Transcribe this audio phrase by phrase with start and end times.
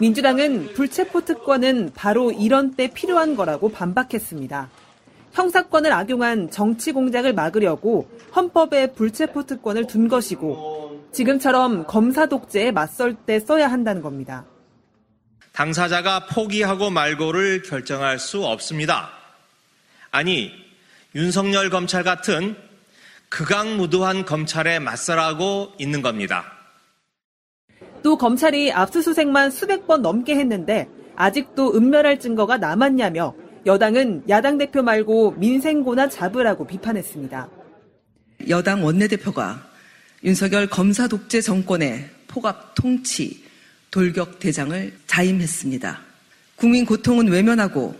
[0.00, 4.70] 민주당은 불체포 특권은 바로 이런 때 필요한 거라고 반박했습니다.
[5.32, 13.40] 형사권을 악용한 정치 공작을 막으려고 헌법에 불체포 특권을 둔 것이고 지금처럼 검사 독재에 맞설 때
[13.40, 14.44] 써야 한다는 겁니다.
[15.52, 19.10] 당사자가 포기하고 말고를 결정할 수 없습니다.
[20.10, 20.50] 아니,
[21.14, 22.56] 윤석열 검찰 같은
[23.28, 26.53] 극악무도한 검찰에 맞서라고 있는 겁니다.
[28.04, 35.32] 또 검찰이 압수수색만 수백 번 넘게 했는데 아직도 은멸할 증거가 남았냐며 여당은 야당 대표 말고
[35.38, 37.48] 민생고나 잡으라고 비판했습니다.
[38.50, 39.66] 여당 원내대표가
[40.22, 43.42] 윤석열 검사 독재 정권의 포갑 통치,
[43.90, 45.98] 돌격 대장을 자임했습니다.
[46.56, 47.94] 국민 고통은 외면하고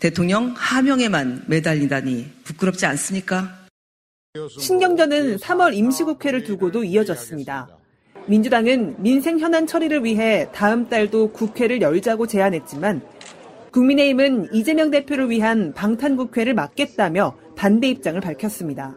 [0.00, 3.66] 대통령 하명에만 매달리다니 부끄럽지 않습니까?
[4.58, 7.83] 신경전은 3월 임시국회를 두고도 이어졌습니다.
[8.26, 13.02] 민주당은 민생 현안 처리를 위해 다음 달도 국회를 열자고 제안했지만
[13.70, 18.94] 국민의힘은 이재명 대표를 위한 방탄국회를 막겠다며 반대 입장을 밝혔습니다.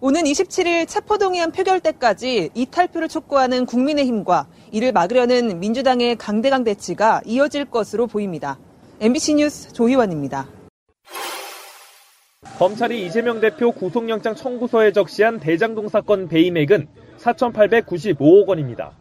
[0.00, 8.06] 오는 27일 체포동의안 표결 때까지 이탈표를 촉구하는 국민의힘과 이를 막으려는 민주당의 강대강 대치가 이어질 것으로
[8.06, 8.58] 보입니다.
[9.00, 10.46] MBC 뉴스 조희원입니다.
[12.58, 18.96] 검찰이 이재명 대표 구속영장 청구서에 적시한 대장동 사건 배임액은 4,895억 원입니다.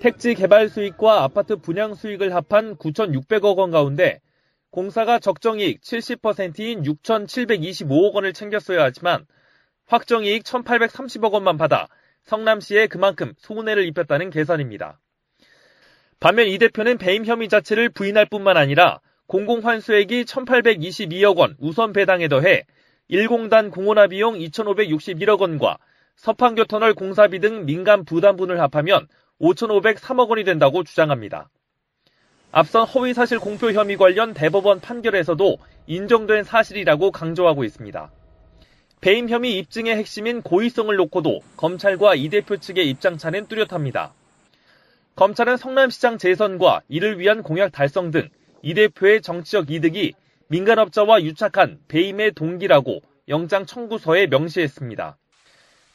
[0.00, 4.20] 택지 개발 수익과 아파트 분양 수익을 합한 9,600억 원 가운데
[4.70, 9.26] 공사가 적정이익 70%인 6,725억 원을 챙겼어야 하지만
[9.86, 11.88] 확정이익 1,830억 원만 받아
[12.24, 15.00] 성남시에 그만큼 손해를 입혔다는 계산입니다.
[16.20, 22.64] 반면 이 대표는 배임 혐의 자체를 부인할 뿐만 아니라 공공환수액이 1,822억 원 우선 배당에 더해
[23.10, 25.78] 1공단 공원화 비용 2,561억 원과
[26.20, 29.08] 서판교터널 공사비 등 민간 부담분을 합하면
[29.40, 31.50] 5,503억 원이 된다고 주장합니다.
[32.52, 38.10] 앞선 허위사실 공표 혐의 관련 대법원 판결에서도 인정된 사실이라고 강조하고 있습니다.
[39.00, 44.12] 배임 혐의 입증의 핵심인 고의성을 놓고도 검찰과 이 대표 측의 입장차는 뚜렷합니다.
[45.16, 48.28] 검찰은 성남시장 재선과 이를 위한 공약 달성 등
[48.62, 50.12] 이 대표의 정치적 이득이
[50.48, 55.16] 민간업자와 유착한 배임의 동기라고 영장 청구서에 명시했습니다.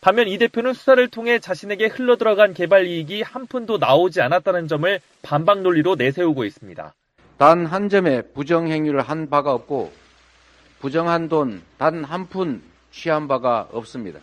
[0.06, 5.62] 반면 이 대표는 수사를 통해 자신에게 흘러들어간 개발 이익이 한 푼도 나오지 않았다는 점을 반박
[5.64, 6.94] 논리로 내세우고 있습니다.
[7.40, 9.92] 단 한 점의 부정행위를 한 바가 없고
[10.80, 12.62] 부정한 돈 단 한 푼
[12.92, 14.20] 취한 바가 없습니다.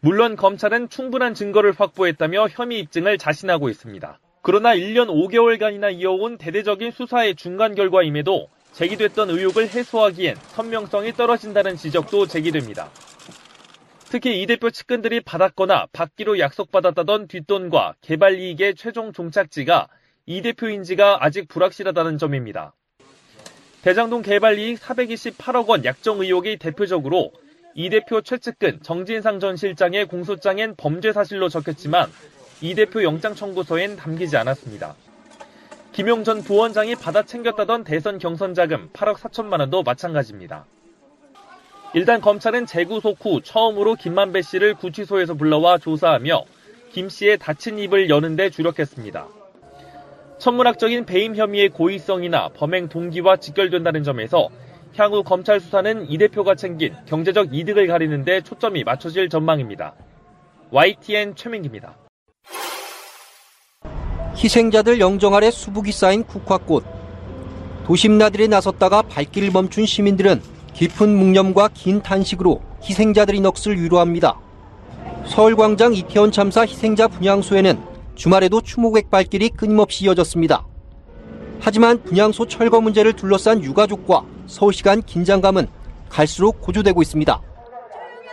[0.00, 4.18] 물론 검찰은 충분한 증거를 확보했다며 혐의 입증을 자신하고 있습니다.
[4.42, 12.90] 그러나 1년 5개월간이나 이어온 대대적인 수사의 중간 결과임에도 제기됐던 의혹을 해소하기엔 선명성이 떨어진다는 지적도 제기됩니다.
[14.10, 19.86] 특히 이 대표 측근들이 받았거나 받기로 약속받았다던 뒷돈과 개발 이익의 최종 종착지가
[20.26, 22.74] 이 대표인지가 아직 불확실하다는 점입니다.
[23.82, 27.30] 대장동 개발 이익 428억 원 약정 의혹이 대표적으로
[27.76, 32.10] 이 대표 최측근 정진상 전 실장의 공소장엔 범죄 사실로 적혔지만
[32.60, 34.96] 이 대표 영장 청구서엔 담기지 않았습니다.
[35.92, 40.66] 김용 전 부원장이 받아 챙겼다던 대선 경선 자금 8억 4천만 원도 마찬가지입니다.
[41.92, 46.44] 일단 검찰은 재구속 후 처음으로 김만배 씨를 구치소에서 불러와 조사하며
[46.92, 49.26] 김 씨의 다친 입을 여는 데 주력했습니다.
[50.38, 54.48] 천문학적인 배임 혐의의 고의성이나 범행 동기와 직결된다는 점에서
[54.96, 59.94] 향후 검찰 수사는 이 대표가 챙긴 경제적 이득을 가리는 데 초점이 맞춰질 전망입니다.
[60.70, 61.96] YTN 최민기입니다.
[64.36, 66.84] 희생자들 영정 아래 수북이 쌓인 국화꽃.
[67.84, 70.40] 도심 나들에 나섰다가 발길을 멈춘 시민들은
[70.80, 74.40] 깊은 묵념과 긴 탄식으로 희생자들의 넋을 위로합니다.
[75.26, 77.78] 서울광장 이태원 참사 희생자 분향소에는
[78.14, 80.64] 주말에도 추모객 발길이 끊임없이 이어졌습니다.
[81.60, 85.68] 하지만 분양소 철거 문제를 둘러싼 유가족과 서울시 간 긴장감은
[86.08, 87.42] 갈수록 고조되고 있습니다.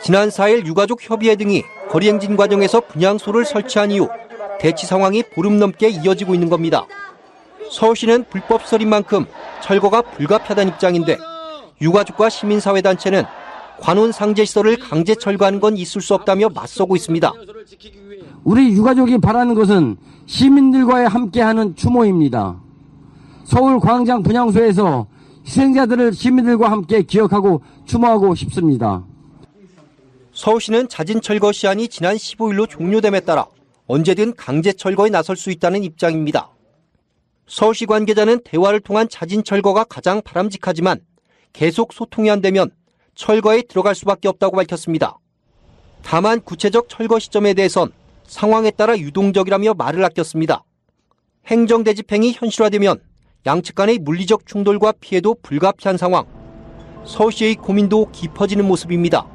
[0.01, 4.07] 지난 4일 유가족 협의회 등이 거리 행진 과정에서 분양소를 설치한 이후
[4.61, 6.87] 대치 상황이 보름 넘게 이어지고 있는 겁니다.
[7.69, 9.25] 서울시는 불법 설인 만큼
[9.61, 11.17] 철거가 불가피하다는 입장인데
[11.81, 13.23] 유가족과 시민사회단체는
[13.79, 17.31] 관원 상제시설을 강제 철거하는 건 있을 수 없다며 맞서고 있습니다.
[18.43, 22.59] 우리 유가족이 바라는 것은 시민들과의 함께하는 추모입니다.
[23.45, 25.07] 서울 광장 분향소에서
[25.45, 29.05] 희생자들을 시민들과 함께 기억하고 추모하고 싶습니다.
[30.33, 33.45] 서울시는 자진 철거 시한이 지난 15일로 종료됨에 따라
[33.87, 36.49] 언제든 강제 철거에 나설 수 있다는 입장입니다.
[37.47, 40.99] 서울시 관계자는 대화를 통한 자진 철거가 가장 바람직하지만
[41.57, 42.69] 계속 소통이 안 되면
[43.15, 45.17] 철거에 들어갈 수밖에 없다고 밝혔습니다.
[46.03, 47.91] 다만 구체적 철거 시점에 대해선
[48.27, 50.63] 상황에 따라 유동적이라며 말을 아꼈습니다.
[51.47, 52.99] 행정대 집행이 현실화되면
[53.47, 56.25] 양측 간의 물리적 충돌과 피해도 불가피한 상황.
[57.05, 59.25] 서울시의 고민도 깊어지는 모습입니다.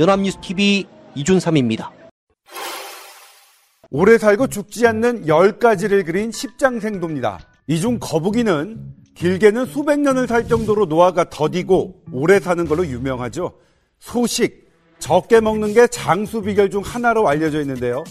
[0.00, 1.92] 연합뉴스 TV 이준삼입니다.
[3.90, 7.38] 오래 살고 죽지 않는 10가지를 그린 십장생도입니다.
[7.68, 13.52] 이 중 거북이는 길게는 수백 년을 살 정도로 노화가 더디고 오래 사는 걸로 유명하죠.
[13.98, 18.04] 소식, 적게 먹는 게 장수 비결 중 하나로 알려져 있는데요.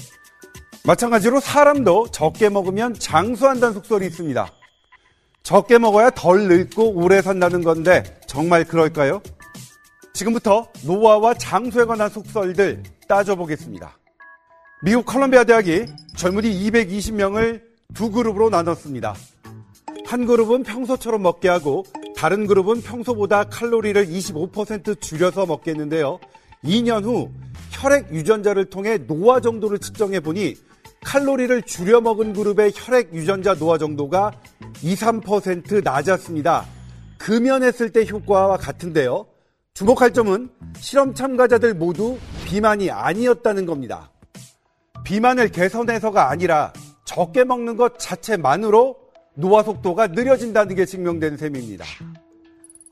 [0.84, 4.52] 마찬가지로 사람도 적게 먹으면 장수한다는 속설이 있습니다.
[5.44, 9.22] 적게 먹어야 덜 늙고 오래 산다는 건데 정말 그럴까요?
[10.14, 13.98] 지금부터 노화와 장수에 관한 속설들 따져보겠습니다.
[14.84, 15.86] 미국 컬럼비아 대학이
[16.16, 17.62] 젊은이 220명을
[17.94, 19.14] 두 그룹으로 나눴습니다.
[20.06, 21.84] 한 그룹은 평소처럼 먹게 하고
[22.16, 26.20] 다른 그룹은 평소보다 칼로리를 25% 줄여서 먹겠는데요.
[26.64, 27.30] 2년 후
[27.72, 30.56] 혈액 유전자를 통해 노화 정도를 측정해 보니
[31.04, 34.32] 칼로리를 줄여 먹은 그룹의 혈액 유전자 노화 정도가
[34.82, 36.66] 2, 3% 낮았습니다.
[37.18, 39.26] 금연했을 때 효과와 같은데요.
[39.74, 44.12] 주목할 점은 실험 참가자들 모두 비만이 아니었다는 겁니다.
[45.04, 46.74] 비만을 개선해서가 아니라
[47.06, 49.05] 적게 먹는 것 자체만으로
[49.36, 51.86] 노화 속도가 느려진다는 게 증명된 셈입니다.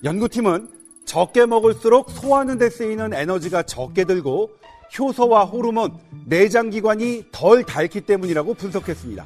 [0.03, 0.69] 연구팀은
[1.05, 4.51] 적게 먹을수록 소화하는 데 쓰이는 에너지가 적게 들고
[4.97, 9.25] 효소와 호르몬, 내장기관이 덜 닳기 때문이라고 분석했습니다.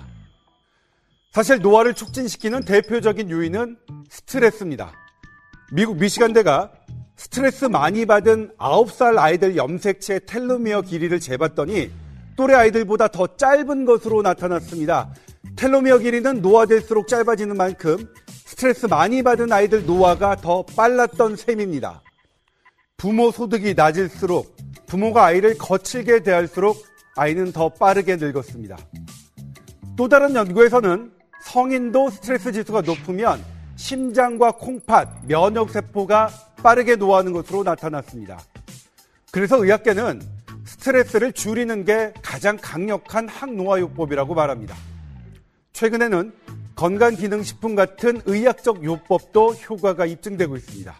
[1.31, 3.77] 사실 노화를 촉진시키는 대표적인 요인은
[4.09, 4.93] 스트레스입니다.
[5.71, 6.71] 미국 미시간대가
[7.15, 11.91] 스트레스 많이 받은 9살 아이들 염색체 텔로미어 길이를 재봤더니
[12.35, 15.13] 또래 아이들보다 더 짧은 것으로 나타났습니다.
[15.57, 18.13] 텔로미어 길이는 노화될수록 짧아지는 만큼
[18.45, 22.04] 스트레스 많이 받은 아이들 노화가 더 빨랐던 셈입니다.
[22.95, 24.56] 부모 소득이 낮을수록
[24.86, 28.77] 부모가 아이를 거칠게 대할수록 아이는 더 빠르게 늙었습니다.
[29.98, 31.12] 또 다른 연구에서는
[31.42, 33.44] 성인도 스트레스 지수가 높으면
[33.77, 36.30] 심장과 콩팥, 면역세포가
[36.62, 38.39] 빠르게 노화하는 것으로 나타났습니다.
[39.31, 40.21] 그래서 의학계는
[40.65, 44.75] 스트레스를 줄이는 게 가장 강력한 항노화요법이라고 말합니다.
[45.77, 46.31] 최근에는
[46.75, 50.95] 건강기능식품 같은 의학적 요법도 효과가 입증되고 있습니다.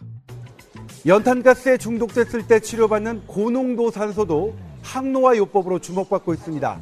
[1.04, 6.80] 연탄가스에 중독됐을 때 치료받는 고농도 산소도 항노화 요법으로 주목받고 있습니다.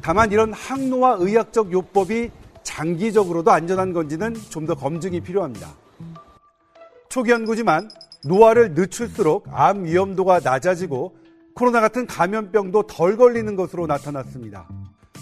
[0.00, 2.30] 다만 이런 항노화 의학적 요법이
[2.62, 5.68] 장기적으로도 안전한 건지는 좀 더 검증이 필요합니다.
[7.10, 7.90] 초기 연구지만
[8.24, 11.14] 노화를 늦출수록 암 위험도가 낮아지고
[11.54, 14.66] 코로나 같은 감염병도 덜 걸리는 것으로 나타났습니다.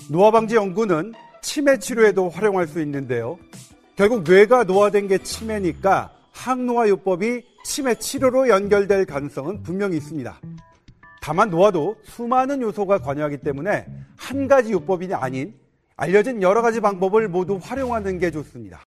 [0.09, 3.39] 노화 방지 연구는 치매 치료에도 활용할 수 있는데요.
[3.97, 10.41] 결국 뇌가 노화된 게 치매니까 항노화 요법이 치매 치료로 연결될 가능성은 분명히 있습니다.
[11.21, 15.55] 다만 노화도 수많은 요소가 관여하기 때문에 한 가지 요법이 아닌
[15.97, 18.83] 알려진 여러 가지 방법을 모두 활용하는 게 좋습니다.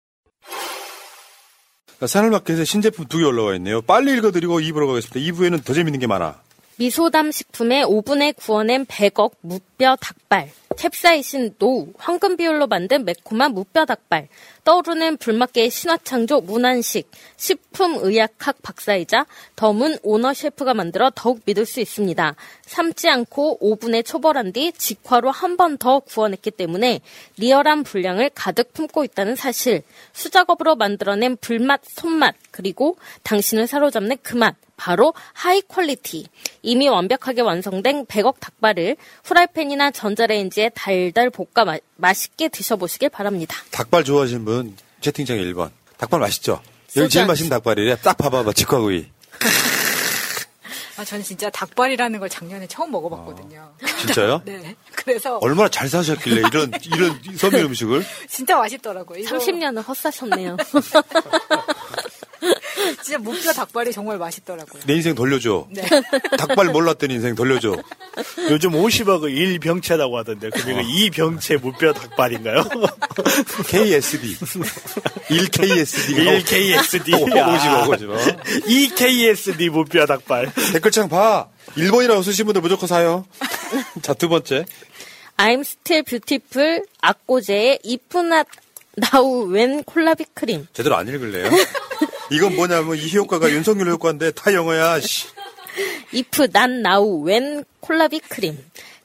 [2.04, 3.80] 산울마켓에 신제품 두 개 올라와 있네요.
[3.82, 5.20] 빨리 읽어드리고 2부로 가겠습니다.
[5.20, 6.40] 2부에는 더 재밌는 게 많아.
[6.76, 10.50] 미소담 식품의 오븐에 구워낸 100억 무뼈 닭발.
[10.76, 14.28] 캡사이신 노우, 황금 비율로 만든 매콤한 무뼈 닭발,
[14.64, 19.26] 떠오르는 불맛계의 신화창조 문안식, 식품의학학 박사이자
[19.56, 22.34] 더문 오너 셰프가 만들어 더욱 믿을 수 있습니다.
[22.62, 27.00] 삶지 않고 오븐에 초벌한 뒤 직화로 한 번 더 구워냈기 때문에
[27.36, 34.56] 리얼한 분량을 가득 품고 있다는 사실, 수작업으로 만들어낸 불맛, 손맛, 그리고 당신을 사로잡는 그 맛,
[34.76, 36.26] 바로 high quality.
[36.62, 43.56] 이미 완벽하게 완성된 100억 닭발을 후라이팬이나 전자레인지에 달달 볶아 마, 맛있게 드셔보시길 바랍니다.
[43.70, 45.70] 닭발 좋아하시는 분 채팅창에 1번.
[45.96, 46.60] 닭발 맛있죠?
[46.96, 47.96] 여기 제일 맛있는 닭발이래.
[48.02, 48.52] 딱 봐봐봐.
[48.52, 49.06] 직화구이.
[50.96, 53.72] 아, 아, 저는 진짜 닭발이라는 걸 작년에 처음 먹어봤거든요.
[54.00, 54.42] 진짜요?
[54.46, 54.76] 네.
[54.94, 59.18] 그래서 얼마나 잘 사셨길래 이런 이런 서민 음식을 진짜 맛있더라고요.
[59.18, 60.56] 이거 30년을 헛사셨네요.
[63.02, 64.82] 진짜 무뼈 닭발이 정말 맛있더라고요.
[64.86, 65.66] 내 인생 돌려줘.
[65.70, 65.82] 네.
[66.38, 67.76] 닭발 몰랐던 인생 돌려줘.
[68.50, 70.76] 요즘 50억을 1병채라고 하던데 그게 어.
[70.82, 72.64] 2병채 무뼈 닭발인가요?
[73.68, 74.36] KSD.
[75.28, 76.44] 1KSD.
[76.44, 77.14] 1KSD.
[77.14, 78.16] 오지마, 오지마.
[78.66, 80.52] 2KSD 무뼈 닭발.
[80.72, 81.48] 댓글창 봐.
[81.76, 83.24] 1번이라고 쓰신 분들 무조건 사요.
[84.02, 84.64] 자, 두 번째.
[85.36, 88.44] I'm still beautiful 악고제의 이프나
[88.96, 90.68] 나우 웬 콜라비 크림.
[90.72, 91.50] 제대로 안 읽을래요?
[92.30, 95.00] 이건 뭐냐면 이 효과가 윤석열 효과인데 다 영어야.
[95.00, 95.26] 씨.
[96.12, 98.58] 이프 난 나우 웬 콜라비 크림.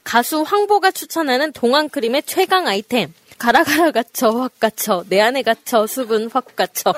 [0.04, 3.14] 가수 황보가 추천하는 동안 크림의 최강 아이템.
[3.40, 6.94] 가라가라 갇혀 확 갇혀 내 안에 갇혀 수분 확 갇혀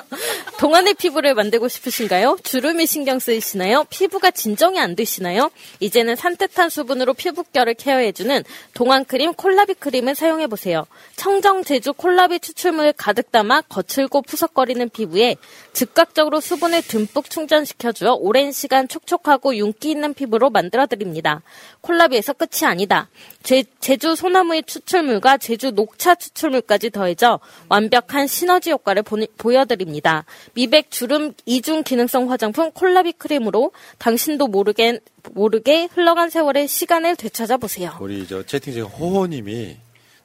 [0.58, 2.38] 동안의 피부를 만들고 싶으신가요?
[2.42, 3.84] 주름이 신경 쓰이시나요?
[3.90, 5.50] 피부가 진정이 안 되시나요?
[5.78, 8.42] 이제는 산뜻한 수분으로 피부결을 care해주는
[8.74, 10.84] 동안 크림 콜라비 크림을 사용해 보세요.
[11.14, 15.36] 청정 제주 콜라비 추출물 가득 담아 거칠고 푸석거리는 피부에
[15.72, 21.42] 즉각적으로 수분을 듬뿍 충전시켜 주어 오랜 시간 촉촉하고 윤기 있는 피부로 만들어 드립니다.
[21.82, 23.08] 콜라비에서 끝이 아니다.
[23.44, 30.24] 제, 제주 소나무의 추출물과 제주 녹차 추 출물까지 더해져 완벽한 시너지 효과를 보, 보여드립니다.
[30.54, 35.00] 미백 주름 이중 기능성 화장품 콜라비 크림으로 당신도 모르게
[35.32, 37.96] 모르게 흘러간 세월의 시간을 되찾아 보세요.
[38.00, 39.76] 우리 저 채팅창 호호님이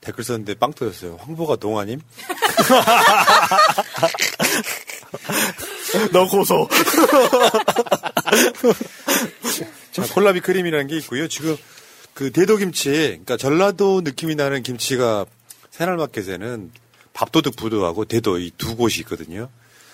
[0.02, 1.18] 댓글 썼는데 빵 터졌어요.
[1.20, 2.00] 황보가 동아님?
[6.12, 6.68] 너 고소.
[9.92, 11.28] 자, 콜라비 크림이라는 게 있고요.
[11.28, 11.58] 지금
[12.14, 15.26] 그 대도김치, 그러니까 전라도 느낌이 나는 김치가
[15.78, 16.72] 새날마켓에는
[17.14, 19.50] 밥도둑 부두하고 대도 이 두 곳이 있거든요.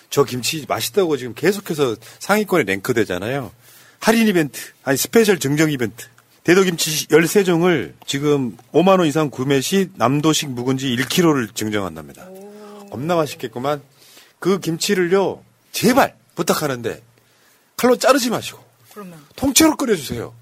[0.09, 3.51] 저 김치 맛있다고 지금 계속해서 상위권에 랭크되잖아요.
[3.99, 6.05] 할인 이벤트, 아니 special 증정 이벤트.
[6.43, 12.27] 대도김치 13종을 지금 5만 원 이상 구매 시 남도식 묵은지 1kg를 증정한답니다.
[12.91, 13.81] 겁나 맛있겠구만.
[14.39, 17.01] 그 김치를요, 제발 부탁하는데
[17.77, 18.59] 칼로 자르지 마시고
[18.93, 20.33] 그러면 통째로 끓여주세요.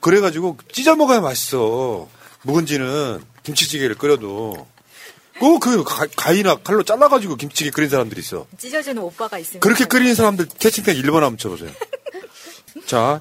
[0.00, 2.08] 그래가지고 찢어 먹어야 맛있어.
[2.42, 4.66] 묵은지는 김치찌개를 끓여도
[5.40, 5.84] 꼭그
[6.16, 8.46] 가위나 칼로 잘라가지고 김치찌개 끓인 사람들이 있어.
[8.58, 11.70] 찢어지는 오빠가 있으면 그렇게 끓이는 사람들 채팅창 1번 한번 쳐보세요.
[12.86, 13.20] 자,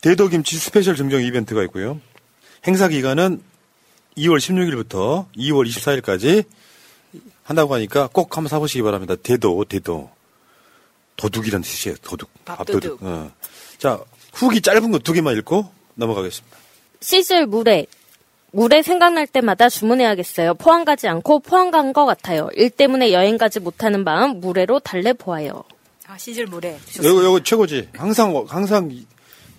[0.00, 2.00] 대도김치 special 증정 이벤트가 있고요.
[2.66, 3.42] 행사 기간은
[4.16, 6.44] 2월 16일부터 2월 24일까지
[7.44, 9.14] 한다고 하니까 꼭 한번 사보시기 바랍니다.
[9.16, 10.10] 대도, 대도.
[11.16, 12.30] 도둑이란 뜻이에요, 도둑.
[12.44, 12.98] 밥도둑.
[13.02, 13.30] 어.
[13.78, 14.00] 자,
[14.32, 16.56] 후기 짧은 거 두 개만 읽고 넘어가겠습니다.
[17.00, 17.86] 시즐 물회.
[18.52, 20.54] 물회 생각날 때마다 주문해야겠어요.
[20.54, 22.48] 포항 가지 않고 포항 간 것 같아요.
[22.54, 25.64] 일 때문에 여행 가지 못하는 마음 물회로 달래 보아요.
[26.06, 27.88] 아, 시즐 물에 이거, 이거 최고지.
[27.96, 28.90] 항상, 항상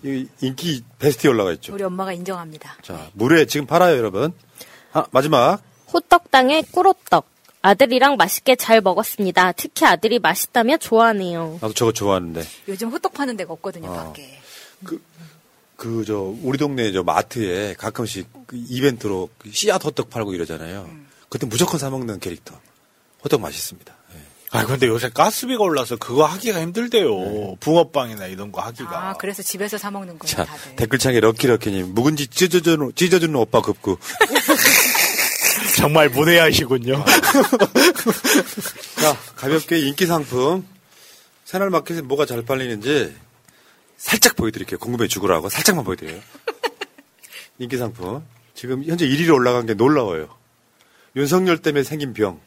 [0.04, 1.74] 인기 베스트에 올라가 있죠.
[1.74, 2.76] 우리 엄마가 인정합니다.
[2.82, 4.32] 자, 물회 지금 팔아요, 여러분.
[4.92, 5.60] 아, 마지막.
[5.92, 7.26] 호떡당의 꿀호떡.
[7.62, 9.52] 아들이랑 맛있게 잘 먹었습니다.
[9.52, 11.58] 특히 아들이 맛있다며 좋아하네요.
[11.62, 12.42] 나도 저거 좋아하는데.
[12.68, 13.94] 요즘 호떡 파는 데가 없거든요, 어.
[13.94, 14.38] 밖에.
[14.84, 15.00] 그,
[16.06, 20.88] 저, 우리 동네 저 마트에 가끔씩 그 이벤트로 그 씨앗 호떡 팔고 이러잖아요.
[21.28, 22.58] 그때 무조건 사 먹는 캐릭터.
[23.24, 23.94] 호떡 맛있습니다.
[24.54, 27.56] 아, 근데 요새 가스비가 올라서 그거 하기가 힘들대요.
[27.58, 29.08] 붕어빵이나 이런 거 하기가.
[29.08, 30.76] 아, 그래서 집에서 사 먹는 거예요, 자, 다들.
[30.76, 33.98] 댓글창에 럭키럭키님, 묵은지 찢어주는, 찢어주는 오빠 급구.
[35.76, 37.04] 정말 문외하시군요.
[39.00, 40.64] 자, 가볍게 인기 상품.
[41.44, 43.12] 새날마켓에 뭐가 잘 팔리는지
[44.04, 44.78] 살짝 보여드릴게요.
[44.78, 45.48] 궁금해 죽으라고.
[45.48, 46.20] 살짝만 보여드려요.
[47.58, 48.22] 인기 상품.
[48.54, 50.28] 지금 현재 1위로 올라간 게 놀라워요.
[51.16, 52.38] 윤석열 때문에 생긴 병.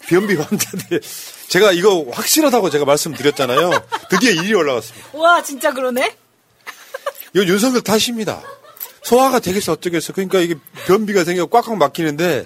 [0.00, 1.00] 변비 환자들.
[1.48, 3.70] 제가 이거 확실하다고 제가 말씀드렸잖아요.
[4.10, 5.08] 드디어 1위 올라갔습니다.
[5.14, 6.14] 와, 진짜 그러네?
[7.34, 8.42] 이거 윤석열 탓입니다.
[9.02, 10.12] 소화가 되겠어, 어쩌겠어.
[10.12, 12.44] 그러니까 이게 변비가 생겨 꽉꽉 막히는데,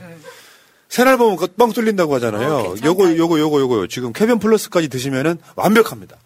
[0.89, 2.77] 새날 보면 뻥 뚫린다고 하잖아요.
[2.85, 3.87] 요거, 요거, 요거, 요거.
[3.89, 6.17] 지금 쾌변 플러스까지 드시면은 완벽합니다.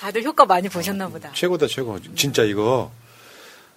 [0.00, 1.30] 다들 효과 많이 보셨나 보다.
[1.34, 1.98] 최고다, 최고.
[2.16, 2.90] 진짜 이거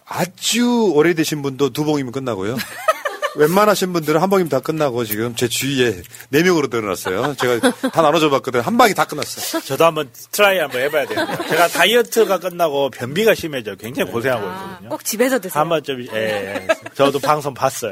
[0.05, 2.55] 아주 오래되신 분도 두 봉이면 끝나고요.
[3.35, 7.35] 웬만하신 분들은 한 봉이면 다 끝나고 지금 제 주위에 네 명으로 늘어났어요.
[7.35, 8.61] 제가 다 나눠줘 봤거든요.
[8.61, 9.61] 한 방이 다 끝났어요.
[9.63, 11.49] 저도 한번 try 한번 해봐야 되는데.
[11.49, 14.89] 제가 다이어트가 끝나고 변비가 심해져 굉장히 고생하고 있거든요.
[14.89, 15.59] 꼭 집에서 드세요.
[15.59, 16.67] 한번 좀, 예, 예.
[16.93, 17.91] 저도 방송 봤어요.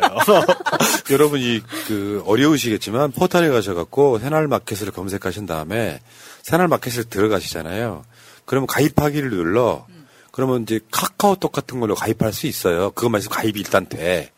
[1.10, 6.00] 여러분이 그 어려우시겠지만 포털에 가셔갖고 새날마켓을 검색하신 다음에
[6.44, 8.06] 새날마켓을 들어가시잖아요.
[8.52, 9.88] 그러면 가입하기를 눌러.
[10.32, 12.92] 그러면 이제 카카오톡 같은 걸로 가입할 수 있어요.
[12.92, 14.30] 그것만 있으면 가입이 일단 돼.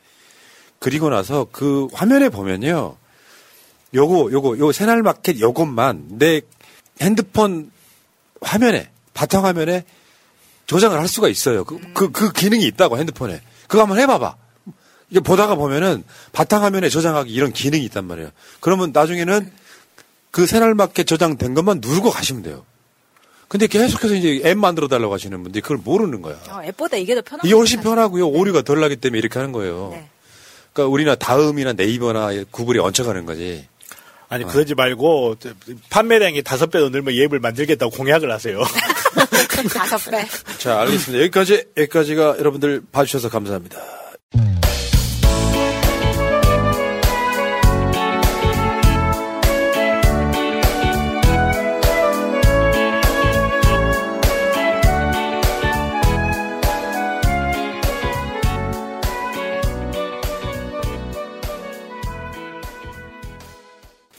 [0.78, 2.96] 그리고 나서 그 화면에 보면요.
[3.96, 6.42] 요거, 요거, 요 새날마켓 요것만 내
[7.02, 7.72] 핸드폰
[8.40, 9.84] 화면에, 바탕화면에
[10.68, 11.64] 저장을 할 수가 있어요.
[11.64, 13.42] 그, 그, 그 기능이 있다고 핸드폰에.
[13.68, 14.36] 그거 한번 해봐봐.
[15.10, 16.04] 이게 보다가 보면은
[16.34, 18.30] 바탕화면에 저장하기 이런 기능이 있단 말이에요.
[18.60, 19.52] 그러면 나중에는
[20.30, 22.64] 그 새날맞게 저장된 것만 누르고 가시면 돼요.
[23.54, 26.40] 근데 계속해서 이제 앱 만들어 달라고 하시는 분들이 그걸 모르는 거야.
[26.50, 27.48] 어, 앱보다 이게 더 편하죠.
[27.48, 28.28] 이게 훨씬 편하고요.
[28.28, 29.90] 오류가 덜 나기 때문에 이렇게 하는 거예요.
[29.92, 30.10] 네.
[30.74, 33.68] 그러니까 우리나 다음이나 네이버나 구글이 얹혀가는 거지.
[34.28, 35.36] 아니 그러지 말고
[35.92, 38.60] 판매량이 다섯 배 늘면 이 앱을 만들겠다고 공약을 하세요.
[39.72, 40.26] 다섯 배.
[40.58, 41.22] 자, 알겠습니다.
[41.26, 43.78] 여기까지, 여기까지가 여러분들 봐주셔서 감사합니다.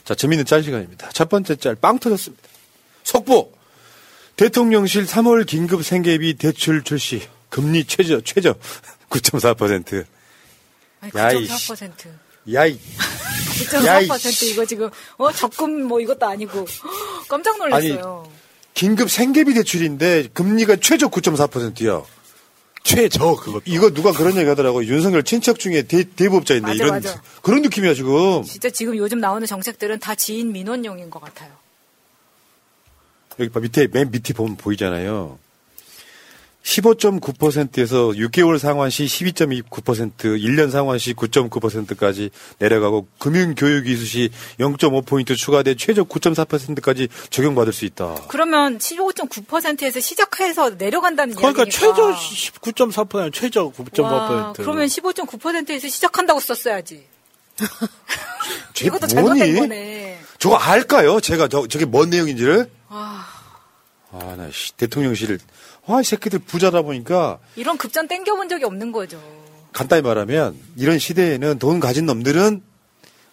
[0.05, 1.09] 자, 재밌는 짤 시간입니다.
[1.09, 2.43] 첫 번째 짤, 빵 터졌습니다.
[3.03, 3.51] 속보!
[4.35, 7.27] 대통령실 3월 긴급 생계비 대출 출시.
[7.49, 8.55] 금리 최저, 최저.
[9.09, 10.05] 9.4%.
[11.01, 11.91] 아니, 야이 9.4%.
[12.53, 12.79] 야이.
[13.85, 14.07] 야이.
[14.07, 16.65] 9.4% 이거 지금 어 적금 뭐 이것도 아니고
[17.29, 18.29] 깜짝 놀랐어요.
[18.73, 22.05] 긴급 생계비 대출인데 금리가 최저 9.4%요.
[22.85, 24.85] 최저 그거 이거 누가 그런 얘기 하더라고.
[24.85, 27.21] 윤석열 친척 중에 대, 대부업자인데 맞아, 이런 맞아.
[27.41, 28.43] 그런 느낌이야 지금.
[28.43, 31.51] 진짜 지금 요즘 나오는 정책들은 다 지인 민원용인 것 같아요.
[33.39, 35.39] 여기 봐, 밑에 맨 밑에 보면 보이잖아요.
[36.65, 44.29] 15.9%에서 6개월 상환 시 12.29%, 1년 상환 시 9.9%까지 내려가고 금융교육 이수 시
[44.59, 48.15] 0.5포인트 추가돼 최저 9.4%까지 적용받을 수 있다.
[48.29, 51.79] 그러면 15.9%에서 시작해서 내려간다는 그러니까 이야기니까.
[51.79, 52.13] 최저
[52.61, 54.01] 9.4% 최저 9.4%.
[54.03, 57.05] 와, 그러면 15.9%에서 시작한다고 썼어야지.
[58.73, 59.55] 쟤 이것도 잘못된?
[59.55, 60.19] 거네.
[60.39, 61.21] 저거 알까요?
[61.21, 62.69] 제가 저, 저게 뭔 내용인지를?
[62.89, 63.25] 와,
[64.11, 65.39] 아, 나, 씨, 대통령실.
[65.87, 69.21] 와, 이 새끼들 부자다 보니까 이런 급전 땡겨본 적이 없는 거죠.
[69.71, 72.61] 간단히 말하면 이런 시대에는 돈 가진 놈들은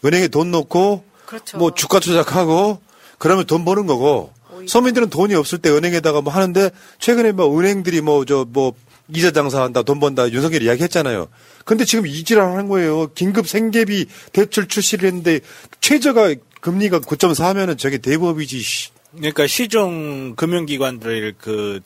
[0.04, 1.56] 은행에 돈 넣고 그렇죠.
[1.56, 2.80] 뭐 주가 조작하고
[3.18, 4.32] 그러면 돈 버는 거고
[4.66, 8.74] 서민들은 돈이 없을 때 은행에다가 뭐 하는데 최근에 뭐 은행들이 뭐 저뭐
[9.14, 11.28] 이자 장사한다 돈 번다 윤석열이 이야기했잖아요.
[11.64, 13.12] 근데 지금 이지랄 하는 거예요.
[13.14, 15.40] 긴급 생계비 대출 출시를 했는데
[15.80, 18.60] 최저가 금리가 9.4면은 저게 대부업이지.
[18.60, 18.90] 씨.
[19.16, 21.80] 그러니까 시중 금융기관들 그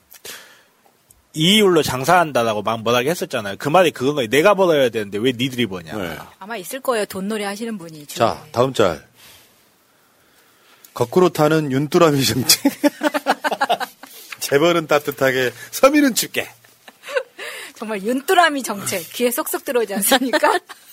[1.36, 3.56] 이율로 장사한다라고 막 뭐라고 했었잖아요.
[3.58, 4.28] 그 말이 그건 거예요.
[4.28, 5.96] 내가 벌어야 되는데 왜 니들이 버냐.
[5.96, 6.18] 네.
[6.38, 7.04] 아마 있을 거예요.
[7.04, 8.06] 돈놀이 하시는 분이.
[8.06, 8.26] 주위에.
[8.26, 9.06] 자, 다음 짤.
[10.94, 12.62] 거꾸로 타는 윤뚜라미 정책.
[14.40, 16.48] 재벌은 따뜻하게, 서민은 춥게.
[17.74, 20.58] 정말 윤뚜라미 정책 귀에 쏙쏙 들어오지 않습니까?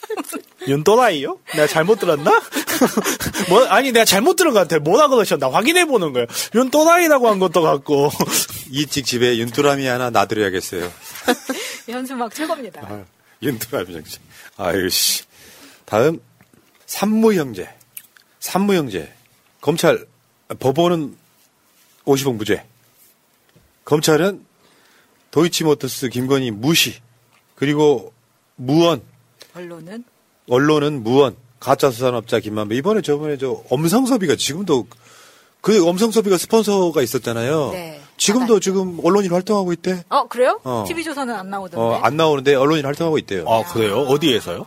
[0.67, 1.39] 윤또라이요?
[1.53, 2.31] 내가 잘못 들었나?
[3.49, 4.79] 뭐, 아니, 내가 잘못 들은 것 같아.
[4.79, 5.49] 뭐라 그러셨나?
[5.49, 6.27] 확인해 보는 거예요.
[6.55, 8.11] 윤또라이라고 한 것도 같고.
[8.69, 10.91] 이집 집에 윤뚜라미 하나 놔드려야겠어요.
[11.89, 12.81] 현수막 최고입니다.
[12.81, 13.03] 아,
[13.41, 14.21] 윤뚜라미 정책.
[14.57, 15.23] 아유, 씨.
[15.85, 16.19] 다음,
[16.85, 17.69] 산무 형제.
[18.39, 19.13] 산무 형제.
[19.61, 20.05] 검찰,
[20.59, 21.17] 법원은
[22.05, 22.65] 50억 무죄.
[23.85, 24.45] 검찰은
[25.31, 27.01] 도이치모터스 김건희 무시.
[27.55, 28.13] 그리고
[28.55, 29.01] 무언.
[29.55, 30.03] 언론은
[30.49, 31.35] 언론은 무언.
[31.59, 32.75] 가짜 수산업자 김만배.
[32.75, 34.87] 이번에 저번에 저 엄성섭이가 지금도
[35.61, 37.69] 그 엄성섭이가 스폰서가 있었잖아요.
[37.71, 38.01] 네.
[38.17, 40.03] 지금도 지금 언론인 활동하고 있대.
[40.09, 40.59] 어 그래요?
[40.65, 40.83] 어.
[40.85, 41.77] TV조선은 안 나오던데.
[41.77, 43.45] 어, 안 나오는데 언론인 활동하고 있대요.
[43.47, 43.99] 아, 그래요?
[44.01, 44.65] 어디에서요?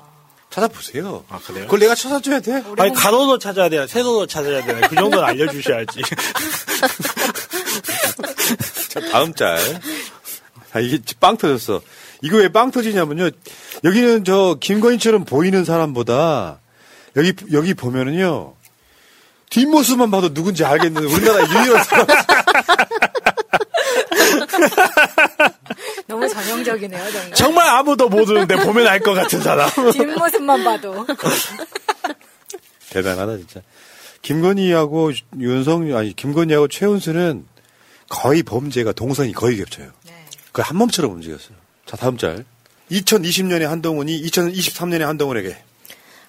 [0.49, 1.25] 찾아보세요.
[1.29, 1.65] 아, 그래요?
[1.67, 2.63] 그걸 내가 찾아줘야 돼.
[2.79, 6.01] 아니, 가로도 찾아야 되나, 세로도 찾아야 되나, 그 정도는 알려주셔야지.
[8.89, 9.59] 자, 다음 짤.
[10.73, 11.83] 아, 이게 빵 터졌어.
[12.23, 13.31] 이거 왜 빵 터지냐면요.
[13.85, 16.61] 여기는 저 김건희처럼 보이는 사람보다
[17.17, 18.55] 여기 여기 보면은요.
[19.51, 22.07] 뒷모습만 봐도 누군지 알겠는 우리나라 유일한 사람.
[26.07, 27.33] 너무 전형적이네요, 정말.
[27.35, 29.69] 정말 아무도 모르는데 보면 알 것 같은 사람.
[29.93, 31.07] 뒷모습만 봐도.
[32.91, 33.61] 대단하다 진짜.
[34.23, 37.47] 김건희하고 윤성 아니 김건희하고 최은수는
[38.09, 39.91] 거의 범죄가 동선이 거의 겹쳐요.
[40.53, 41.57] 거의 한 몸처럼 움직였어요.
[41.87, 42.45] 자 다음 짤.
[42.91, 45.57] 2020년에 한동훈이 2023년에 한동훈에게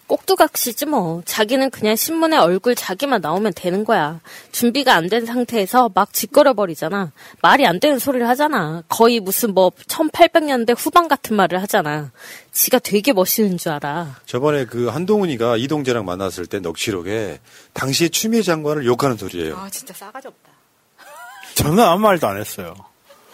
[0.08, 1.22] 꼭두각시지 뭐.
[1.26, 4.22] 자기는 그냥 신문에 얼굴 자기만 나오면 되는 거야.
[4.54, 7.12] 준비가 안 된 상태에서 막 짓거려 버리잖아.
[7.41, 8.84] 말이 안 되는 소리를 하잖아.
[8.88, 12.12] 거의 무슨 뭐 1800년대 후반 같은 말을 하잖아.
[12.54, 14.15] 지가 되게 멋있는 줄 알아.
[14.26, 17.39] 저번에 그 한동훈이가 이동재랑 만났을 때 넋시록에
[17.74, 19.58] 당시에 추미애 장관을 욕하는 소리예요.
[19.58, 20.52] 아 진짜 싸가지 없다.
[21.56, 22.74] 저는 아무 말도 안 했어요.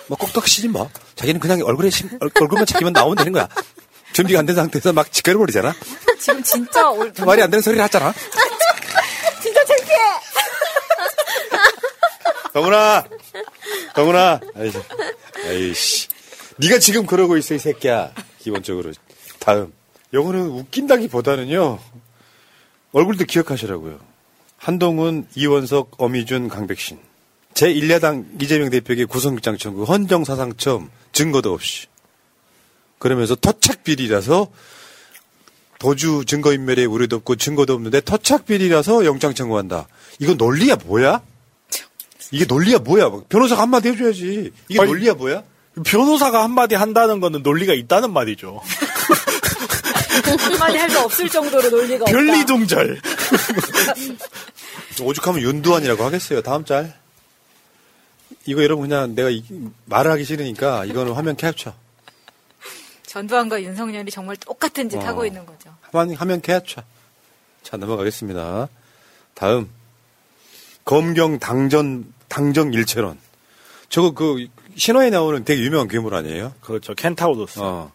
[0.07, 0.89] 뭐 꼭딱 시지 뭐.
[1.15, 3.47] 자기는 그냥 얼굴에 심, 얼- 얼굴만 자기만 나오면 되는 거야.
[4.13, 5.73] 준비가 안 된 상태에서 막 짓거려 버리잖아.
[6.19, 8.13] 지금 진짜 올, 말이 안 되는 소리를 하잖아.
[9.41, 9.97] 진짜 창피해.
[12.53, 13.03] 동훈아,
[13.95, 14.39] 동훈아.
[14.55, 14.77] 아이씨.
[15.45, 16.07] 에이씨.
[16.57, 18.11] 네가 지금 그러고 있어, 이 새끼야.
[18.39, 18.91] 기본적으로.
[19.39, 19.73] 다음.
[20.13, 21.79] 요거는 웃긴다기보다는요.
[22.91, 23.99] 얼굴도 기억하시라고요.
[24.57, 26.99] 한동훈, 이원석, 어미준, 강백신.
[27.53, 31.87] 제1야당 이재명 대표에게 구성장 청구, 헌정 사상첨, 증거도 없이.
[32.99, 34.47] 그러면서 터착비리라서
[35.79, 39.87] 도주 증거 인멸에 우려도 없고 증거도 없는데 터착비리라서 영장 청구한다.
[40.19, 41.21] 이거 논리야 뭐야?
[42.31, 43.11] 이게 논리야 뭐야?
[43.29, 44.51] 변호사가 한마디 해줘야지.
[44.69, 45.43] 이게 아니, 논리야 뭐야?
[45.85, 48.61] 변호사가 한마디 한다는 거는 논리가 있다는 말이죠.
[50.39, 52.11] 한마디 할 수 없을 정도로 논리가 없다.
[52.11, 53.01] 변리동절.
[55.01, 56.41] 오죽하면 윤두환이라고 하겠어요.
[56.41, 56.93] 다음 짤.
[58.45, 59.43] 이거 여러분 그냥 내가 이-
[59.85, 61.73] 말을 하기 싫으니까 이거는 화면 캡처.
[63.05, 65.01] 전두환과 윤석열이 정말 똑같은 짓 어.
[65.01, 65.75] 하고 있는 거죠.
[65.91, 66.81] 화면, 화면 캡처.
[67.61, 68.67] 자, 넘어가겠습니다.
[69.35, 69.69] 다음.
[70.83, 73.17] 검경 당전, 당정 일체론.
[73.89, 76.53] 저거 그, 신화에 나오는 되게 유명한 괴물 아니에요?
[76.61, 76.95] 그렇죠.
[76.95, 77.59] 켄타우로스.
[77.59, 77.91] 어.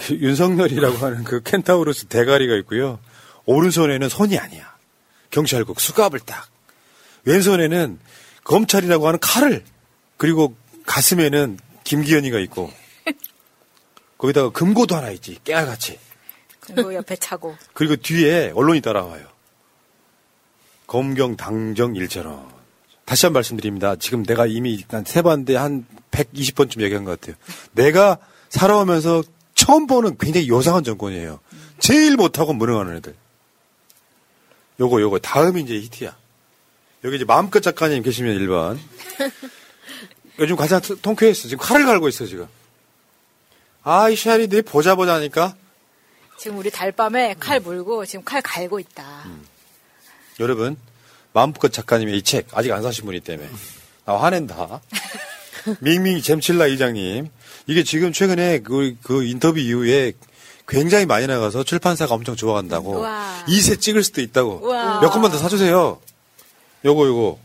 [0.00, 2.98] 그 윤석열이라고 하는 그 켄타우로스 대가리가 있고요.
[3.46, 4.74] 오른손에는 손이 아니야.
[5.30, 6.48] 경찰국 수갑을 딱.
[7.24, 7.98] 왼손에는
[8.44, 9.64] 검찰이라고 하는 칼을.
[10.16, 10.54] 그리고
[10.86, 12.70] 가슴에는 김기현이가 있고.
[14.18, 15.38] 거기다가 금고도 하나 있지.
[15.44, 15.98] 깨알같이.
[16.60, 17.56] 그리고 옆에 차고.
[17.74, 19.26] 그리고 뒤에 언론이 따라와요.
[20.86, 22.48] 검경 당정 일체론.
[23.04, 23.96] 다시 한 번 말씀드립니다.
[23.96, 27.36] 지금 내가 이미 한세 번인데 한 120번쯤 얘기한 것 같아요.
[27.72, 29.22] 내가 살아오면서
[29.54, 31.40] 처음 보는 굉장히 요상한 정권이에요.
[31.78, 33.14] 제일 못하고 무능하는 애들.
[34.80, 36.16] 요거 요거 다음이 이제 히트야.
[37.04, 38.78] 여기 이제 마음껏 작가님 계시면 1번.
[40.38, 41.48] 요즘 가장 통쾌했어.
[41.48, 42.46] 지금 칼을 갈고 있어 지금.
[43.82, 45.54] 아 이 샤리 내 보자 보자 하니까
[46.38, 49.24] 지금 우리 달밤에 칼 물고 지금 칼 갈고 있다.
[50.40, 50.76] 여러분
[51.34, 53.48] 마음껏 작가님의 이 책 아직 안 사신 분이 때문에
[54.06, 54.80] 나 화낸다.
[55.80, 57.28] 밍밍 잼칠라 이장님
[57.66, 60.12] 이게 지금 최근에 그, 그 인터뷰 이후에
[60.66, 63.44] 굉장히 많이 나가서 출판사가 엄청 좋아한다고 우와.
[63.46, 65.00] 2세 찍을 수도 있다고 우와.
[65.00, 66.00] 몇 권만 더 사주세요.
[66.84, 67.38] 요거 요거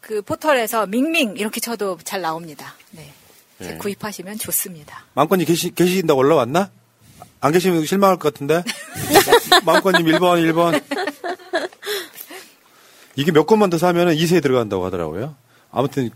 [0.00, 2.74] 그 포털에서 밍밍 이렇게 쳐도 잘 나옵니다.
[2.90, 3.12] 네.
[3.58, 3.76] 네.
[3.76, 5.04] 구입하시면 좋습니다.
[5.14, 6.70] 마음껏님 계시, 계신다고 올라왔나?
[7.40, 8.64] 안 계시면 실망할 것 같은데?
[9.64, 10.82] 마음껏님 1번, 1번.
[13.16, 15.36] 이게 몇 권만 더 사면은 2세에 들어간다고 하더라고요.
[15.70, 16.10] 아무튼,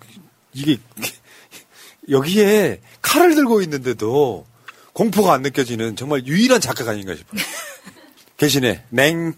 [0.53, 0.79] 이게,
[2.09, 4.47] 여기에 칼을 들고 있는데도
[4.93, 7.40] 공포가 안 느껴지는 정말 유일한 작가가 아닌가 싶어요.
[8.44, 8.85] 계시네.
[8.90, 9.35] 냉.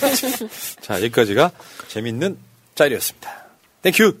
[0.80, 1.52] 자, 여기까지가
[1.88, 2.38] 재밌는
[2.74, 3.46] 짤이었습니다.
[3.82, 4.16] Thank you!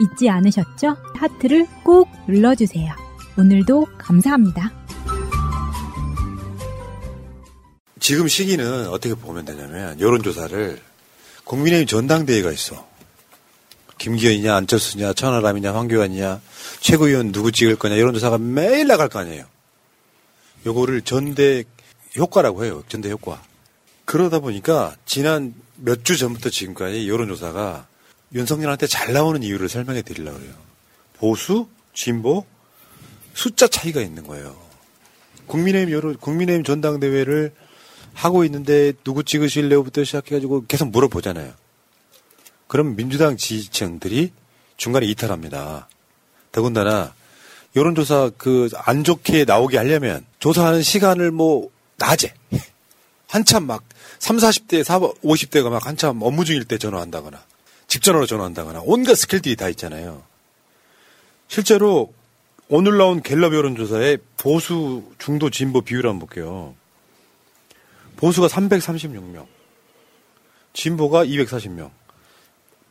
[0.00, 0.96] 잊지 않으셨죠?
[1.14, 2.92] 하트를 꼭 눌러주세요.
[3.38, 4.72] 오늘도 감사합니다.
[8.00, 10.80] 지금 시기는 어떻게 보면 되냐면 여론조사를
[11.44, 12.86] 국민의힘 전당대회가 있어.
[13.98, 16.40] 김기현이냐 안철수냐 천하람이냐 황교안이냐
[16.80, 19.46] 최고위원 누구 찍을 거냐 여론조사가 매일 나갈 거 아니에요.
[20.66, 21.64] 요거를 전대
[22.16, 22.82] 효과라고 해요.
[22.88, 23.42] 전대 효과.
[24.04, 27.86] 그러다 보니까 지난 몇 주 전부터 지금까지 여론조사가
[28.34, 30.54] 윤석열한테 잘 나오는 이유를 설명해 드리려고 그래요.
[31.18, 32.46] 보수, 진보,
[33.34, 34.56] 숫자 차이가 있는 거예요.
[35.46, 37.52] 국민의힘 여론, 국민의힘 전당대회를
[38.14, 41.52] 하고 있는데 누구 찍으실래요부터 시작해가지고 계속 물어보잖아요.
[42.66, 44.32] 그럼 민주당 지지층들이
[44.76, 45.88] 중간에 이탈합니다.
[46.52, 47.14] 더군다나
[47.76, 52.34] 여론조사 그 안 좋게 나오게 하려면 조사하는 시간을 뭐 낮에
[53.28, 53.84] 한참 막
[54.18, 57.42] 3, 40대, 4, 50대가 막 한참 업무 중일 때 전화한다거나
[57.88, 60.22] 집전화로 전화한다거나 온갖 스킬들이 다 있잖아요.
[61.48, 62.12] 실제로
[62.68, 66.74] 오늘 나온 갤럽 여론조사의 보수 중도 진보 비율을 한번 볼게요.
[68.16, 69.46] 보수가 336명,
[70.72, 71.90] 진보가 240명.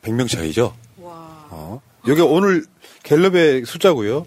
[0.02, 0.76] 100명 차이죠?
[1.50, 1.82] 어.
[2.06, 2.64] 여기 오늘
[3.02, 4.26] 갤럽의 숫자고요.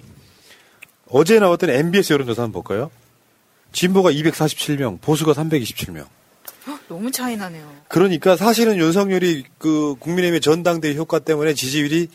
[1.10, 2.92] 어제 나왔던 MBS 여론조사 한번 볼까요?
[3.72, 6.06] 진보가 247명, 보수가 327명.
[6.68, 7.70] 헉, 너무 차이 나네요.
[7.88, 12.10] 그러니까 사실은 윤석열이 그 국민의힘의 전당대회 효과 때문에 지지율이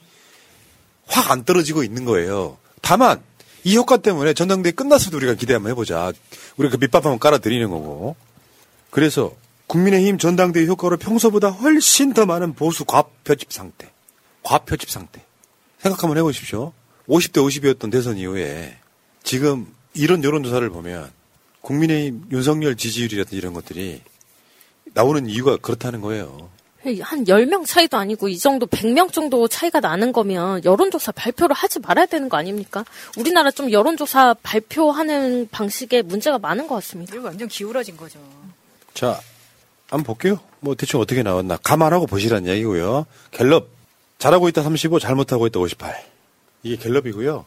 [1.06, 2.56] 확 안 떨어지고 있는 거예요.
[2.80, 3.20] 다만
[3.62, 6.12] 이 효과 때문에 전당대회 끝났어도 우리가 기대 한번 해보자.
[6.56, 8.16] 우리가 그 밑밥 한번 깔아드리는 거고.
[8.90, 9.34] 그래서
[9.66, 13.90] 국민의힘 전당대회 효과로 평소보다 훨씬 더 많은 보수 과표집 상태.
[14.42, 15.24] 과표집 상태.
[15.78, 16.72] 생각 한번 해보십시오.
[17.08, 18.76] 50대 50이었던 대선 이후에
[19.22, 21.10] 지금 이런 여론조사를 보면
[21.64, 24.03] 국민의힘 윤석열 지지율이라든지 이런 것들이
[24.92, 26.50] 나오는 이유가 그렇다는 거예요.
[27.00, 32.05] 한 10명 차이도 아니고 이 정도 100명 정도 차이가 나는 거면 여론조사 발표를 하지 말아야
[32.05, 32.85] 되는 거 아닙니까?
[33.16, 37.14] 우리나라 좀 여론조사 발표하는 방식에 문제가 많은 것 같습니다.
[37.14, 38.18] 이거 완전 기울어진 거죠.
[38.92, 39.18] 자,
[39.88, 40.40] 한번 볼게요.
[40.61, 43.07] 뭐 대충 어떻게 나왔나 감안하고 보시라는 얘기고요.
[43.31, 43.68] 갤럽
[44.18, 46.05] 잘하고 있다 35, 잘못하고 있다 58.
[46.64, 47.46] 이게 갤럽이고요.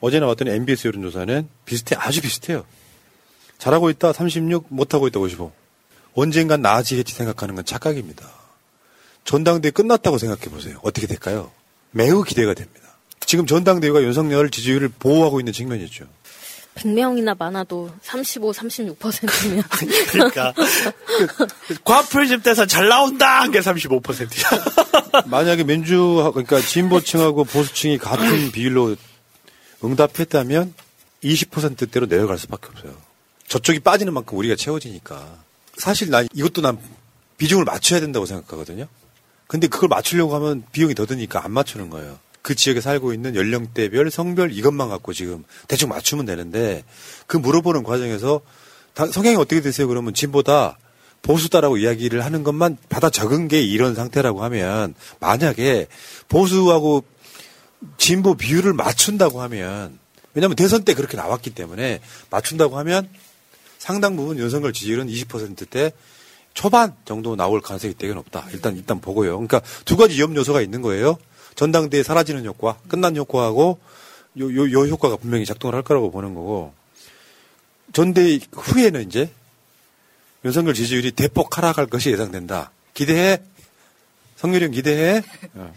[0.00, 2.64] 어제 나왔던 MBS 여론조사는 비슷해, 아주 비슷해요.
[3.58, 5.52] 잘하고 있다 36, 못하고 있다 55.
[6.14, 8.26] 언젠간 나아지겠지 생각하는 건 착각입니다.
[9.24, 10.78] 전당대회 끝났다고 생각해 보세요.
[10.82, 11.50] 어떻게 될까요?
[11.90, 12.80] 매우 기대가 됩니다.
[13.24, 16.06] 지금 전당대회가 윤석열 지지율을 보호하고 있는 측면이죠.
[16.76, 19.64] 100명이나 많아도 35, 36%면.
[20.12, 20.52] 그러니까.
[21.84, 23.40] 과표집 돼서 잘 나온다!
[23.40, 25.22] 한 게 35%야.
[25.26, 28.94] 만약에 민주, 그러니까 진보층하고 보수층이 같은 비율로
[29.82, 30.74] 응답했다면
[31.24, 32.94] 20%대로 내려갈 수밖에 없어요.
[33.48, 35.44] 저쪽이 빠지는 만큼 우리가 채워지니까.
[35.76, 36.78] 사실 난 이것도 난
[37.38, 38.86] 비중을 맞춰야 된다고 생각하거든요.
[39.46, 42.18] 근데 그걸 맞추려고 하면 비용이 더 드니까 안 맞추는 거예요.
[42.42, 46.84] 그 지역에 살고 있는 연령대별, 성별 이것만 갖고 지금 대충 맞추면 되는데
[47.26, 48.40] 그 물어보는 과정에서
[48.94, 49.88] 다, 성향이 어떻게 되세요?
[49.88, 50.78] 그러면 진보다
[51.22, 55.88] 보수다라고 이야기를 하는 것만 받아 적은 게 이런 상태라고 하면 만약에
[56.28, 57.04] 보수하고
[57.98, 59.98] 진보 비율을 맞춘다고 하면
[60.34, 63.08] 왜냐하면 대선 때 그렇게 나왔기 때문에 맞춘다고 하면
[63.86, 65.92] 상당 부분 윤석열 지지율은 20%대
[66.54, 68.44] 초반 정도 나올 가능성이 되게 높다.
[68.52, 69.34] 일단 일단 보고요.
[69.34, 71.18] 그러니까 두 가지 위험 요소가 있는 거예요.
[71.54, 73.78] 전당대회 사라지는 효과, 끝난 효과하고
[74.40, 76.74] 요, 요, 요 효과가 분명히 작동을 할 거라고 보는 거고
[77.92, 79.30] 전대 후에는 이제
[80.44, 82.72] 윤석열 지지율이 대폭 하락할 것이 예상된다.
[82.92, 83.40] 기대해.
[84.34, 85.22] 성렬이 형 기대해.
[85.54, 85.72] 어.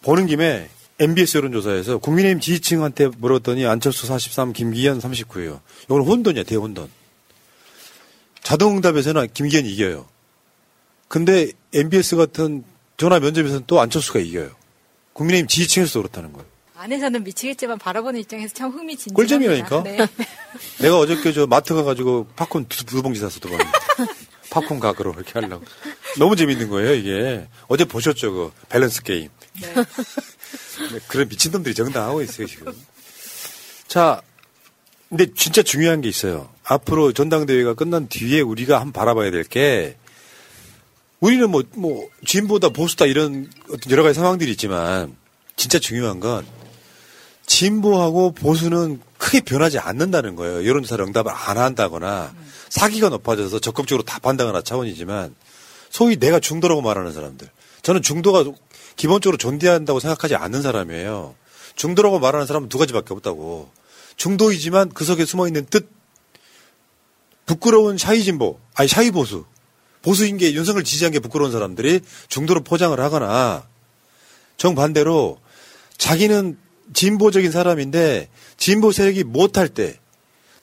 [0.00, 5.60] 보는 김에 MBS 여론조사에서 국민의힘 지지층한테 물었더니 안철수 43, 김기현 39예요.
[5.84, 7.03] 이건 혼돈이야, 대혼돈.
[8.44, 10.06] 자동응답에서는 김기현이 이겨요.
[11.08, 12.62] 근데 MBS 같은
[12.96, 14.50] 전화 면접에서는 또 안철수가 이겨요.
[15.14, 16.46] 국민의힘 지지층에서 그렇다는 거예요.
[16.76, 19.14] 안에서는 미치겠지만 바라보는 입장에서 참 흥미진진합니다.
[19.16, 19.82] 꿀잼이라니까.
[19.84, 19.96] 네.
[20.80, 23.64] 내가 어저께 저 마트 가가지고 팝콘 두, 두 봉지 샀어, 두 봉지.
[24.50, 25.64] 팝콘 가그로 이렇게 하려고.
[26.18, 27.48] 너무 재밌는 거예요, 이게.
[27.68, 29.28] 어제 보셨죠, 그 밸런스 게임.
[29.62, 29.72] 네.
[30.92, 32.72] 네, 그런 미친놈들이 정당하고 있어요, 지금.
[33.88, 34.20] 자,
[35.08, 36.53] 근데 진짜 중요한 게 있어요.
[36.64, 39.96] 앞으로 전당대회가 끝난 뒤에 우리가 한번 바라봐야 될 게,
[41.20, 45.14] 우리는 뭐, 뭐, 진보다 보수다 이런 어떤 여러 가지 상황들이 있지만,
[45.56, 46.46] 진짜 중요한 건,
[47.46, 50.66] 진보하고 보수는 크게 변하지 않는다는 거예요.
[50.66, 52.34] 여론조사를 응답을 안 한다거나,
[52.68, 55.34] 사기가 높아져서 적극적으로 답한다거나 차원이지만,
[55.90, 57.48] 소위 내가 중도라고 말하는 사람들.
[57.82, 58.44] 저는 중도가
[58.96, 61.34] 기본적으로 존재한다고 생각하지 않는 사람이에요.
[61.76, 63.70] 중도라고 말하는 사람은 두 가지밖에 없다고.
[64.16, 65.88] 중도이지만 그 속에 숨어 있는 뜻,
[67.46, 69.44] 부끄러운 샤이진보, 아니 샤이보수,
[70.02, 73.66] 보수인 게 윤석을 지지한 게 부끄러운 사람들이 중도로 포장을 하거나
[74.56, 75.38] 정반대로
[75.96, 76.58] 자기는
[76.92, 79.98] 진보적인 사람인데 진보 세력이 못할 때,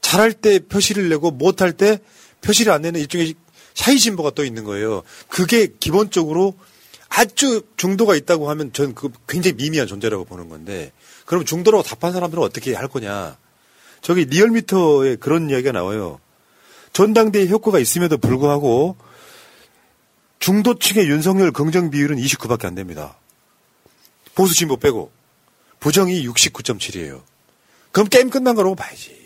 [0.01, 1.99] 잘할 때 표시를 내고 못할 때
[2.41, 3.35] 표시를 안 내는 일종의
[3.73, 5.03] 샤이 진보가 또 있는 거예요.
[5.27, 6.55] 그게 기본적으로
[7.09, 10.91] 아주 중도가 있다고 하면 전 그 굉장히 미미한 존재라고 보는 건데
[11.25, 13.37] 그럼 중도라고 답한 사람들은 어떻게 할 거냐.
[14.01, 16.19] 저기 리얼미터에 그런 이야기가 나와요.
[16.93, 18.97] 전당대회 효과가 있음에도 불구하고
[20.39, 23.15] 중도층의 윤석열 긍정 비율은 29밖에 안 됩니다.
[24.35, 25.11] 보수 진보 빼고
[25.79, 27.21] 부정이 69.7이에요.
[27.91, 29.19] 그럼 게임 끝난 거라고 봐야지.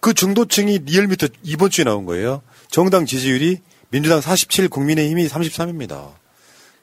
[0.00, 2.42] 그 중도층이 리얼미터 이번 주에 나온 거예요.
[2.70, 3.60] 정당 지지율이
[3.90, 6.12] 민주당 47, 국민의힘이 33입니다.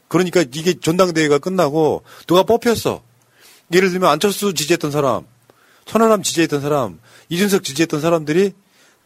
[0.08, 3.02] 그러니까 이게 전당대회가 끝나고 누가 뽑혔어.
[3.74, 5.26] 예를 들면 안철수 지지했던 사람,
[5.86, 7.00] 천하람 지지했던 사람,
[7.30, 8.54] 이준석 지지했던 사람들이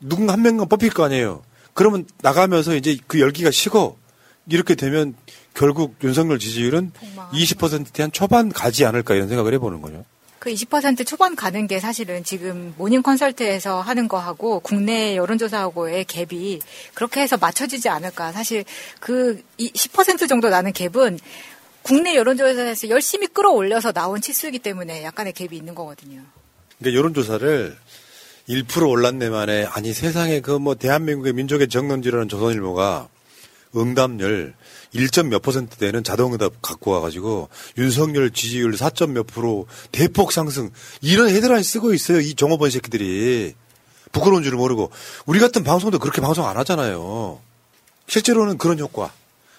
[0.01, 1.43] 누군가 한 명만 뽑힐 거 아니에요.
[1.73, 3.95] 그러면 나가면서 이제 그 열기가 식어.
[4.49, 5.15] 이렇게 되면
[5.53, 6.91] 결국 윤석열 지지율은
[7.31, 10.03] 20%대 한 초반 가지 않을까 이런 생각을 해보는 거죠.
[10.39, 16.59] 그 20% 초반 가는 게 사실은 지금 모닝 컨설트에서 하는 거하고 국내 여론조사하고의 갭이
[16.95, 18.31] 그렇게 해서 맞춰지지 않을까.
[18.31, 18.65] 사실
[18.99, 21.19] 그 10% 정도 나는 갭은
[21.83, 26.23] 국내 여론조사에서 열심히 끌어올려서 나온 치수이기 때문에 약간의 갭이 있는 거거든요.
[26.79, 27.77] 그러니까 여론조사를
[28.51, 33.07] 1% 올랐네 만에 아니 세상에 그 뭐 대한민국의 민족의 정론지라는 조선일보가
[33.75, 34.53] 응답률
[34.93, 40.69] 1점 몇 퍼센트 되는 자동응답 갖고 와가지고 윤석열 지지율 4점 몇 프로 대폭 상승.
[41.01, 43.53] 이런 헤드라인 쓰고 있어요 이 종업원 새끼들이.
[44.11, 44.91] 부끄러운 줄 모르고.
[45.25, 47.39] 우리 같은 방송도 그렇게 방송 안 하잖아요.
[48.07, 49.13] 실제로는 그런 효과.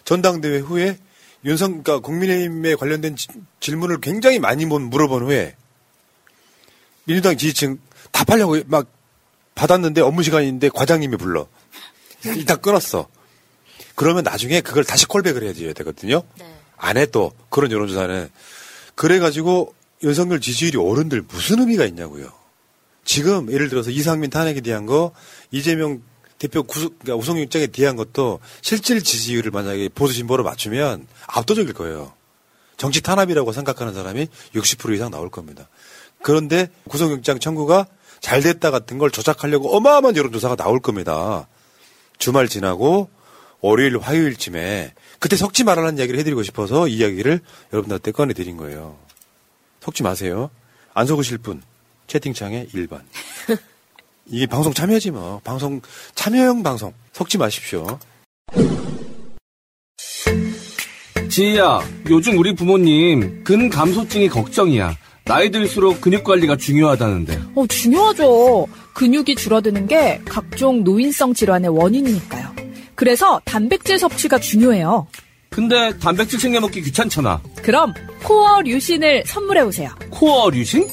[0.05, 0.99] 전당대회 후에
[1.47, 3.29] 윤석 그러니까 국민의힘에 관련된 지,
[3.61, 5.57] 질문을 굉장히 많이 물어본 후에
[7.05, 7.79] 민주당 지지층
[8.13, 8.87] 답하려고 막
[9.55, 11.49] 받았는데 업무 시간인데 과장님이 불러
[12.37, 13.09] 이따 끊었어.
[13.95, 16.23] 그러면 나중에 그걸 다시 콜백을 해야 되거든요.
[16.39, 16.55] 네.
[16.77, 18.31] 안해또 그런 여론조사는
[18.95, 22.33] 그래가지고 윤석열 지지율이 오른들 무슨 의미가 있냐고요.
[23.05, 25.13] 지금 예를 들어서 이상민 탄핵에 대한 거
[25.51, 26.03] 이재명
[26.39, 32.13] 대표 구속, 그러니까 우성영장에 대한 것도 실질 지지율을 만약에 보수 진보로 맞추면 압도적일 거예요.
[32.77, 35.69] 정치 탄압이라고 생각하는 사람이 60% 이상 나올 겁니다.
[36.21, 37.87] 그런데 구속영장 청구가
[38.23, 41.49] 잘 됐다 같은 걸 조작하려고 어마어마한 여론조사가 나올 겁니다.
[42.17, 43.11] 주말 지나고
[43.61, 47.41] 월요일, 화요일쯤에 그때 속지 말라는 이야기를 해드리고 싶어서 이 이야기를
[47.73, 48.97] 여러분들한테 꺼내드린 거예요.
[49.81, 50.51] 속지 마세요.
[50.95, 51.63] 안 속으실 분
[52.07, 53.03] 채팅창에 1번.
[54.27, 55.41] 이게 방송 참여지 뭐.
[55.43, 55.81] 방송
[56.15, 57.99] 참여형 방송 속지 마십시오.
[61.29, 64.97] 지희야, 요즘 우리 부모님 근감소증이 걱정이야.
[65.25, 67.41] 나이 들수록 근육 관리가 중요하다는데.
[67.55, 68.67] 어, 중요하죠.
[68.95, 72.53] 근육이 줄어드는 게 각종 노인성 질환의 원인이니까요.
[72.95, 75.07] 그래서 단백질 섭취가 중요해요.
[75.51, 77.41] 근데 단백질 챙겨 먹기 귀찮잖아.
[77.63, 77.93] 그럼
[78.25, 79.91] 코어 류신을 선물해 보세요.
[80.11, 80.89] 코어 류신?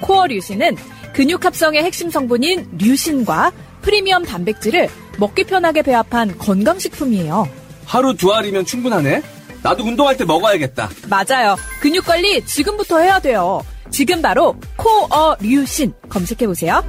[0.00, 0.76] 코어 류신은
[1.12, 3.52] 근육 합성의 핵심 성분인 류신과
[3.82, 7.48] 프리미엄 단백질을 먹기 편하게 배합한 건강식품이에요.
[7.84, 9.22] 하루 두 알이면 충분하네.
[9.68, 10.88] 나도 운동할 때 먹어야겠다.
[11.10, 11.54] 맞아요.
[11.80, 13.60] 근육 관리 지금부터 해야 돼요.
[13.90, 16.82] 지금 바로 코어 류신 검색해 보세요.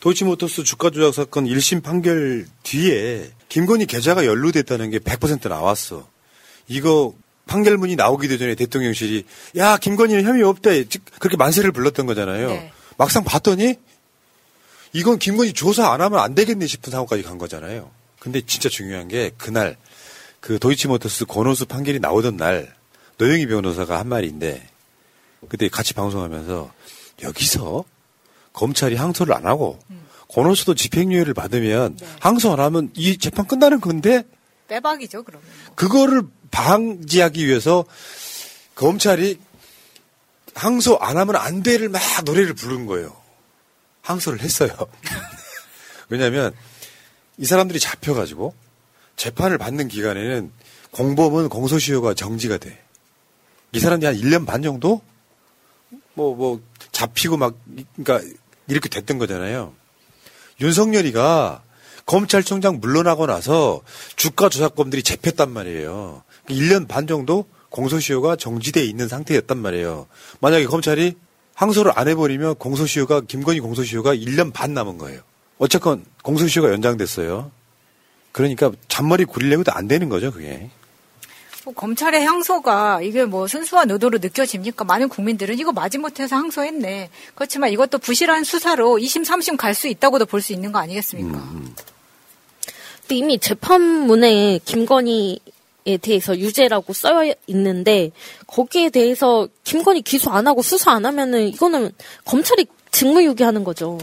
[0.00, 6.08] 도이치모터스 주가 조작 사건 1심 판결 뒤에 김건희 계좌가 연루됐다는 게 100% 나왔어.
[6.66, 7.12] 이거
[7.46, 9.24] 판결문이 나오기도 전에 대통령실이
[9.58, 10.70] 야 김건희는 혐의 없다
[11.18, 12.48] 그렇게 만세를 불렀던 거잖아요.
[12.48, 12.72] 네.
[12.96, 13.74] 막상 봤더니
[14.92, 17.90] 이건 김건희 조사 안 하면 안 되겠네 싶은 상황까지 간 거잖아요.
[18.18, 19.76] 근데 진짜 중요한 게 그날
[20.40, 22.74] 그 도이치모터스 권오수 판결이 나오던 날
[23.18, 24.68] 노영희 변호사가 한 말인데
[25.48, 26.72] 그때 같이 방송하면서
[27.22, 27.84] 여기서
[28.52, 29.78] 검찰이 항소를 안 하고
[30.28, 34.24] 권오수도 집행유예를 받으면 항소 안 하면 이 재판 끝나는 건데
[34.68, 35.48] 빼박이죠, 그러면.
[35.74, 37.84] 그거를 방지하기 위해서
[38.74, 39.38] 검찰이
[40.54, 43.16] 항소 안 하면 안 돼를 막 노래를 부른 거예요.
[44.02, 44.70] 항소를 했어요.
[46.08, 46.52] 왜냐하면
[47.36, 48.54] 이 사람들이 잡혀가지고
[49.16, 50.52] 재판을 받는 기간에는
[50.90, 52.82] 공범은 공소시효가 정지가 돼.
[53.72, 55.02] 이 사람들이 한 1년 반 정도?
[56.14, 56.60] 뭐, 뭐,
[56.92, 57.54] 잡히고 막,
[57.96, 58.26] 그러니까
[58.66, 59.74] 이렇게 됐던 거잖아요.
[60.60, 61.62] 윤석열이가
[62.06, 63.82] 검찰총장 물러나고 나서
[64.16, 66.22] 주가 조작범들이 잡혔단 말이에요.
[66.48, 70.06] 1년 반 정도 공소시효가 정지돼 있는 상태였단 말이에요.
[70.40, 71.16] 만약에 검찰이
[71.58, 75.20] 항소를 안 해버리면 공소시효가 김건희 공소시효가 1년 반 남은 거예요.
[75.58, 77.50] 어쨌건 공소시효가 연장됐어요.
[78.30, 80.70] 그러니까 잔머리 굴리려고도 안 되는 거죠, 그게.
[81.64, 84.84] 뭐 검찰의 항소가 이게 뭐 순수한 의도로 느껴집니까?
[84.84, 87.10] 많은 국민들은 이거 마지못해서 항소했네.
[87.34, 91.44] 그렇지만 이것도 부실한 수사로 2심, 3심 갈 수 있다고도 볼 수 있는 거 아니겠습니까?
[93.00, 95.38] 근데 이미 재판문에 김건희에
[95.96, 98.10] 대해서 유죄라고 써 있는데
[98.46, 101.92] 거기에 대해서 김건희 기소 안 하고 수사 안 하면은 이거는
[102.24, 103.98] 검찰이 직무유기하는 거죠.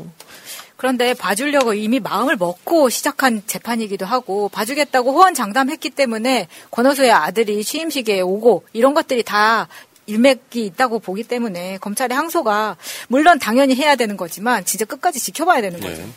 [0.77, 8.65] 그런데 봐주려고 이미 마음을 먹고 시작한 재판이기도 하고 봐주겠다고 호언장담했기 때문에 권호수의 아들이 취임식에 오고
[8.73, 9.67] 이런 것들이 다
[10.07, 15.79] 일맥이 있다고 보기 때문에 검찰의 항소가 물론 당연히 해야 되는 거지만 진짜 끝까지 지켜봐야 되는
[15.79, 16.01] 거죠.
[16.01, 16.07] 네.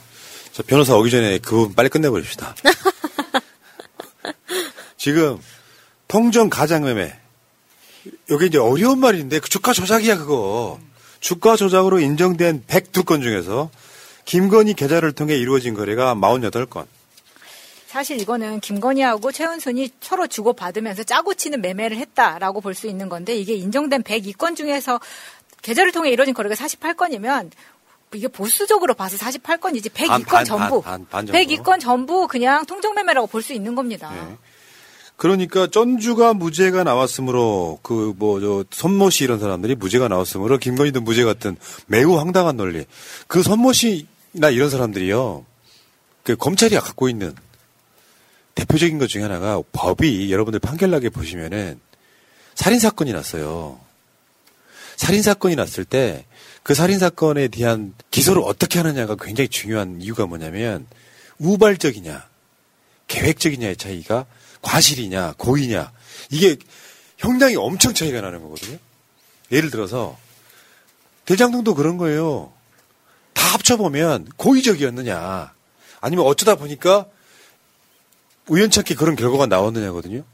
[0.52, 2.54] 저 변호사 오기 전에 그 부분 빨리 끝내버립시다.
[4.96, 5.38] 지금
[6.08, 7.14] 통정 가장매매
[8.30, 10.78] 여기 이제 어려운 말인데 그 주가 조작이야 그거.
[11.20, 13.70] 주가 조작으로 인정된 102건 중에서
[14.24, 16.86] 김건희 계좌를 통해 이루어진 거래가 48건.
[17.86, 23.54] 사실 이거는 김건희하고 최은순이 서로 주고받으면서 짜고 치는 매매를 했다라고 볼 수 있는 건데 이게
[23.54, 25.00] 인정된 102건 중에서
[25.62, 27.50] 계좌를 통해 이루어진 거래가 48건이면
[28.14, 31.38] 이게 보수적으로 봐서 48건이지 102건 반, 반, 전부 반, 반, 반 정도.
[31.38, 34.12] 102건 전부 그냥 통정매매라고 볼 수 있는 겁니다.
[35.18, 41.56] 그러니까 전주가 무죄가 나왔으므로 그 뭐저 손모 씨 이런 사람들이 무죄가 나왔으므로 김건희도 무죄 같은
[41.86, 42.86] 매우 황당한 논리.
[43.26, 45.44] 그 손모 씨나 이런 사람들이요.
[46.22, 47.34] 그 검찰이 갖고 있는
[48.54, 51.78] 대표적인 것 중에 하나가 법이 여러분들 판결나게 보시면은
[52.54, 53.78] 살인 사건이 났어요.
[54.96, 56.24] 살인 사건이 났을 때
[56.68, 60.86] 그 살인 사건에 대한 기소를 어떻게 하느냐가 굉장히 중요한 이유가 뭐냐면
[61.38, 62.28] 우발적이냐
[63.06, 64.26] 계획적이냐의 차이가
[64.62, 65.92] 과실이냐 고의냐
[66.30, 66.56] 이게
[67.18, 68.78] 형량이 엄청 차이가 나는 거거든요.
[69.50, 70.16] 예를 들어서
[71.24, 72.52] 대장동도 그런 거예요.
[73.34, 75.52] 다 합쳐보면 고의적이었느냐
[76.00, 77.06] 아니면 어쩌다 보니까
[78.48, 80.24] 우연찮게 그런 결과가 나왔느냐거든요.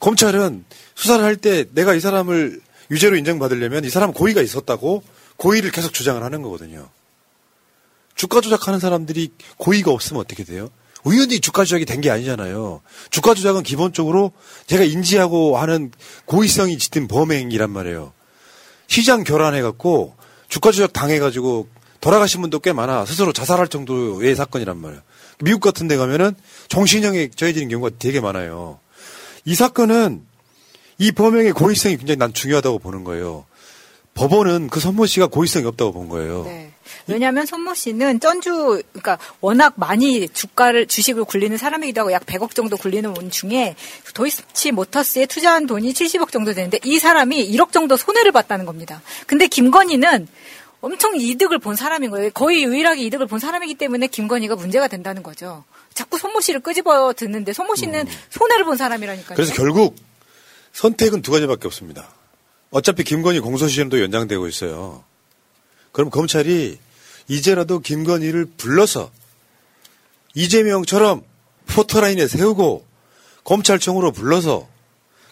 [0.00, 0.64] 검찰은
[0.94, 2.60] 수사를 할 때 내가 이 사람을
[2.90, 5.02] 유죄로 인정받으려면 이 사람 고의가 있었다고
[5.36, 6.88] 고의를 계속 주장을 하는 거거든요.
[8.14, 10.70] 주가 조작하는 사람들이 고의가 없으면 어떻게 돼요?
[11.04, 12.80] 우연히 주가 조작이 된 게 아니잖아요.
[13.10, 14.32] 주가 조작은 기본적으로
[14.66, 15.92] 제가 인지하고 하는
[16.26, 18.12] 고의성이 짙은 범행이란 말이에요.
[18.88, 20.14] 시장 결환해갖고
[20.48, 21.68] 주가 조작 당해가지고
[22.00, 23.06] 돌아가신 분도 꽤 많아.
[23.06, 25.00] 스스로 자살할 정도의 사건이란 말이에요.
[25.40, 26.34] 미국 같은 데 가면은
[26.68, 28.78] 종신형에 처해지는 경우가 되게 많아요.
[29.46, 30.22] 이 사건은
[30.98, 33.46] 이 범행의 고의성이 굉장히 난 중요하다고 보는 거예요.
[34.14, 36.44] 법원은 그 선모 씨가 고의성이 없다고 본 거예요.
[36.44, 36.73] 네.
[37.06, 42.76] 왜냐하면 손모 씨는 전주 그러니까 워낙 많이 주가를 주식을 굴리는 사람이기도 하고 약 100억 정도
[42.76, 43.76] 굴리는 분 중에
[44.14, 49.02] 도이치 모터스에 투자한 돈이 70억 정도 되는데 이 사람이 1억 정도 손해를 봤다는 겁니다.
[49.26, 50.28] 근데 김건희는
[50.80, 52.30] 엄청 이득을 본 사람인 거예요.
[52.34, 55.64] 거의 유일하게 이득을 본 사람이기 때문에 김건희가 문제가 된다는 거죠.
[55.94, 58.12] 자꾸 손모 씨를 끄집어 듣는데 손모 씨는 음.
[58.28, 59.34] 손해를 본 사람이라니까요.
[59.34, 59.96] 그래서 결국
[60.72, 62.10] 선택은 두 가지밖에 없습니다.
[62.70, 65.04] 어차피 김건희 공소시효도 연장되고 있어요.
[65.94, 66.76] 그럼 검찰이
[67.28, 69.12] 이제라도 김건희를 불러서
[70.34, 71.22] 이재명처럼
[71.66, 72.84] 포토라인에 세우고
[73.44, 74.68] 검찰청으로 불러서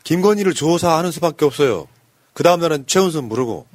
[0.05, 1.89] 김건희를 조사하는 수밖에 없어요.
[2.33, 3.67] 그 다음날은 최은순 물르고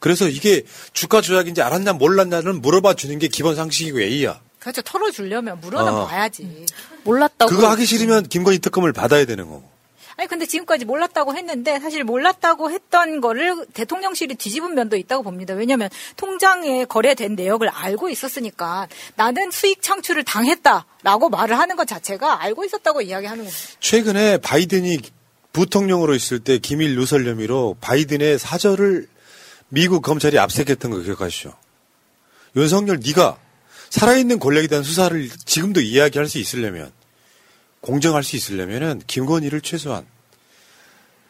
[0.00, 4.40] 그래서 이게 주가 조작인지 알았냐 몰랐냐는 물어봐 주는 게 기본 상식이고 예의야.
[4.58, 4.82] 그렇죠.
[4.82, 6.06] 털어주려면 물어는 어.
[6.08, 6.66] 봐야지.
[7.04, 7.48] 몰랐다고.
[7.48, 9.70] 그거 하기 싫으면 김건희 특검을 받아야 되는 거고.
[10.18, 15.54] 아니 근데 지금까지 몰랐다고 했는데 사실 몰랐다고 했던 거를 대통령실이 뒤집은 면도 있다고 봅니다.
[15.54, 22.64] 왜냐하면 통장에 거래된 내역을 알고 있었으니까 나는 수익 창출을 당했다라고 말을 하는 것 자체가 알고
[22.64, 23.58] 있었다고 이야기하는 겁니다.
[23.78, 24.98] 최근에 바이든이
[25.52, 29.06] 부통령으로 있을 때 기밀 누설 혐의로 바이든의 사절을
[29.68, 31.54] 미국 검찰이 압색했던 거 기억하시죠?
[32.56, 33.38] 윤석열 네가
[33.90, 36.90] 살아있는 권력에 대한 수사를 지금도 이야기할 수 있으려면
[37.80, 40.06] 공정할 수 있으려면은 김건희를 최소한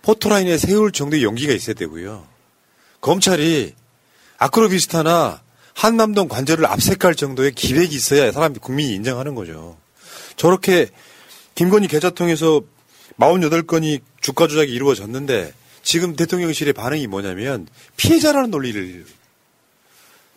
[0.02, 2.26] 포토라인에 세울 정도의 용기가 있어야 되고요.
[3.00, 3.74] 검찰이
[4.38, 5.42] 아크로비스타나
[5.74, 9.76] 한남동 관절을 압색할 정도의 기획이 있어야 사람 국민이 인정하는 거죠.
[10.36, 10.88] 저렇게
[11.54, 12.62] 김건희 계좌 통해서
[13.18, 19.04] 48건이 주가 조작이 이루어졌는데 지금 대통령실의 반응이 뭐냐면 피해자라는 논리를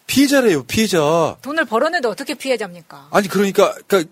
[0.08, 1.38] 피해자래요, 피해자.
[1.42, 3.08] 돈을 벌어내도 어떻게 피해자입니까?
[3.12, 4.12] 아니 그러니까 그러니까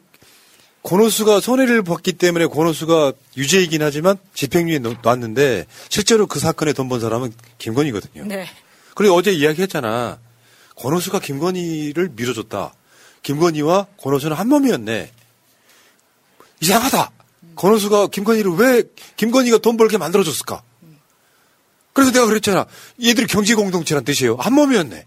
[0.84, 7.34] 권오수가 손해를 봤기 때문에 권오수가 유죄이긴 하지만 집행유예 놨는데 실제로 그 사건에 돈 번 사람은
[7.57, 8.25] 김건희거든요.
[8.25, 8.47] 네.
[8.95, 10.19] 그리고 어제 이야기했잖아.
[10.75, 12.73] 권오수가 김건희를 밀어줬다.
[13.23, 15.11] 김건희와 권오수는 한 몸이었네.
[16.61, 17.11] 이상하다.
[17.55, 18.84] 권오수가 김건희를 왜
[19.17, 20.63] 김건희가 돈 벌게 만들어줬을까?
[21.93, 22.65] 그래서 내가 그랬잖아.
[23.03, 24.38] 얘들이 경제 공동체란 뜻이에요.
[24.38, 25.05] 한 몸이었네.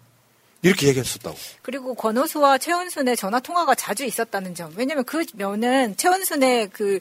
[0.62, 1.36] 이렇게 얘기했었다고.
[1.62, 4.72] 그리고 권호수와 최원순의 전화 통화가 자주 있었다는 점.
[4.76, 7.00] 왜냐하면 그 면은 최원순의 그,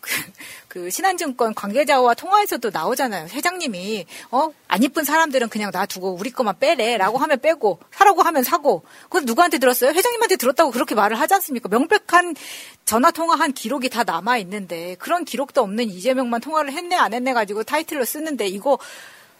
[0.00, 0.10] 그,
[0.68, 3.28] 그 신한증권 관계자와 통화에서도 나오잖아요.
[3.28, 8.82] 회장님이 어 안 이쁜 사람들은 그냥 놔두고 우리 것만 빼래라고 하면 빼고 사라고 하면 사고.
[9.04, 9.92] 그건 누구한테 들었어요?
[9.92, 11.68] 회장님한테 들었다고 그렇게 말을 하지 않습니까?
[11.68, 12.34] 명백한
[12.84, 17.62] 전화 통화한 기록이 다 남아 있는데 그런 기록도 없는 이재명만 통화를 했네 안 했네 가지고
[17.62, 18.78] 타이틀로 쓰는데 이거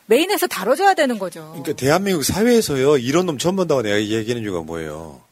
[0.07, 1.49] 메인에서 다뤄줘야 되는 거죠.
[1.49, 5.23] 그러니까 대한민국 사회에서요 이런 놈 처음 본다고 내가 얘기하는 이유가 뭐예요?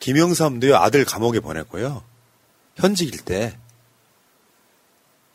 [0.00, 2.02] 김영삼도요 아들 감옥에 보냈고요
[2.76, 3.56] 현직일 때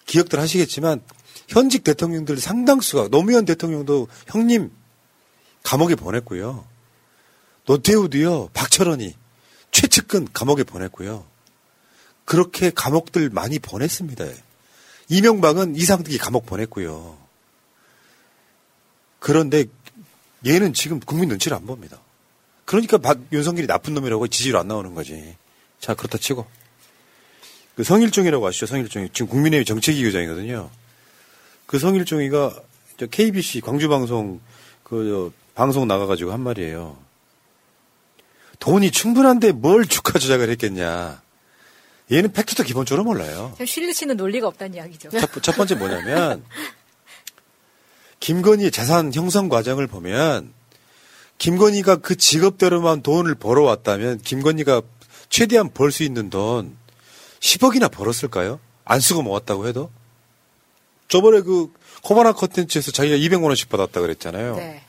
[0.06, 1.02] 기억들 하시겠지만
[1.48, 4.72] 현직 대통령들 상당수가 노무현 대통령도 형님
[5.64, 6.66] 감옥에 보냈고요
[7.66, 9.16] 노태우도요 박철원이
[9.72, 11.26] 최측근 감옥에 보냈고요
[12.30, 14.24] 그렇게 감옥들 많이 보냈습니다.
[15.10, 17.18] 이명박은 이상득이 감옥 보냈고요.
[19.20, 19.66] 그런데
[20.46, 22.00] 얘는 지금 국민 눈치를 안 봅니다.
[22.66, 25.36] 그러니까 박, 윤석열이 나쁜 놈이라고 지지로 안 나오는 거지.
[25.80, 26.46] 자, 그렇다 치고.
[27.76, 28.66] 그 성일종이라고 아시죠?
[28.66, 29.10] 성일종이.
[29.14, 30.70] 지금 국민의힘 정책위 의장이거든요.
[31.66, 32.62] 그 성일종이가
[33.10, 34.42] KBC 광주방송
[34.84, 36.98] 그 방송 나가가지고 한 말이에요.
[38.60, 41.22] 돈이 충분한데 뭘 주가 조작을 했겠냐.
[42.12, 43.56] 얘는 팩트도 기본적으로 몰라요.
[43.64, 45.10] 실리치는 논리가 없다는 이야기죠.
[45.10, 46.44] 첫, 첫 번째 뭐냐면
[48.20, 50.54] 김건희의 재산 형성 과정을 보면
[51.38, 54.82] 김건희가 그 직업대로만 돈을 벌어왔다면 김건희가
[55.30, 56.76] 최대한 벌 수 있는 돈
[57.40, 58.60] 10억이나 벌었을까요?
[58.84, 59.90] 안 쓰고 모았다고 해도?
[61.08, 61.72] 저번에 그
[62.04, 64.56] 코바나 컨텐츠에서 자기가 200만 원씩 받았다 그랬잖아요.
[64.58, 64.82] 네.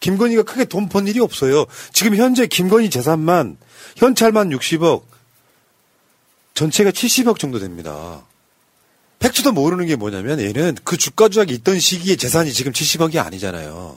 [0.00, 1.64] 김건희가 크게 돈 번 일이 없어요.
[1.92, 3.56] 지금 현재 김건희 재산만
[3.96, 5.02] 현찰만 60억,
[6.54, 8.24] 전체가 70억 정도 됩니다.
[9.24, 13.96] 팩트도 모르는 게 뭐냐면 얘는 그 주가 조작이 있던 시기에 재산이 지금 70억이 아니잖아요.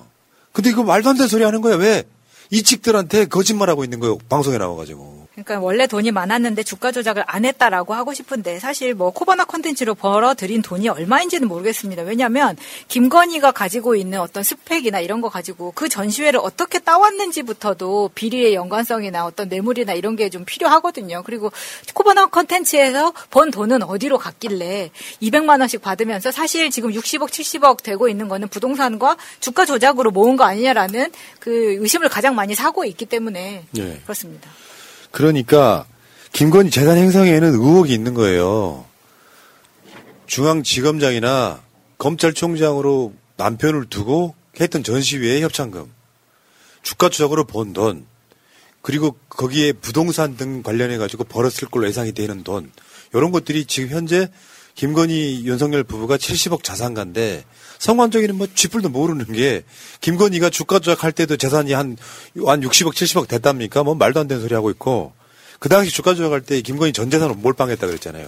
[0.54, 1.76] 근데 이거 말도 안 되는 소리 하는 거야.
[1.76, 2.06] 왜?
[2.50, 4.18] 이 측들한테 거짓말하고 있는 거예요.
[4.30, 5.27] 방송에 나와가지고.
[5.38, 10.64] 그러니까 원래 돈이 많았는데 주가 조작을 안 했다라고 하고 싶은데 사실 뭐 코바나 콘텐츠로 벌어들인
[10.64, 12.02] 돈이 얼마인지는 모르겠습니다.
[12.04, 12.58] 왜냐하면
[12.88, 19.50] 김건희가 가지고 있는 어떤 스펙이나 이런 거 가지고 그 전시회를 어떻게 따왔는지부터도 비리의 연관성이나 어떤
[19.50, 21.24] 뇌물이나 이런 게 좀 필요하거든요.
[21.24, 21.52] 그리고
[21.94, 28.28] 코바나 콘텐츠에서 번 돈은 어디로 갔길래 200만 원씩 받으면서 사실 지금 60억, 70억 되고 있는
[28.28, 34.02] 거는 부동산과 주가 조작으로 모은 거 아니냐라는 그 의심을 가장 많이 사고 있기 때문에 네.
[34.04, 34.50] 그렇습니다.
[35.18, 35.88] 그러니까
[36.32, 38.86] 김건희 재산 행성에는 의혹이 있는 거예요.
[40.28, 41.60] 중앙지검장이나
[41.98, 45.92] 검찰총장으로 남편을 두고 했던 전시회의 협찬금,
[46.84, 48.06] 주가 조작으로 번 돈,
[48.84, 52.72] 그리고 거기에 부동산 등 관련해 가지고 벌었을 걸로 예상이 되는 돈,
[53.12, 54.30] 이런 것들이 지금 현재
[54.76, 57.44] 김건희 윤석열 부부가 70억 자산가인데
[57.80, 59.64] 성관적이는 뭐 쥐뿔도 모르는 게
[60.02, 61.98] 김건희가 주가 조작할 때도 재산이 한,
[62.46, 63.84] 한 60억, 70억 됐답니까?
[63.84, 65.14] 뭐 말도 안 되는 소리 하고 있고
[65.60, 68.28] 그 당시 주가 조작할 때 김건희 전 재산을 몰빵했다 그랬잖아요.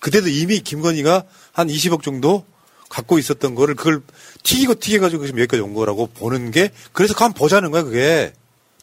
[0.00, 2.44] 그때도 이미 김건희가 한 20억 정도
[2.88, 4.02] 갖고 있었던 거를 그걸
[4.42, 8.34] 튀기고 튀겨가지고 지금 여기까지 온 거라고 보는 게 그래서 한번 보자는 거야 그게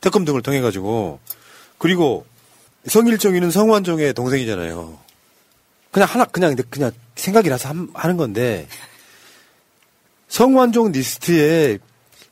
[0.02, 1.20] 특검 등을 통해 가지고
[1.78, 2.26] 그리고
[2.88, 4.98] 성일종이는 성완종의 동생이잖아요.
[5.92, 8.68] 그냥 하나 그냥 그냥 생각이라서 하는 건데
[10.30, 11.80] 성완종 리스트에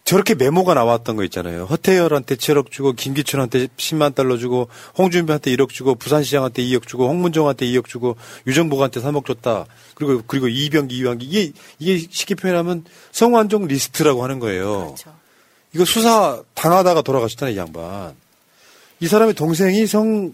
[0.06, 1.66] 저렇게 메모가 나왔던 거 있잖아요.
[1.66, 7.88] 허태열한테 7억 주고 김기춘한테 10만 달러 주고 홍준표한테 1억 주고 부산시장한테 2억 주고 홍문종한테 2억
[7.88, 8.16] 주고
[8.48, 9.66] 유정복한테 3억 줬다.
[9.96, 14.96] 그리고 그리고 이병기 이완구 이게 이게 쉽게 표현하면 성완종 리스트라고 하는 거예요.
[14.96, 15.14] 그렇죠.
[15.76, 18.16] 이거 수사 당하다가 돌아가셨잖아요, 이 양반.
[19.02, 20.34] 이 사람의 동생이 성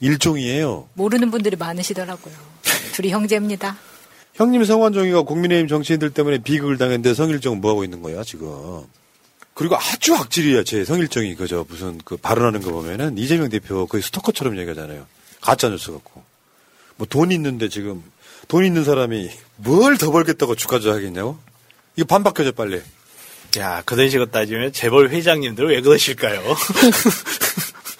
[0.00, 0.88] 일종이에요.
[0.94, 2.34] 모르는 분들이 많으시더라고요.
[2.94, 3.76] 둘이 형제입니다.
[4.34, 8.48] 형님 성완종이가 국민의힘 정치인들 때문에 비극을 당했는데 성일정은 뭐 하고 있는 거야 지금?
[9.54, 14.58] 그리고 아주 악질이야 제 성일정이 그저 무슨 그 발언하는 거 보면은 이재명 대표 거의 스토커처럼
[14.58, 15.06] 얘기하잖아요.
[15.42, 16.22] 가짜 뉴스 갖고
[16.96, 18.02] 뭐 돈 있는데 지금
[18.48, 21.38] 돈 있는 사람이 뭘 더 벌겠다고 주가 조작하겠냐고?
[21.96, 22.80] 이거 반박해줘 빨리.
[23.58, 26.40] 야 그런 식으로 따지면 재벌 회장님들 왜 그러실까요?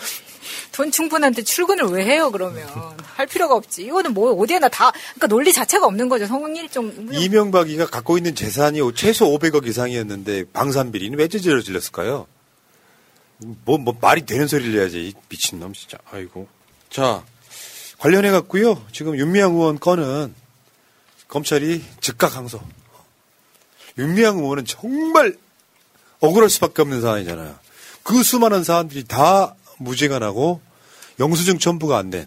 [0.72, 2.66] 돈 충분한데 출근을 왜 해요 그러면?
[3.14, 3.82] 할 필요가 없지.
[3.82, 6.26] 이거는 뭐 어디에나 다 그러니까 논리 자체가 없는 거죠.
[6.26, 12.26] 성일종 이명박이가 갖고 있는 재산이 최소 500억 이상이었는데 방산비리는 왜 저지러 질렀을까요?
[13.64, 15.98] 뭐, 뭐 말이 되는 소리를 해야지 미친놈 진짜.
[16.10, 16.48] 아이고.
[16.90, 17.22] 자
[17.98, 18.84] 관련해 갖고요.
[18.92, 20.34] 지금 윤미향 의원 건은
[21.28, 22.60] 검찰이 즉각 항소.
[23.98, 25.36] 윤미향 의원은 정말
[26.20, 27.56] 억울할 수밖에 없는 상황이잖아요.
[28.02, 30.60] 그 수많은 사람들이 다 무죄가 나고
[31.20, 32.26] 영수증 첨부가 안 된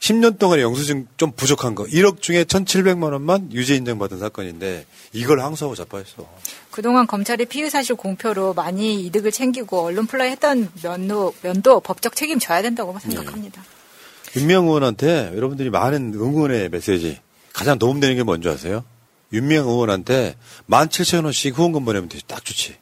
[0.00, 5.74] 10년 동안의 영수증 좀 부족한 거 1억 중에 1,700만 원만 유죄 인정받은 사건인데 이걸 항소하고
[5.74, 6.28] 자빠졌어.
[6.70, 12.38] 그동안 검찰이 피의 사실 공표로 많이 이득을 챙기고 언론 플레이 했던 면도, 면도 법적 책임
[12.38, 13.62] 져야 된다고 생각합니다.
[13.62, 14.40] 네.
[14.40, 17.18] 윤명 의원한테 여러분들이 많은 응원의 메시지
[17.52, 18.84] 가장 도움되는 게 뭔지 아세요?
[19.32, 20.36] 윤명 의원한테
[20.70, 22.24] 17,000원씩 후원금 보내면 되지.
[22.28, 22.76] 딱 좋지.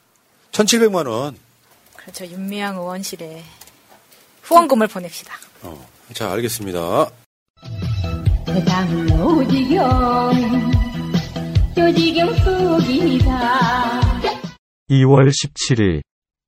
[0.51, 1.35] 1,700만 원.
[1.95, 2.25] 그렇죠.
[2.25, 3.43] 윤미향 의원실에
[4.47, 5.33] 후원금을 보냅시다.
[5.63, 7.07] 어, 자, 알겠습니다.
[8.45, 10.31] 세상을 오지경,
[11.75, 14.01] 조지경 속이다.
[14.89, 16.01] 2월 17일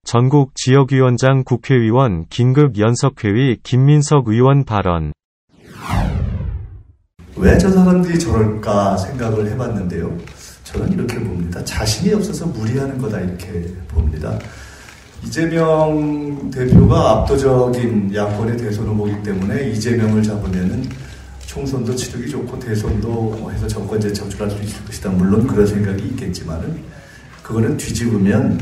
[0.06, 5.12] 전국 지역위원장 국회의원 긴급 연석회의 김민석 의원 발언.
[7.36, 10.18] 왜 저 사람들이 저럴까 생각을 해봤는데요.
[10.64, 11.64] 저는 이렇게 봅니다.
[11.64, 14.38] 자신이 없어서 무리하는 거다 이렇게 봅니다.
[15.24, 20.88] 이재명 대표가 압도적인 야권의 대선 후보이기 때문에 이재명을 잡으면은
[21.45, 25.09] 총선도 치르기 좋고 대선도 해서 정권제 창출할 수 있을 것이다.
[25.09, 26.84] 물론 그런 생각이 있겠지만은
[27.43, 28.59] 그거는 뒤집으면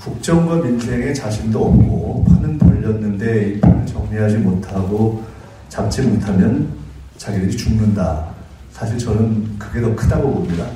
[0.00, 5.24] 국정과 민생에 자신도 없고 판은 벌렸는데 이 판을 정리하지 못하고
[5.68, 6.68] 잡지 못하면
[7.16, 8.28] 자기들이 죽는다.
[8.70, 10.66] 사실 저는 그게 더 크다고 봅니다.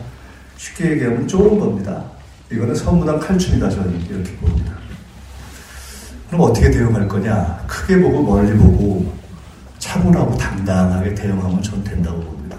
[0.56, 2.11] 쉽게 얘기하면 좁은 겁니다.
[2.53, 4.72] 이거는 선무당 칼춤이다 저는 이렇게 봅니다.
[6.28, 7.64] 그럼 어떻게 대응할 거냐?
[7.66, 9.12] 크게 보고 멀리 보고
[9.78, 12.59] 차분하고 당당하게 대응하면 전 된다고 봅니다.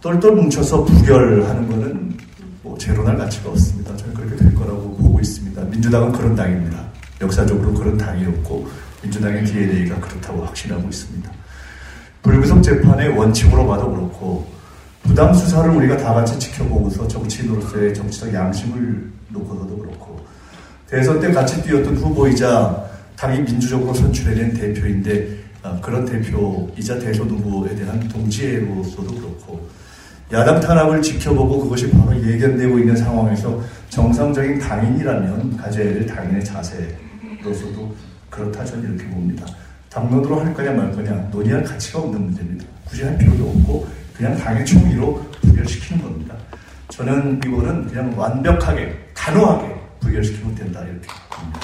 [0.00, 2.16] 똘똘 뭉쳐서 부결하는 거는
[2.62, 3.96] 뭐 제로날 가치가 없습니다.
[3.96, 5.62] 저는 그렇게 될 거라고 보고 있습니다.
[5.62, 6.84] 민주당은 그런 당입니다.
[7.20, 8.68] 역사적으로 그런 당이었고
[9.02, 11.30] 민주당의 DNA가 그렇다고 확신하고 있습니다.
[12.22, 14.59] 불구속 재판의 원칙으로 봐도 그렇고
[15.02, 20.20] 부당 수사를 우리가 다 같이 지켜보고서 정치인으로서의 정치적 양심을 놓고서도 그렇고
[20.88, 28.00] 대선 때 같이 뛰었던 후보이자 당이 민주적으로 선출해낸 대표인데 어, 그런 대표이자 대선 후보에 대한
[28.08, 29.68] 동지로서도 그렇고
[30.32, 37.94] 야당 탄압을 지켜보고 그것이 바로 예견되고 있는 상황에서 정상적인 당인이라면 될 당인의 자세로서도
[38.30, 39.44] 그렇다 저는 이렇게 봅니다.
[39.88, 42.64] 당론으로 할 거냐 말 거냐 논의할 가치가 없는 문제입니다.
[42.84, 43.88] 굳이 할 필요도 없고
[44.20, 46.34] 그냥 당의 총의로 부결시키는 겁니다.
[46.88, 51.60] 저는 이거는 그냥 완벽하게 단호하게 부결시키면 된다 이렇게 봅니다.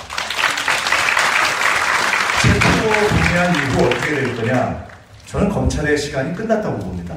[2.40, 4.86] 체포 분해한 이후 어떻게 될 거냐?
[5.26, 7.14] 저는 검찰의 시간이 끝났다고 봅니다.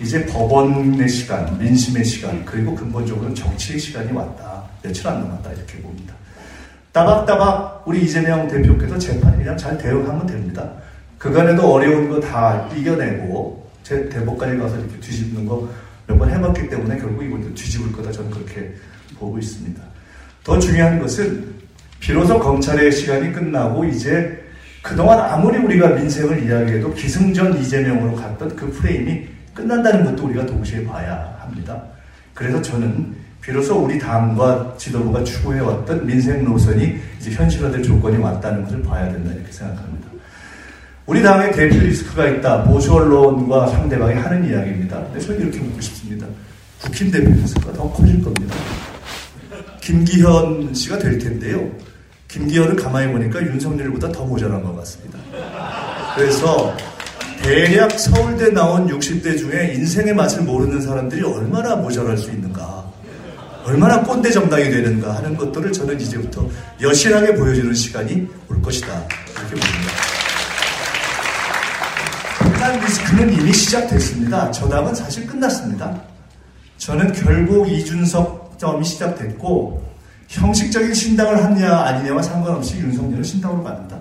[0.00, 4.64] 이제 법원의 시간, 민심의 시간, 그리고 근본적으로는 정치의 시간이 왔다.
[4.82, 6.12] 며칠 안 남았다 이렇게 봅니다.
[6.92, 10.70] 따박따박 우리 이재명 대표께서 재판에 그냥 잘 대응하면 됩니다.
[11.16, 15.66] 그간에도 어려운 거 다 이겨내고 제 대법까지 가서 이렇게 뒤집는 거
[16.08, 18.72] 몇 번 해봤기 때문에 결국 이것도 뒤집을 거다 저는 그렇게
[19.18, 19.82] 보고 있습니다.
[20.42, 21.54] 더 중요한 것은
[22.00, 24.42] 비로소 검찰의 시간이 끝나고 이제
[24.82, 31.36] 그동안 아무리 우리가 민생을 이야기해도 기승전 이재명으로 갔던 그 프레임이 끝난다는 것도 우리가 동시에 봐야
[31.40, 31.82] 합니다.
[32.32, 39.10] 그래서 저는 비로소 우리 당과 지도부가 추구해왔던 민생 노선이 이제 현실화될 조건이 왔다는 것을 봐야
[39.12, 40.07] 된다 이렇게 생각합니다.
[41.08, 42.64] 우리 당의 대표 리스크가 있다.
[42.64, 45.02] 보수 언론과 상대방이 하는 이야기입니다.
[45.04, 46.26] 근데 저는 이렇게 묻고 싶습니다.
[46.82, 48.54] 국힘 대표 리스크가 더 커질 겁니다.
[49.80, 51.66] 김기현 씨가 될 텐데요.
[52.28, 55.18] 김기현을 가만히 보니까 윤석열보다 더 모자란 것 같습니다.
[56.14, 56.76] 그래서
[57.42, 62.84] 대략 서울대 나온 60대 중에 인생의 맛을 모르는 사람들이 얼마나 모자랄 수 있는가.
[63.64, 66.46] 얼마나 꼰대 정당이 되는가 하는 것들을 저는 이제부터
[66.82, 68.88] 여실하게 보여주는 시간이 올 것이다.
[68.88, 70.07] 이렇게 봅니다.
[72.88, 74.50] 분란 리스크는 이미 시작됐습니다.
[74.50, 76.00] 저당은 사실 끝났습니다.
[76.78, 79.86] 저는 결국 이준석 점이 시작됐고
[80.28, 83.98] 형식적인 신당을 하느냐 아니냐와 상관없이 윤석열은 신당으로 갑니다.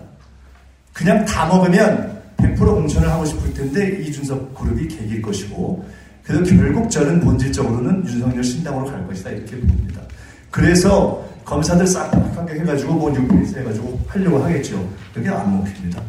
[0.93, 5.85] 그냥 다 먹으면 100% 공천을 하고 싶을 텐데 이준석 그룹이 계길 것이고
[6.23, 10.01] 그래서 결국 저는 본질적으로는 윤석열 신당으로 갈 것이다 이렇게 봅니다.
[10.49, 14.87] 그래서 검사들 싹 합격해가지고 뭐 뉴페이스 해가지고 하려고 하겠죠.
[15.13, 16.01] 그게 안 먹힙니다.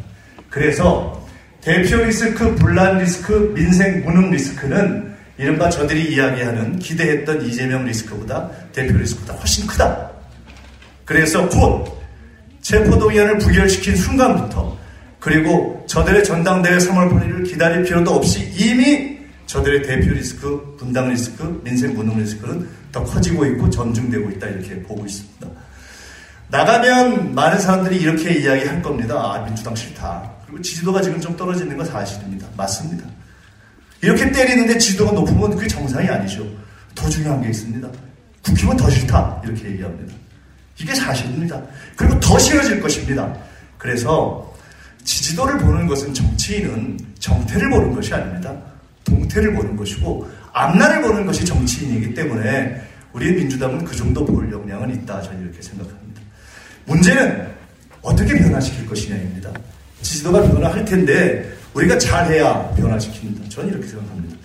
[0.49, 1.18] 그래서
[1.61, 9.33] 대표 리스크, 분란 리스크, 민생 무능 리스크는 이른바 저들이 이야기하는 기대했던 이재명 리스크보다 대표 리스크보다
[9.33, 10.09] 훨씬 크다.
[11.05, 11.97] 그래서 곧
[12.61, 14.77] 체포동의안을 부결시킨 순간부터
[15.19, 21.93] 그리고 저들의 전당대회 3월 8일을 기다릴 필요도 없이 이미 저들의 대표 리스크, 분당 리스크, 민생
[21.93, 25.47] 무능 리스크는 더 커지고 있고 전중되고 있다 이렇게 보고 있습니다.
[26.49, 29.15] 나가면 많은 사람들이 이렇게 이야기할 겁니다.
[29.15, 30.38] 아, 민주당 싫다.
[30.49, 32.47] 그리고 지지도가 지금 좀 떨어지는 건 사실입니다.
[32.57, 33.07] 맞습니다.
[34.01, 36.45] 이렇게 때리는데 지지도가 높으면 그게 정상이 아니죠.
[36.95, 37.87] 더 중요한 게 있습니다.
[38.43, 39.41] 국힘은 더 싫다.
[39.45, 40.13] 이렇게 얘기합니다.
[40.79, 41.61] 이게 사실입니다.
[41.95, 43.31] 그리고 더 싫어질 것입니다.
[43.77, 44.51] 그래서
[45.03, 48.55] 지지도를 보는 것은 정치인은 정태를 보는 것이 아닙니다.
[49.03, 52.81] 동태를 보는 것이고 앞날을 보는 것이 정치인이기 때문에
[53.13, 55.21] 우리 민주당은 그 정도 볼 역량은 있다.
[55.21, 56.21] 저는 이렇게 생각합니다.
[56.85, 57.49] 문제는
[58.01, 59.51] 어떻게 변화시킬 것이냐입니다.
[60.01, 63.49] 지지도가 변화할 텐데 우리가 잘해야 변화시킵니다.
[63.49, 64.37] 저는 이렇게 생각합니다.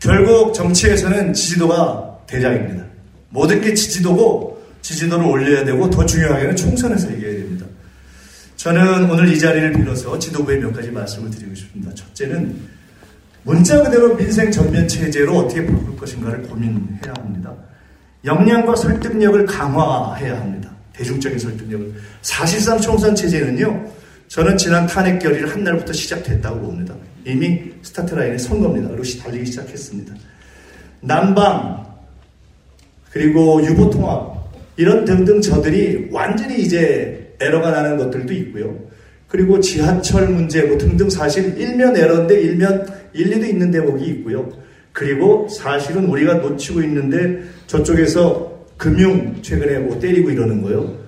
[0.00, 2.84] 결국 정치에서는 지지도가 대장입니다.
[3.30, 7.66] 모든 게 지지도고 지지도를 올려야 되고 더 중요하게는 총선에서 얘기해야 됩니다.
[8.56, 11.94] 저는 오늘 이 자리를 빌어서 지도부에 몇 가지 말씀을 드리고 싶습니다.
[11.94, 12.56] 첫째는
[13.44, 17.54] 문자 그대로 민생 전면 체제로 어떻게 바꿀 것인가를 고민해야 합니다.
[18.24, 20.70] 역량과 설득력을 강화해야 합니다.
[20.92, 21.94] 대중적인 설득력을.
[22.20, 23.86] 사실상 총선 체제는요,
[24.28, 26.94] 저는 지난 탄핵 결의를 한 날부터 시작됐다고 봅니다.
[27.24, 28.88] 이미 스타트 라인에 선 겁니다.
[28.88, 30.14] 그리고 달리기 시작했습니다.
[31.00, 31.86] 난방,
[33.10, 34.38] 그리고 유보통합,
[34.76, 38.78] 이런 등등 저들이 완전히 이제 에러가 나는 것들도 있고요.
[39.28, 44.50] 그리고 지하철 문제 뭐 등등 사실 일면 에러인데 일면 일리도 있는 대목이 있고요.
[44.92, 50.98] 그리고 사실은 우리가 놓치고 있는데 저쪽에서 금융 최근에 뭐 때리고 이러는 거요.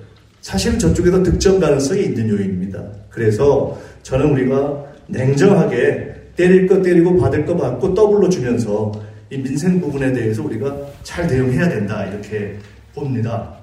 [0.41, 3.00] 사실은 저쪽에서 득점 가능성이 있는 요인입니다.
[3.11, 8.93] 그래서 저는 우리가 냉정하게 때릴 거 때리고 받을 거 받고 더블로 주면서
[9.31, 12.59] 이 민생 부분에 대해서 우리가 잘 대응해야 된다 이렇게
[12.95, 13.55] 봅니다.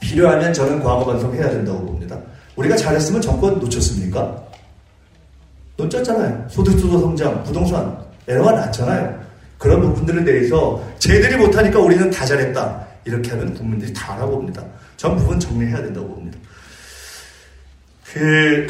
[0.00, 2.18] 필요하면 저는 과거 반성해야 된다고 봅니다.
[2.56, 4.44] 우리가 잘했으면 정권 놓쳤습니까?
[5.76, 6.46] 놓쳤잖아요.
[6.48, 7.96] 소득주도 성장, 부동산,
[8.26, 9.26] 에러가 났잖아요.
[9.58, 12.86] 그런 부분들에 대해서 쟤들이 못하니까 우리는 다 잘했다.
[13.04, 14.64] 이렇게 하면 국민들이 다 알아봅니다.
[14.96, 16.38] 전 부분 정리해야 된다고 봅니다.
[18.12, 18.66] 그,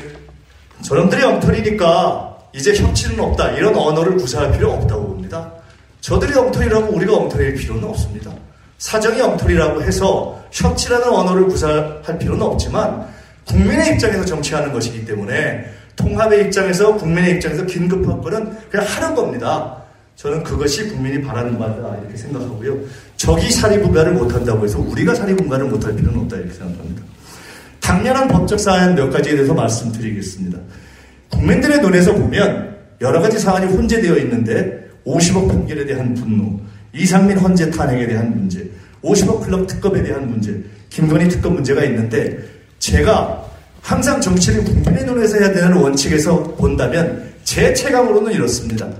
[0.83, 3.53] 저놈들이 엉터리니까 이제 협치는 없다.
[3.53, 5.53] 이런 언어를 구사할 필요 없다고 봅니다.
[6.01, 8.33] 저들이 엉터리라고 우리가 엉터리일 필요는 없습니다.
[8.79, 13.09] 사정이 엉터리라고 해서 협치라는 언어를 구사할 필요는 없지만
[13.47, 15.67] 국민의 입장에서 정치하는 것이기 때문에
[15.97, 19.83] 통합의 입장에서 국민의 입장에서 긴급 합거는 그냥 하는 겁니다.
[20.17, 22.79] 저는 그것이 국민이 바라는 바다 이렇게 생각하고요.
[23.17, 27.03] 적이 사리분가를 못한다고 해서 우리가 사리분가를 못할 필요는 없다 이렇게 생각합니다.
[27.87, 30.59] 당연한 법적 사안 몇 가지에 대해서 말씀드리겠습니다.
[31.31, 36.59] 국민들의 눈에서 보면 여러 가지 사안이 혼재되어 있는데 50억 판결에 대한 분노,
[36.93, 38.69] 이상민 헌재 탄핵에 대한 문제,
[39.05, 40.61] 50억 클럽 특검에 대한 문제,
[40.91, 42.41] 김건희 특검 문제가 있는데
[42.81, 43.45] 제가
[43.81, 48.91] 항상 정치를 국민의 눈에서 해야 되는 원칙에서 본다면 제 체감으로는 이렇습니다.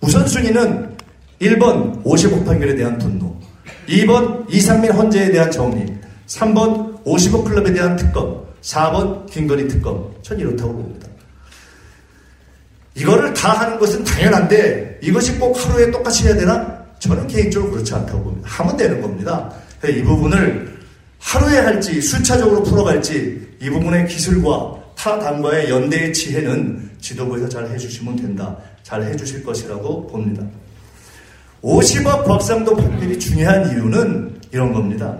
[0.00, 0.96] 우선순위는
[1.42, 3.38] 1번 50억 판결에 대한 분노,
[3.86, 5.84] 2번 이상민 헌재에 대한 정리,
[6.26, 10.14] 3번 50억 클럽에 대한 특검, 4번 김건희 특검.
[10.22, 11.08] 전 이렇다고 봅니다.
[13.40, 16.78] 다 하는 것은 당연한데 이것이 꼭 하루에 똑같이 해야 되나?
[16.98, 18.48] 저는 개인적으로 그렇지 않다고 봅니다.
[18.50, 19.50] 하면 되는 겁니다.
[19.88, 20.78] 이 부분을
[21.18, 28.54] 하루에 할지 순차적으로 풀어갈지 이 부분의 기술과 타 당과의 연대의 지혜는 지도부에서 잘 해주시면 된다.
[28.82, 30.44] 잘 해주실 것이라고 봅니다.
[31.62, 35.16] 50억 곽상도 판결이 중요한 이유는 이런 겁니다.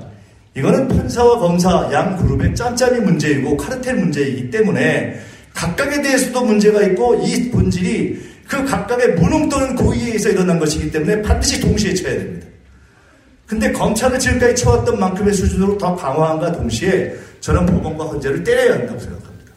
[0.55, 5.21] 이거는 판사와 검사 양 그룹의 짬짬이 문제이고 카르텔 문제이기 때문에
[5.55, 11.23] 각각에 대해서도 문제가 있고 이 본질이 그 각각의 무능 또는 고의에 의해서 일어난 것이기 때문에
[11.23, 12.47] 반드시 동시에 쳐야 됩니다.
[13.47, 19.53] 근데 검찰을 지금까지 쳐왔던 만큼의 수준으로 더 강화함과 동시에 저는 법원과 헌재를 때려야 한다고 생각합니다.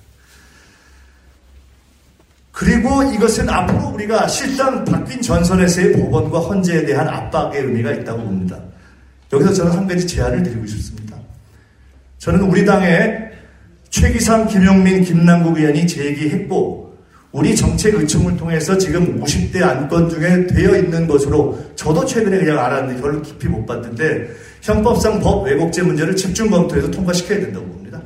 [2.52, 8.60] 그리고 이것은 앞으로 우리가 실상 바뀐 전선에서의 법원과 헌재에 대한 압박의 의미가 있다고 봅니다.
[9.34, 11.18] 여기서 저는 한 가지 제안을 드리고 싶습니다.
[12.20, 13.32] 저는 우리 당의
[13.90, 16.98] 최기상, 김용민, 김남국 의원이 제기했고
[17.32, 23.02] 우리 정책 의총을 통해서 지금 50대 안건 중에 되어 있는 것으로 저도 최근에 그냥 알았는데
[23.02, 24.30] 별로 깊이 못 봤는데
[24.62, 28.00] 형법상 법 왜곡죄 문제를 집중 검토해서 통과시켜야 된다고 봅니다.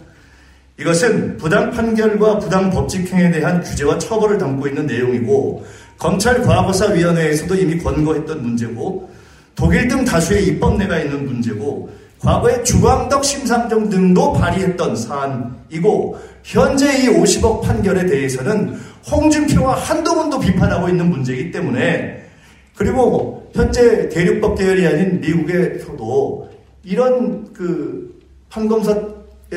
[0.80, 5.66] 이것은 부당 판결과 부당 법칙행에 대한 규제와 처벌을 담고 있는 내용이고
[5.98, 9.10] 검찰 과거사위원회에서도 이미 권고했던 문제고
[9.58, 11.90] 독일 등 다수의 입법내가 있는 문제고
[12.20, 18.80] 과거에 주광덕 심상정 등도 발의했던 사안이고 현재 이 50억 판결에 대해서는
[19.10, 22.24] 홍준표와 한동훈도 비판하고 있는 문제이기 때문에
[22.76, 26.50] 그리고 현재 대륙법 계열이 아닌 미국에서도
[26.84, 28.16] 이런 그
[28.50, 28.96] 판검사에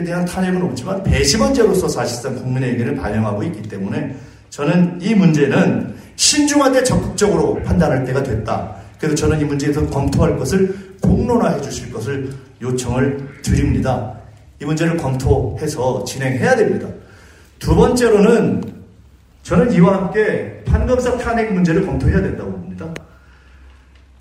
[0.04, 4.16] 대한 탄핵은 없지만 배심원죄로서 사실상 국민의 의견을 반영하고 있기 때문에
[4.48, 8.79] 저는 이 문제는 신중하되 적극적으로 판단할 때가 됐다.
[9.00, 12.30] 그래서 저는 이 문제에서 검토할 것을 공론화해 주실 것을
[12.60, 14.14] 요청을 드립니다.
[14.60, 16.86] 이 문제를 검토해서 진행해야 됩니다.
[17.58, 18.62] 두 번째로는
[19.42, 22.92] 저는 이와 함께 판검사 탄핵 문제를 검토해야 된다고 봅니다.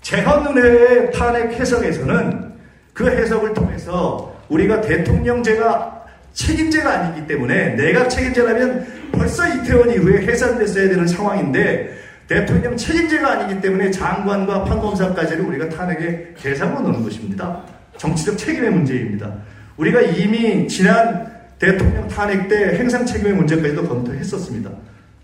[0.00, 2.50] 재헌은혜의 탄핵 해석에서는
[2.94, 11.06] 그 해석을 통해서 우리가 대통령제가 책임제가 아니기 때문에 내각 책임제라면 벌써 이태원 이후에 해산됐어야 되는
[11.06, 11.99] 상황인데
[12.30, 17.62] 대통령 책임제가 아니기 때문에 장관과 판검사까지를 우리가 탄핵에 계산으로 넣는 것입니다.
[17.96, 19.32] 정치적 책임의 문제입니다.
[19.76, 21.28] 우리가 이미 지난
[21.58, 24.70] 대통령 탄핵 때 행상 책임의 문제까지도 검토했었습니다.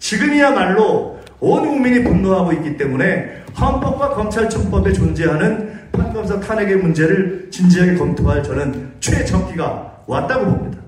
[0.01, 8.95] 지금이야말로 온 국민이 분노하고 있기 때문에 헌법과 검찰청법에 존재하는 판검사 탄핵의 문제를 진지하게 검토할 저는
[8.99, 10.83] 최적기가 왔다고 봅니다.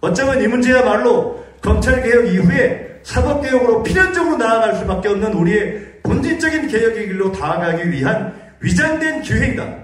[0.00, 7.90] 어쩌면 이 문제야말로 검찰개혁 이후에 사법개혁으로 필연적으로 나아갈 수밖에 없는 우리의 본질적인 개혁의 길로 다가가기
[7.90, 9.74] 위한 위장된 기회이다.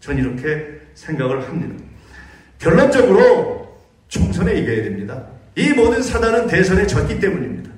[0.00, 1.84] 전 이렇게 생각을 합니다.
[2.58, 3.76] 결론적으로
[4.08, 5.22] 총선에 이겨야 됩니다.
[5.56, 7.70] 이 모든 사단은 대선에 졌기 때문입니다.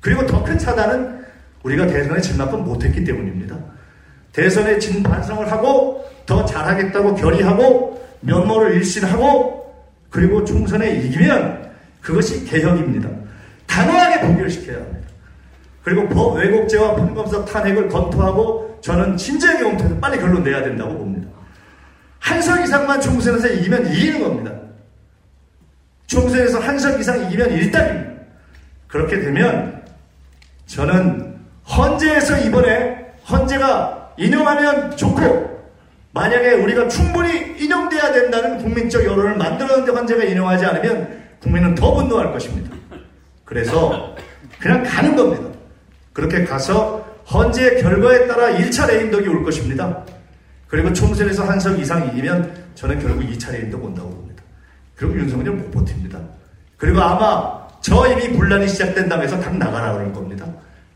[0.00, 1.20] 그리고 더 큰 사단은
[1.62, 3.58] 우리가 대선에 진만큼 못했기 때문입니다.
[4.32, 9.74] 대선에 진 반성을 하고 더 잘하겠다고 결의하고 면모를 일신하고
[10.08, 13.08] 그리고 총선에 이기면 그것이 개혁입니다.
[13.70, 15.08] 단호하게 동결시켜야 합니다.
[15.84, 21.28] 그리고 법 왜곡죄와 판검사 탄핵을 검토하고 저는 진지하게 검토해서 빨리 결론 내야 된다고 봅니다.
[22.18, 24.52] 한 석 이상만 총선에서 이기면 이기는 겁니다.
[26.06, 28.10] 총선에서 한 석 이상 이기면 일단입니다.
[28.88, 29.82] 그렇게 되면
[30.66, 31.36] 저는
[31.68, 35.60] 헌재에서 이번에 헌재가 인용하면 좋고
[36.12, 42.79] 만약에 우리가 충분히 인용돼야 된다는 국민적 여론을 만들었는데 헌재가 인용하지 않으면 국민은 더 분노할 것입니다.
[43.50, 44.14] 그래서
[44.60, 45.58] 그냥 가는 겁니다.
[46.12, 50.04] 그렇게 가서 헌재의 결과에 따라 1차 레임덕이 올 것입니다.
[50.68, 54.44] 그리고 총선에서 한석 이상 이기면 저는 결국 2차 레임덕 온다고 봅니다.
[54.94, 56.20] 그리고 윤석열 못 버팁니다.
[56.76, 60.46] 그리고 아마 저 이미 분란이 시작된다고 해서 당 나가라 그럴 겁니다.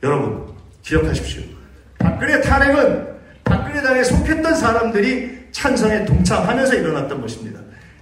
[0.04, 0.46] 여러분
[0.82, 1.42] 기억하십시오.
[1.98, 7.58] 박근혜 탄핵은 박근혜 당에 속했던 사람들이 찬성에 동참하면서 일어났던 것입니다.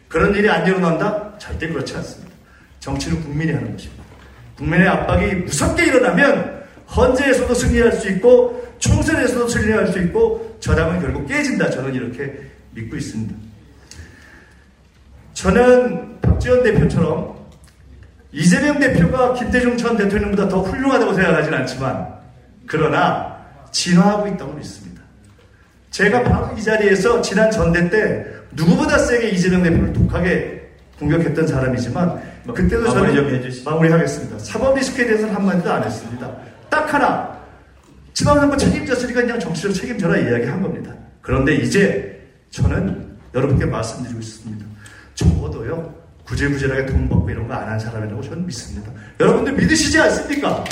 [0.09, 1.38] 그런 일이 안 일어난다?
[1.38, 2.30] 절대 그렇지 않습니다.
[2.80, 4.01] 정치는 국민이 하는 것입니다.
[4.57, 6.62] 국민의 압박이 무섭게 일어나면
[6.94, 11.70] 헌재에서도 승리할 수 있고 총선에서도 승리할 수 있고 저당은 결국 깨진다.
[11.70, 13.34] 저는 이렇게 믿고 있습니다.
[15.34, 17.32] 저는 박지원 대표처럼
[18.32, 22.09] 이재명 대표가 김대중 전 대통령보다 더 훌륭하다고 생각하지는 않지만
[22.66, 23.38] 그러나
[23.70, 25.03] 진화하고 있다고 믿습니다.
[25.90, 32.55] 제가 바로 이 자리에서 지난 전대 때 누구보다 세게 이재명 대표를 독하게 공격했던 사람이지만 뭐
[32.55, 33.14] 그때도 저는
[33.64, 34.38] 마무리하겠습니다.
[34.38, 36.30] 사법 리스크에 대해서는 한마디도 안 했습니다.
[36.68, 37.38] 딱 하나
[38.14, 40.93] 지방선거 책임졌으니까 그냥 정치적 책임져라 이야기한 겁니다.
[41.20, 42.20] 그런데 이제
[42.51, 44.66] 저는 여러분께 말씀드리고 있습니다.
[45.14, 45.95] 적어도요
[46.26, 48.90] 구질구질하게 돈 받고 이런 거 안 한 사람이라고 저는 믿습니다.
[49.20, 50.64] 여러분들 믿으시지 않습니까?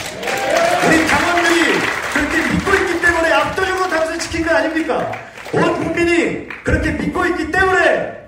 [0.86, 1.78] 우리 당원들이
[2.14, 5.12] 그렇게 믿고 있기 때문에 압도적으로 당선 시킨 거 아닙니까?
[5.52, 8.20] 온 국민이 그렇게 믿고 있기 때문에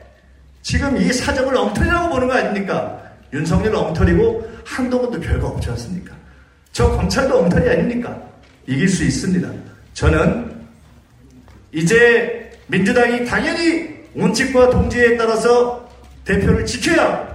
[0.62, 3.00] 지금 이 사정을 엉터리라고 보는 거 아닙니까?
[3.32, 6.14] 윤석열 엉터리고 한동훈도 별거 없지 않습니까?
[6.72, 8.20] 저 검찰도 엉터리 아닙니까?
[8.66, 9.48] 이길 수 있습니다.
[9.94, 10.52] 저는
[11.72, 15.90] 이제 민주당이 당연히 원칙과 동지에 따라서
[16.24, 17.32] 대표를 지켜야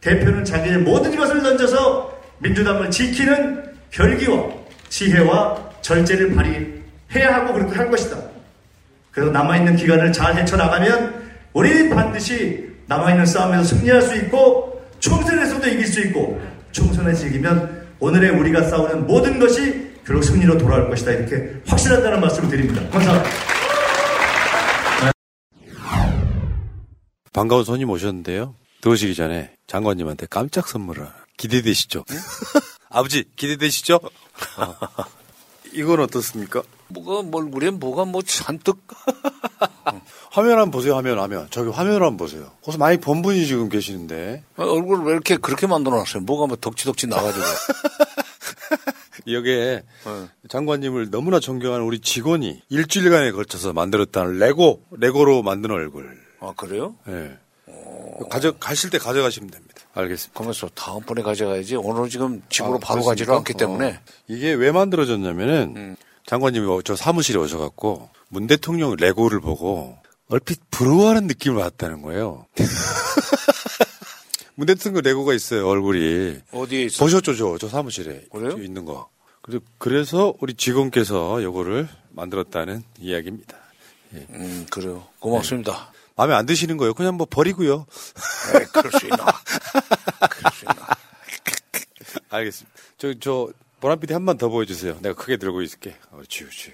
[0.00, 4.48] 대표는 자기의 모든 것을 던져서 민주당을 지키는 결기와
[4.88, 8.16] 지혜와 절제를 발휘해야 하고 그렇게 할 것이다.
[9.10, 14.67] 그래서 남아있는 기간을 잘 헤쳐나가면 우리 반드시 남아있는 싸움에서 승리할 수 있고
[15.00, 16.40] 총선에서도 이길 수 있고
[16.72, 21.10] 총선에서 이기면 오늘의 우리가 싸우는 모든 것이 결국 승리로 돌아올 것이다.
[21.12, 22.88] 이렇게 확실하다는 말씀을 드립니다.
[22.90, 23.30] 감사합니다.
[27.32, 28.54] 반가운 손님 오셨는데요.
[28.80, 31.06] 들어오시기 전에 장관님한테 깜짝 선물을.
[31.36, 32.04] 기대되시죠?
[32.90, 33.96] 아버지 기대되시죠?
[33.96, 34.74] 어.
[35.72, 36.62] 이건 어떻습니까?
[36.88, 38.78] 뭐가 뭐 얼굴에 뭐가 뭐 잔뜩
[40.38, 40.94] 화면 한번 보세요.
[40.94, 42.52] 화면 화면 저기 화면 한번 보세요.
[42.62, 46.22] 거기서 많이 본 분이 지금 계시는데 아, 얼굴을 왜 이렇게 그렇게 만들어 놨어요?
[46.22, 47.44] 뭐가 뭐 덕지덕지 나가지고
[49.26, 49.82] 여기에
[50.48, 56.16] 장관님을 너무나 존경하는 우리 직원이 일주일간에 걸쳐서 만들었다는 레고 레고로 만든 얼굴.
[56.40, 56.94] 아 그래요?
[57.04, 57.36] 네.
[58.30, 59.74] 가져 가실 때 가져가시면 됩니다.
[59.94, 60.38] 알겠습니다.
[60.38, 61.74] 그러면서 다음번에 가져가야지.
[61.76, 63.10] 오늘 지금 집으로 아, 바로 그렇습니까?
[63.10, 63.98] 가지를 않기 때문에 어.
[64.28, 65.96] 이게 왜 만들어졌냐면은 음.
[66.26, 69.98] 장관님이 저 사무실에 오셔갖고 문 대통령 레고를 보고
[70.28, 72.46] 얼핏 부러워하는 느낌을 받았다는 거예요.
[74.56, 76.40] 문 대통령 레고가 있어요 얼굴이.
[76.52, 77.04] 어디에 있어?
[77.04, 78.50] 보셨죠 저, 저 사무실에 그래요?
[78.50, 79.08] 저 있는 거.
[79.40, 83.56] 그래서 그래서 우리 직원께서 요거를 만들었다는 이야기입니다.
[84.14, 84.26] 예.
[84.30, 85.06] 음 그래요.
[85.20, 85.92] 고맙습니다.
[86.16, 86.92] 마음에 안 드시는 거예요?
[86.94, 87.86] 그냥 뭐 버리고요.
[88.60, 89.16] 에이, 그럴 수 있나?
[90.28, 90.88] 그럴 수 있나?
[92.30, 92.76] 알겠습니다.
[92.98, 93.48] 저, 저,
[93.80, 94.98] 보람 PD 한 번 더 보여주세요.
[95.00, 95.96] 내가 크게 들고 있을게.
[96.10, 96.72] 어, 지우, 지우.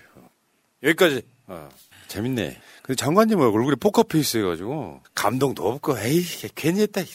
[0.83, 1.23] 여기까지.
[1.47, 1.69] 어,
[2.09, 2.59] 재밌네.
[2.85, 6.23] 근데 장관님 얼굴이 포커페이스 해가지고, 감동도 없고, 에이,
[6.55, 7.01] 괜히 했다.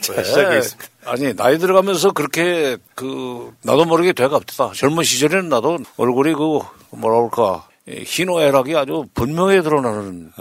[0.00, 0.22] 자, 왜?
[0.22, 0.92] 시작하겠습니다.
[1.04, 4.72] 아니 나이 들어가면서 그렇게 그 나도 모르게 돼가 없다.
[4.74, 6.60] 젊은 시절에는 나도 얼굴이 그
[6.90, 10.32] 뭐라 그럴까 이 희노애락이 아주 분명히 드러나는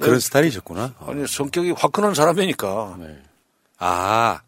[0.00, 0.94] 그런 스타일이셨구나.
[1.06, 2.98] 아니 성격이 화끈한 사람이니까.
[3.78, 4.40] 아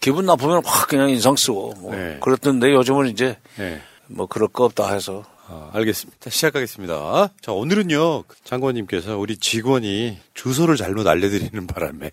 [0.00, 3.80] 기분 나쁘면 확 그냥 인상 쓰고 뭐 그랬던데 요즘은 이제 네.
[4.06, 6.18] 뭐 그럴 거 없다 해서 아, 알겠습니다.
[6.20, 7.30] 자, 시작하겠습니다.
[7.40, 12.10] 자, 오늘은요, 장관님께서 우리 직원이 주소를 잘못 알려드리는 바람에.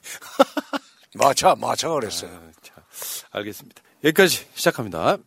[1.15, 2.31] 마차, 마차가 그랬어요.
[2.61, 2.73] 자,
[3.31, 3.81] 알겠습니다.
[4.05, 5.17] 여기까지 시작합니다.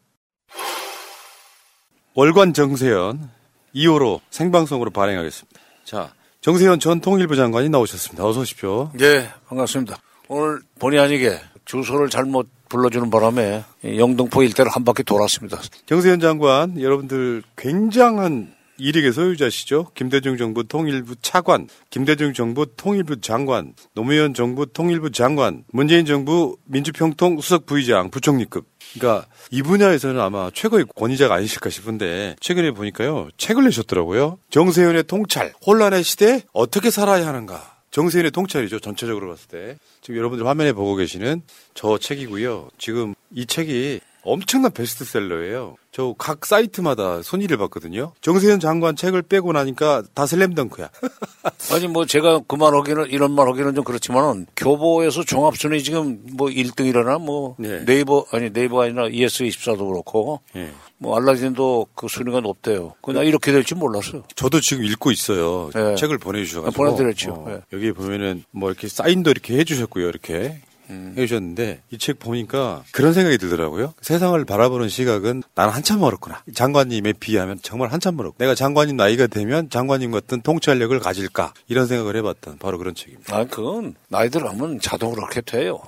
[2.14, 3.30] 월관 정세현
[3.74, 5.60] 2호로 생방송으로 발행하겠습니다.
[5.84, 8.24] 자, 정세현 전 통일부 장관이 나오셨습니다.
[8.24, 8.90] 어서 오십시오.
[9.00, 9.98] 예, 반갑습니다.
[10.28, 15.60] 오늘 본의 아니게 주소를 잘못 불러주는 바람에 이 영등포 일대를 한 바퀴 돌았습니다.
[15.86, 19.90] 정세현 장관, 여러분들 굉장한 일익의 소유자시죠.
[19.94, 27.40] 김대중 정부 통일부 차관, 김대중 정부 통일부 장관, 노무현 정부 통일부 장관, 문재인 정부 민주평통
[27.40, 28.66] 수석 부의장, 부총리급.
[28.94, 34.38] 그러니까 이 분야에서는 아마 최고의 권위자가 아니실까 싶은데 최근에 보니까요 책을 내셨더라고요.
[34.50, 37.77] 정세현의 통찰, 혼란의 시대 어떻게 살아야 하는가.
[37.90, 38.80] 정세현의 통찰이죠.
[38.80, 39.78] 전체적으로 봤을 때.
[40.00, 41.42] 지금 여러분들 화면에 보고 계시는
[41.74, 42.68] 저 책이고요.
[42.78, 44.00] 지금 이 책이
[44.32, 45.76] 엄청난 베스트셀러예요.
[45.90, 48.12] 저 각 사이트마다 순위를 봤거든요.
[48.20, 50.90] 정세현 장관 책을 빼고 나니까 다 슬램덩크야.
[51.72, 56.48] 아니 뭐 제가 그 말 하기는 이런 말 하기는 좀 그렇지만은 교보에서 종합순위 지금 뭐
[56.48, 60.70] 1등이라나 뭐 네 이버 아니 네이버 아니라 ES24도 그렇고 예.
[60.98, 62.94] 뭐 알라딘도 그 순위가 높대요.
[63.02, 64.22] 그냥 이렇게 될 줄 몰랐어요.
[64.36, 65.70] 저도 지금 읽고 있어요.
[65.76, 65.94] 예.
[65.96, 66.82] 책을 보내주셔가지고.
[66.84, 67.30] 아, 보내드렸죠.
[67.32, 67.60] 어, 예.
[67.72, 70.08] 여기 보면은 뭐 이렇게 사인도 이렇게 해주셨고요.
[70.08, 70.60] 이렇게.
[70.90, 71.14] 음.
[71.16, 73.92] 해주셨는데 이 책 보니까 그런 생각이 들더라고요.
[74.00, 76.42] 세상을 바라보는 시각은 나는 한참 멀었구나.
[76.54, 82.16] 장관님에 비하면 정말 한참 멀었고 내가 장관님 나이가 되면 장관님 같은 통찰력을 가질까 이런 생각을
[82.16, 83.36] 해봤던 바로 그런 책입니다.
[83.36, 85.78] 아 그건 나이 들어가면 자동으로 그렇게 돼요.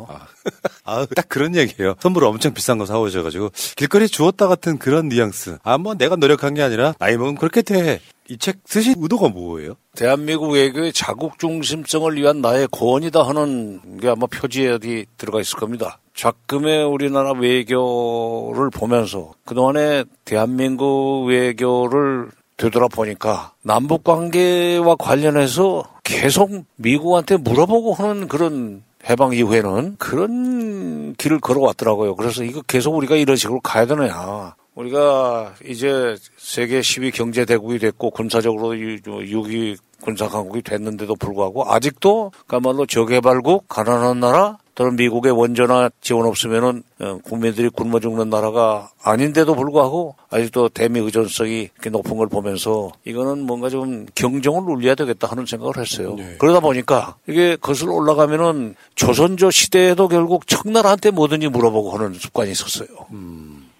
[0.84, 1.94] 아, 딱 그런 얘기예요.
[2.00, 5.58] 선물 엄청 비싼 거 사오셔가지고 길거리에 주웠다 같은 그런 뉘앙스.
[5.62, 8.00] 아, 뭐 내가 노력한 게 아니라 나이 먹으면 그렇게 돼.
[8.30, 9.74] 이 책 쓰신 의도가 뭐예요?
[9.96, 15.98] 대한민국 외교의 자국 중심성을 위한 나의 고언이다 하는 게 아마 표지에 어디 들어가 있을 겁니다.
[16.14, 28.28] 작금의 우리나라 외교를 보면서 그동안에 대한민국 외교를 되돌아보니까 남북 관계와 관련해서 계속 미국한테 물어보고 하는
[28.28, 32.14] 그런 해방 이후에는 그런 길을 걸어왔더라고요.
[32.16, 34.54] 그래서 이거 계속 우리가 이런 식으로 가야 되느냐.
[34.74, 42.86] 우리가 이제 세계 10위 경제 대국이 됐고 군사적으로 6위 군사 강국이 됐는데도 불구하고 아직도 그야말로
[42.86, 50.14] 저개발국 가난한 나라 또는 미국의 원조나 지원 없으면은 어, 국민들이 굶어 죽는 나라가 아닌데도 불구하고
[50.30, 55.76] 아직도 대미 의존성이 이렇게 높은 걸 보면서 이거는 뭔가 좀 경종을 울려야 되겠다 하는 생각을
[55.76, 56.16] 했어요.
[56.38, 62.88] 그러다 보니까 이게 거슬러 올라가면은 조선조 시대에도 결국 청나라한테 뭐든지 물어보고 하는 습관이 있었어요.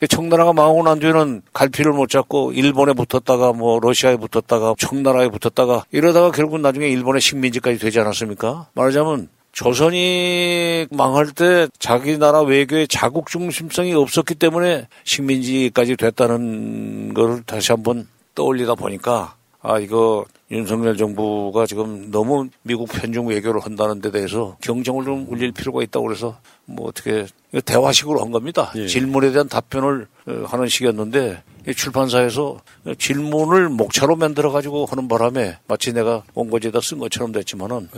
[0.09, 6.30] 청나라가 망하고 난 뒤에는 갈피를 못 잡고 일본에 붙었다가 뭐 러시아에 붙었다가 청나라에 붙었다가 이러다가
[6.30, 8.68] 결국 나중에 일본의 식민지까지 되지 않았습니까?
[8.74, 17.72] 말하자면 조선이 망할 때 자기 나라 외교에 자국 중심성이 없었기 때문에 식민지까지 됐다는 걸 다시
[17.72, 24.56] 한번 떠올리다 보니까 아 이거 윤석열 정부가 지금 너무 미국 편중 외교를 한다는 데 대해서
[24.62, 27.26] 경쟁을 좀 울릴 필요가 있다고 그래서 뭐 어떻게
[27.64, 28.72] 대화식으로 한 겁니다.
[28.86, 32.61] 질문에 대한 답변을 어, 하는 식이었는데 이 출판사에서
[32.98, 37.88] 질문을 목차로 만들어 가지고 하는 바람에 마치 내가 원고지에다 쓴 것처럼 됐지만은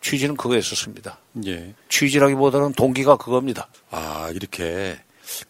[0.00, 1.18] 취지는 그거였었습니다.
[1.46, 1.74] 예.
[1.88, 3.68] 취지라기보다는 동기가 그겁니다.
[3.90, 4.96] 아, 이렇게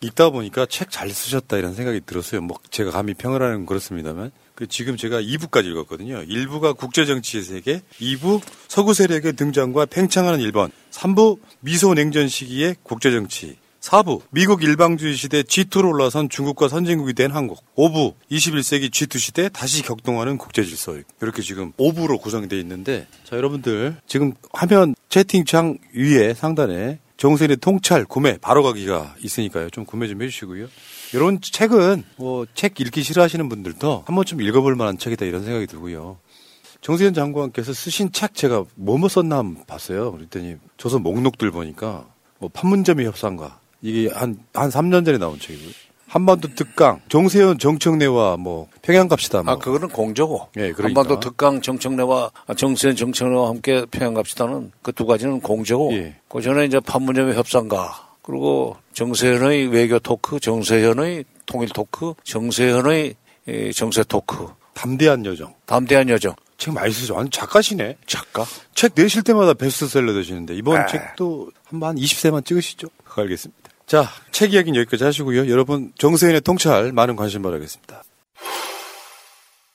[0.00, 2.40] 읽다 보니까 책 잘 쓰셨다 이런 생각이 들었어요.
[2.40, 6.24] 뭐 제가 감히 평을 하는 건 그렇습니다만 그 지금 제가 2부까지 읽었거든요.
[6.24, 14.22] 1부가 국제정치의 세계, 2부 서구 세력의 등장과 팽창하는 일본, 3부 미소 냉전 시기의 국제정치, 4부
[14.30, 20.36] 미국 일방주의 시대 G2로 올라선 중국과 선진국이 된 한국, 5부 21세기 G2 시대 다시 격동하는
[20.38, 28.04] 국제질서 이렇게 지금 5부로 구성되어 있는데 자 여러분들 지금 화면 채팅창 위에 상단에 정선의 통찰
[28.04, 29.70] 구매 바로 가기가 있으니까요.
[29.70, 30.68] 좀 구매 좀 해주시고요.
[31.14, 36.18] 이런 책은 뭐 책 읽기 싫어하시는 분들도 한 번쯤 읽어볼 만한 책이다 이런 생각이 들고요.
[36.80, 40.12] 정세현 장관께서 쓰신 책 제가 뭐뭐 썼나 한번 봤어요.
[40.12, 42.06] 그랬더니 조선 목록들 보니까
[42.38, 45.72] 뭐 판문점의 협상가 이게 한 한 3년 전에 나온 책이고요.
[46.08, 49.42] 한반도 특강, 정세현 정청래와 뭐 평양 갑시다.
[49.42, 49.52] 뭐.
[49.52, 50.48] 아 그거는 공조고.
[50.56, 50.84] 예, 그러니까.
[50.84, 55.92] 한반도 특강 정청래와 아, 정세현 정청래와 함께 평양 갑시다는 그 두 가지는 공조고.
[55.94, 56.16] 예.
[56.28, 63.14] 그 전에 이제 판문점의 협상가 그리고 정세현의 외교 토크, 정세현의 통일 토크, 정세현의
[63.48, 64.48] 이 정세 토크.
[64.74, 65.54] 담대한 여정.
[65.66, 66.34] 담대한 여정.
[66.56, 67.14] 책 많이 쓰죠.
[67.14, 67.96] 완전 작가시네.
[68.06, 68.44] 작가?
[68.74, 70.86] 책 내실 때마다 베스트셀러 되시는데 이번 아.
[70.86, 72.88] 책도 한번 한 20세만 찍으시죠.
[73.04, 73.67] 그거 알겠습니다.
[73.88, 75.48] 자, 책 이야기는 여기까지 하시고요.
[75.48, 78.02] 여러분 정세현의 통찰 많은 관심 바라겠습니다.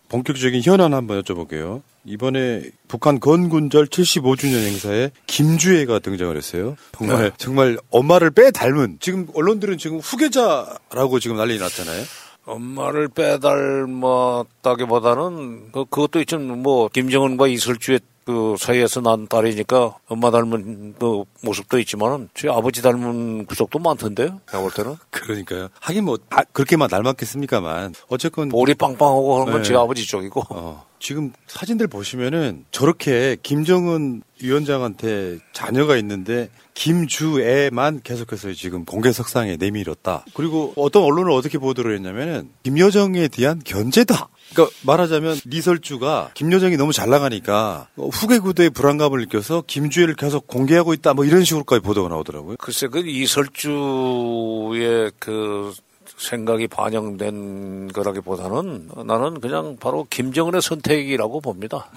[0.07, 1.81] 본격적인 현안 한번 여쭤볼게요.
[2.05, 6.75] 이번에 북한 건군절 75주년 행사에 김주애가 등장을 했어요.
[6.95, 7.31] 정말 네.
[7.37, 12.03] 정말 엄마를 빼 닮은 지금 언론들은 지금 후계자라고 지금 난리 났잖아요.
[12.45, 21.23] 엄마를 빼닮았다기보다는 그, 그것도 있좀 뭐 김정은과 이설주의 그 사이에서 난 딸이니까 엄마 닮은 그
[21.41, 24.41] 모습도 있지만은 제 아버지 닮은 구석도 많던데요.
[24.47, 24.95] 내가 볼 때는.
[25.09, 25.69] 그러니까요.
[25.79, 29.67] 하긴 뭐 아, 그렇게만 닮았겠습니까만 어쨌건 볼이 빵빵하고 하는 건 네.
[29.67, 30.43] 제 아버지 쪽이고.
[30.49, 40.25] 어, 지금 사진들 보시면은 저렇게 김정은 위원장한테 자녀가 있는데 김주애만 계속해서 지금 공개석상에 내밀었다.
[40.33, 44.29] 그리고 어떤 언론을 어떻게 보도를 했냐면은 김여정에 대한 견제다.
[44.53, 50.93] 그러니까 말하자면 리설주가 김여정이 너무 잘 나가니까 어, 후계 구도의 불안감을 느껴서 김주애를 계속 공개하고
[50.93, 51.13] 있다.
[51.13, 52.57] 뭐 이런 식으로까지 보도가 나오더라고요.
[52.57, 55.73] 글쎄 그 이설주의 그
[56.17, 61.89] 생각이 반영된 거라기보다는 나는 그냥 바로 김정은의 선택이라고 봅니다.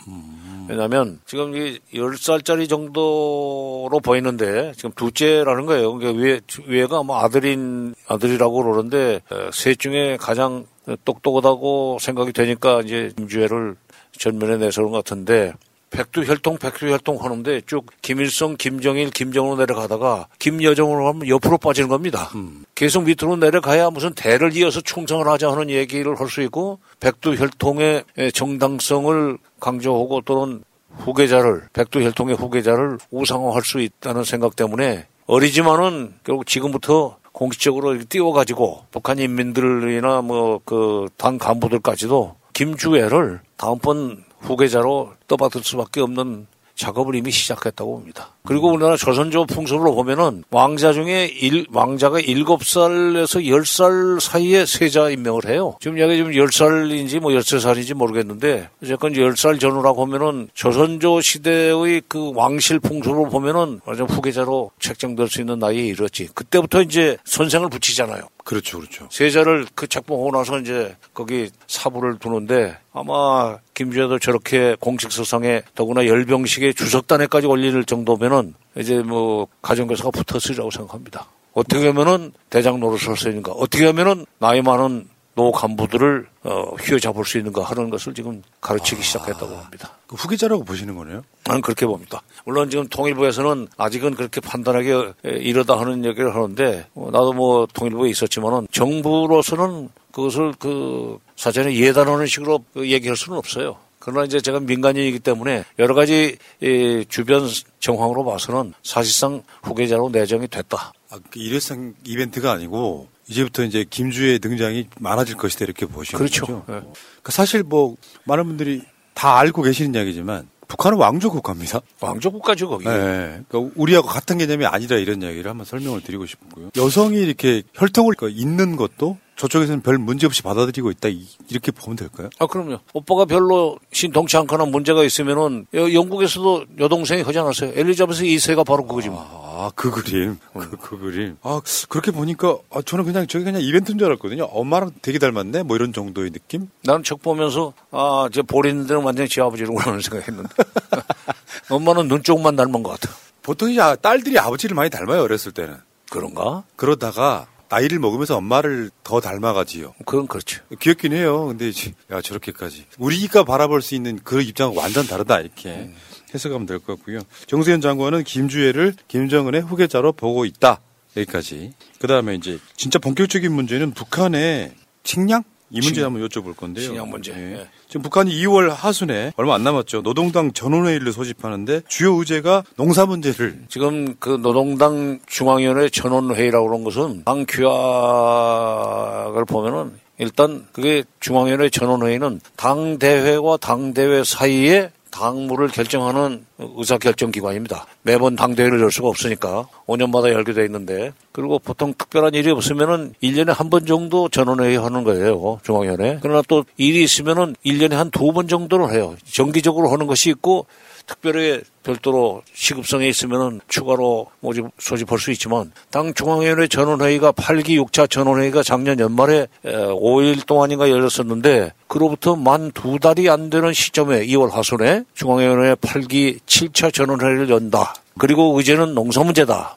[0.69, 5.95] 왜냐하면 지금 이 10살짜리 정도로 보이는데 지금 둘째라는 거예요.
[5.95, 10.67] 그러니까 위, 위에가 뭐 아들인, 아들이라고 그러는데 어, 셋 중에 가장
[11.05, 13.77] 똑똑하다고 생각이 되니까 이제 김주애를
[14.19, 15.53] 전면에 내세운 것 같은데
[15.91, 22.31] 백두혈통 백두혈통 하는데 쭉 김일성, 김정일, 김정으로 내려가다가 김여정으로 하면 옆으로 빠지는 겁니다.
[22.75, 29.39] 계속 밑으로 내려가야 무슨 대를 이어서 충성을 하자 하는 얘기를 할 수 있고 백두혈통의 정당성을
[29.61, 30.65] 강조하고 또는
[30.99, 40.23] 후계자를 백두혈통의 후계자를 우상화할 수 있다는 생각 때문에 어리지만은 결국 지금부터 공식적으로 띄워가지고 북한 인민들이나
[40.23, 48.29] 뭐 그 당 간부들까지도 김주애를 다음번 후계자로 떠받을 수밖에 없는 작업을 이미 시작했다고 봅니다.
[48.45, 55.77] 그리고 우리나라 조선조 풍습으로 보면은 왕자 중에 일, 왕자가 7살에서 10살 사이에 세자 임명을 해요.
[55.81, 62.79] 지금 여기 지금 10살인지 뭐 13살인지 모르겠는데 어쨌건 10살 전후라고 보면은 조선조 시대의 그 왕실
[62.79, 66.29] 풍습으로 보면은 완전 후계자로 책정될 수 있는 나이에 이르렀지.
[66.35, 68.29] 그때부터 이제 선생을 붙이잖아요.
[68.45, 69.09] 그렇죠, 그렇죠.
[69.11, 77.47] 세자를 그 책봉하고 나서 이제 거기 사부를 두는데 아마 김주애도 저렇게 공식서상에 더구나 열병식의 주석단에까지
[77.47, 81.27] 올릴 정도면은 이제 뭐 가정교사가 붙었으리라고 생각합니다.
[81.53, 87.63] 어떻게 하면은 대장 노릇을 했으니까 어떻게 하면은 나이 많은 노 간부들을 어, 휘어잡을 수 있는가
[87.63, 89.91] 하는 것을 지금 가르치기 시작했다고 합니다.
[90.07, 91.23] 그 후계자라고 보시는 거네요?
[91.45, 92.23] 나는 그렇게 봅니다.
[92.47, 94.89] 물론 지금 통일부에서는 아직은 그렇게 판단하기
[95.25, 102.65] 이르다 하는 얘기를 하는데 어, 나도 뭐 통일부에 있었지만은 정부로서는 그것을 그 사전에 예단하는 식으로
[102.73, 103.77] 그 얘기할 수는 없어요.
[103.99, 107.47] 그러나 이제 제가 민간인이기 때문에 여러 가지 이 주변
[107.81, 110.95] 정황으로 봐서는 사실상 후계자로 내정이 됐다.
[111.11, 116.47] 아, 그 일회성 이벤트가 아니고 이제부터 이제 김주의 등장이 많아질 것이다 이렇게 보시는 그렇죠.
[116.47, 116.65] 거죠.
[116.67, 116.79] 네.
[116.79, 118.81] 그러니까 사실 뭐 많은 분들이
[119.13, 121.83] 다 알고 계시는 이야기지만 북한은 왕조 국가입니다.
[122.01, 122.87] 왕조 국가죠 거기.
[122.87, 123.43] 네.
[123.49, 126.71] 그러니까 우리하고 같은 개념이 아니라 이런 이야기를 한번 설명을 드리고 싶고요.
[126.79, 132.31] 여성이 이렇게 혈통을 있는 것도 저쪽에서는 별 문제 없이 받아들이고 있다 이- 이렇게 보면 될까요?
[132.39, 132.79] 아, 그럼요.
[132.95, 137.73] 오빠가 별로 신통치 않거나 문제가 있으면은 여- 영국에서도 여동생이 하지 않았어요.
[137.75, 139.21] 엘리자베스 2세가 바로 그거지 뭐.
[139.59, 140.39] 아, 그 그림.
[140.55, 141.37] 그, 그 그림.
[141.43, 144.45] 아, 그렇게 보니까 아, 저는 그냥 저게 그냥 이벤트인 줄 알았거든요.
[144.45, 145.65] 엄마랑 되게 닮았네?
[145.65, 146.69] 뭐 이런 정도의 느낌?
[146.83, 150.49] 나는 책 보면서 아, 제볼 있는 데는 완전히 제 아버지라고 하는 생각했는데.
[151.71, 153.15] 엄마는 눈 쪽만 닮은 것 같아.
[153.43, 155.77] 보통 이제 아- 딸들이 아버지를 많이 닮아요, 어렸을 때는.
[156.11, 156.63] 그런가?
[156.77, 159.95] 그러다가 나이를 먹으면서 엄마를 더 닮아가지요.
[160.07, 160.63] 그건 그렇죠.
[160.81, 161.47] 귀엽긴 해요.
[161.47, 161.71] 근데
[162.11, 162.87] 야, 저렇게까지.
[162.99, 165.91] 우리가 바라볼 수 있는 그 입장은 완전 다르다, 이렇게
[166.35, 167.21] 해석하면 될 것 같고요.
[167.47, 170.81] 정세현 장관은 김주애를 김정은의 후계자로 보고 있다.
[171.17, 171.73] 여기까지.
[171.99, 174.73] 그 다음에 이제 진짜 본격적인 문제는 북한의
[175.05, 175.45] 식량?
[175.71, 176.85] 이 문제 식- 한번 여쭤볼 건데요.
[176.87, 177.33] 식량 문제.
[177.33, 177.53] 예.
[177.61, 177.67] 예.
[177.89, 180.03] 지금 북한이 2월 하순에 얼마 안 남았죠.
[180.03, 187.45] 노동당 전원회의를 소집하는데 주요 의제가 농사 문제를 지금 그 노동당 중앙위원회 전원회의라고 그런 것은 당
[187.49, 194.91] 규약을 보면은 일단 그게 중앙위원회 전원회의는 당 대회와 당 대회 사이에
[195.21, 197.87] 당무를 결정하는 의사결정 기관입니다.
[198.03, 203.55] 매번 당대회를 열 수가 없으니까 5년마다 열게 돼 있는데 그리고 보통 특별한 일이 없으면은 1년에
[203.55, 205.59] 한 번 정도 전원회의 하는 거예요.
[205.65, 206.19] 중앙위원회.
[206.23, 209.17] 그러나 또 일이 있으면은 1년에 한 두 번 정도는 해요.
[209.25, 210.67] 정기적으로 하는 것이 있고
[211.07, 218.65] 특별히 별도로 시급성에 있으면은 추가로 모집 소집할 수 있지만 당 중앙위원회 전원회의가 8기 6차 전원회의가
[218.65, 225.77] 작년 연말에 5일 동안인가 열렸었는데 그로부터 만 두 달이 안 되는 시점에 2월 하순에 중앙위원회
[225.77, 227.95] 8기 7차 전원회의를 연다.
[228.19, 229.77] 그리고 의제는 농사 문제다.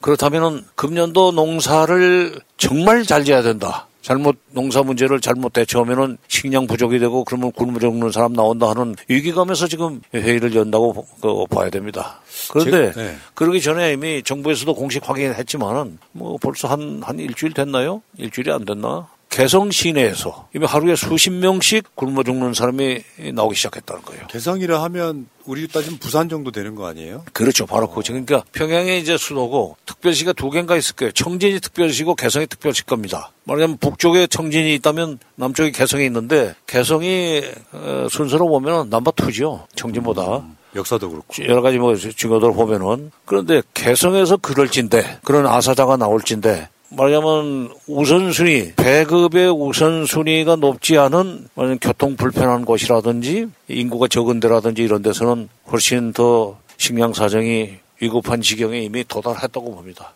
[0.00, 3.86] 그렇다면은 금년도 농사를 정말 잘 지어야 된다.
[4.02, 9.66] 잘못 농사 문제를 잘못 대처하면은 식량 부족이 되고 그러면 굶어 죽는 사람 나온다 하는 위기감에서
[9.68, 12.20] 지금 회의를 연다고 보- 그 봐야 됩니다.
[12.50, 13.16] 그런데 제- 네.
[13.34, 18.02] 그러기 전에 이미 정부에서도 공식 확인했지만은 뭐 벌써 한, 한 일주일 됐나요?
[18.16, 19.06] 일주일이 안 됐나?
[19.30, 23.02] 개성 시내에서 이미 하루에 수십 명씩 굶어 죽는 사람이
[23.32, 24.26] 나오기 시작했다는 거예요.
[24.26, 27.24] 개성이라 하면 우리 따지면 부산 정도 되는 거 아니에요?
[27.32, 27.64] 그렇죠.
[27.64, 28.12] 바로 그거죠.
[28.12, 31.12] 그러니까 평양에 이제 수도고 특별시가 두 개인가 있을 거예요.
[31.12, 33.30] 청진이 특별시고 개성이 특별시 겁니다.
[33.44, 39.66] 말하자면 북쪽에 청진이 있다면 남쪽에 개성이 있는데 개성이 어, 순서로 보면 넘버 투죠.
[39.76, 40.44] 청진보다.
[40.74, 41.44] 역사도 그렇고.
[41.44, 50.56] 여러 가지 뭐 증거들 보면은 그런데 개성에서 그럴진데 그런 아사자가 나올진데 말하자면 우선순위 배급의 우선순위가
[50.56, 51.48] 높지 않은
[51.80, 59.04] 교통 불편한 곳이라든지 인구가 적은 데라든지 이런 데서는 훨씬 더 식량 사정이 위급한 지경에 이미
[59.04, 60.14] 도달했다고 봅니다.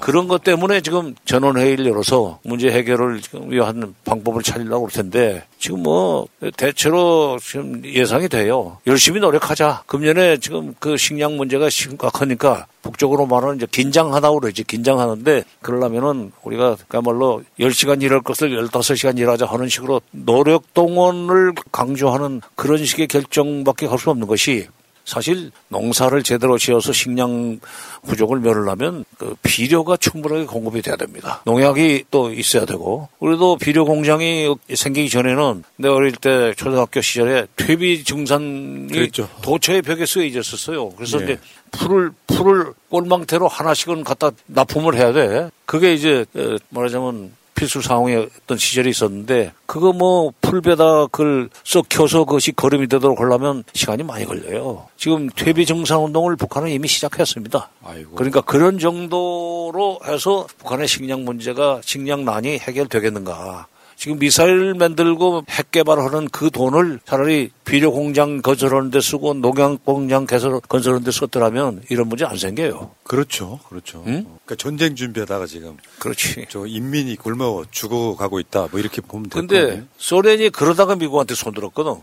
[0.00, 5.82] 그런 것 때문에 지금 전원회의를 열어서 문제 해결을 지금 위한 방법을 찾으려고 그럴 텐데 지금
[5.82, 8.78] 뭐 대체로 지금 예상이 돼요.
[8.86, 9.82] 열심히 노력하자.
[9.86, 14.62] 금년에 지금 그 식량 문제가 심각하니까 북쪽으로 말하는 이제 긴장하다고 그러지.
[14.64, 22.84] 긴장하는데 그러려면은 우리가 그야말로 10시간 일할 것을 15시간 일하자 하는 식으로 노력 동원을 강조하는 그런
[22.84, 24.68] 식의 결정밖에 할 수 없는 것이
[25.06, 27.60] 사실 농사를 제대로 지어서 식량
[28.06, 31.42] 부족을 면하려면 그 비료가 충분하게 공급이 돼야 됩니다.
[31.46, 38.02] 농약이 또 있어야 되고 그래도 비료 공장이 생기기 전에는 내가 어릴 때 초등학교 시절에 퇴비
[38.02, 39.28] 증산이 그랬죠.
[39.42, 40.90] 도처에 벽에 쓰여 있었어요.
[40.90, 41.24] 그래서 예.
[41.24, 41.38] 이제
[41.70, 45.50] 풀을 풀을 꼴망태로 하나씩은 갖다 납품을 해야 돼.
[45.66, 52.86] 그게 이제 어, 말하자면 필수 상황이었던 시절이 있었는데 그거 뭐 풀베다 그걸 썩혀서 그것이 거름이
[52.86, 54.86] 되도록 하려면 시간이 많이 걸려요.
[54.96, 57.70] 지금 퇴비 정상 운동을 북한은 이미 시작했습니다.
[58.14, 63.66] 그러니까 그런 정도로 해서 북한의 식량 문제가 식량난이 해결되겠는가?
[63.96, 70.26] 지금 미사일 만들고 핵 개발하는 그 돈을 차라리 비료 공장 건설하는 데 쓰고 농약 공장
[70.26, 72.90] 개설 건설하는 데 썼더라면 이런 문제 안 생겨요.
[73.02, 73.58] 그렇죠.
[73.68, 74.02] 그렇죠.
[74.04, 76.46] 그러니까 전쟁 준비하다가 지금 그렇지.
[76.50, 78.68] 저 인민이 굶어 죽어가고 있다.
[78.70, 79.84] 뭐 이렇게 보면 될 근데.
[79.96, 81.94] 소련이 그러다가 미국한테 손들었거든.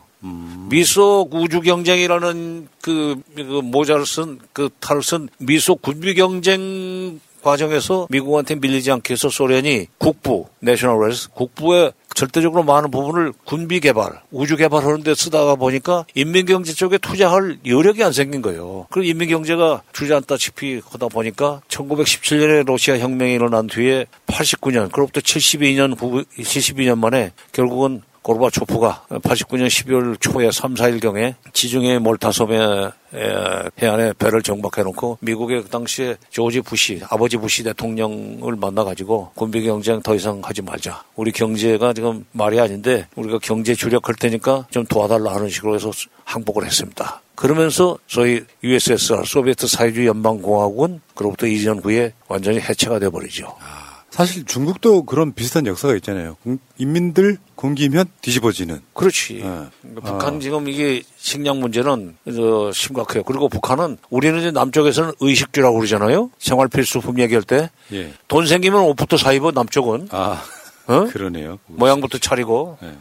[0.69, 8.55] 미소 우주 경쟁이라는 그, 그 모자를 쓴 그 탈을 쓴 미소 군비 경쟁 과정에서 미국한테
[8.55, 15.03] 밀리지 않게 해서 소련이 국부, national wealth 국부에 절대적으로 많은 부분을 군비 개발, 우주 개발하는
[15.03, 18.87] 데 쓰다가 보니까 인민경제 쪽에 투자할 여력이 안 생긴 거예요.
[18.91, 27.31] 그리고 인민경제가 주저앉다시피 하다 보니까 1917년에 러시아 혁명이 일어난 뒤에 89년, 그로부터 72년, 72년 만에
[27.51, 32.57] 결국은 고르바초프가 89년 12월 초에 3, 4일경에 지중해 몰타섬에
[33.81, 40.15] 해안에 배를 정박해놓고 미국의 그 당시에 조지 부시 아버지 부시 대통령을 만나가지고 군비 경쟁 더
[40.15, 41.03] 이상 하지 말자.
[41.15, 45.91] 우리 경제가 지금 말이 아닌데 우리가 경제 주력할 테니까 좀 도와달라 하는 식으로 해서
[46.23, 47.21] 항복을 했습니다.
[47.35, 53.53] 그러면서 소위 USSR 소비에트 사회주의 연방공화국은 그로부터 2년 후에 완전히 해체가 돼버리죠.
[54.13, 56.37] 사실 중국도 그런 비슷한 역사가 있잖아요.
[56.77, 58.79] 인민들 굶기면 뒤집어지는.
[58.93, 59.41] 그렇지.
[59.43, 59.65] 네.
[59.95, 63.23] 북한 지금 이게 식량 문제는 저 심각해요.
[63.23, 66.29] 그리고 북한은 우리는 이제 남쪽에서는 의식주라고 그러잖아요.
[66.37, 67.71] 생활 필수품 얘기할 때.
[67.91, 68.13] 예.
[68.27, 70.09] 돈 생기면 옷부터 사입어 남쪽은.
[70.11, 70.43] 아.
[70.85, 71.05] 어?
[71.09, 71.57] 그러네요.
[71.65, 72.77] 모양부터 차리고.
[72.83, 72.95] 네.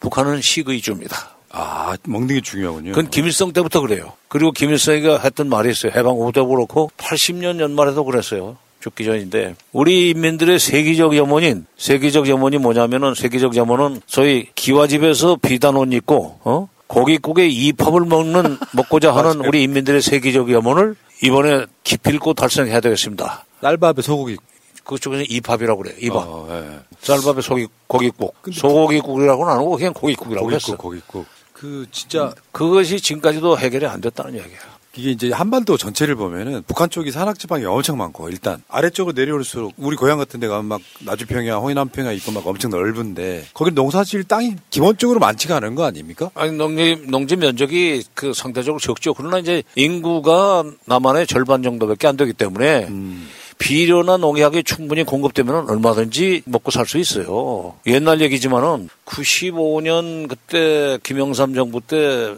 [0.00, 1.36] 북한은 식의주입니다.
[1.50, 2.92] 아, 먹는 게 중요하군요.
[2.92, 4.14] 그건 김일성 때부터 그래요.
[4.28, 5.92] 그리고 김일성이가 했던 말이 있어요.
[5.94, 8.56] 해방 후도 그렇고 80년 연말에도 그랬어요.
[8.82, 15.92] 죽기 전인데 우리 인민들의 세계적 염원인 세계적 염원이 뭐냐면은 세계적 염원은 소위 기와집에서 비단 옷
[15.92, 23.44] 입고 어 고깃국에 이팝을 먹는 먹고자 하는 우리 인민들의 세계적 염원을 이번에 기필코 달성해야 되겠습니다.
[23.60, 24.36] 쌀밥에 소고기
[24.84, 25.94] 그쪽에는 이팝이라고 그래요.
[26.00, 26.16] 이밥.
[26.26, 26.80] 어, 네.
[27.00, 28.34] 쌀밥에 소기 고깃국.
[28.52, 30.76] 소고기국이라고는 안 하고 그냥 고깃국이라고 고깃국, 했어.
[30.76, 31.26] 고깃국.
[31.52, 34.71] 그 진짜 그것이 지금까지도 해결이 안 됐다는 얘기야.
[34.96, 39.96] 이게 이제 한반도 전체를 보면은 북한 쪽이 산악 지방이 엄청 많고 일단 아래쪽으로 내려올수록 우리
[39.96, 45.18] 고향 같은 데 가면 막 나주평야, 호이남평야 있고 막 엄청 넓은데 거기 농사질 땅이 기본적으로
[45.18, 46.30] 많지가 않은 거 아닙니까?
[46.34, 49.14] 아니 농지 농지 면적이 그 상대적으로 적죠.
[49.14, 53.28] 그러나 이제 인구가 남한의 절반 정도밖에 안 되기 때문에 음.
[53.62, 57.76] 비료나 농약이 충분히 공급되면 얼마든지 먹고 살 수 있어요.
[57.86, 62.34] 옛날 얘기지만은 95년 그때 김영삼 정부 때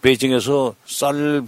[0.00, 1.42] 베이징에서 쌀,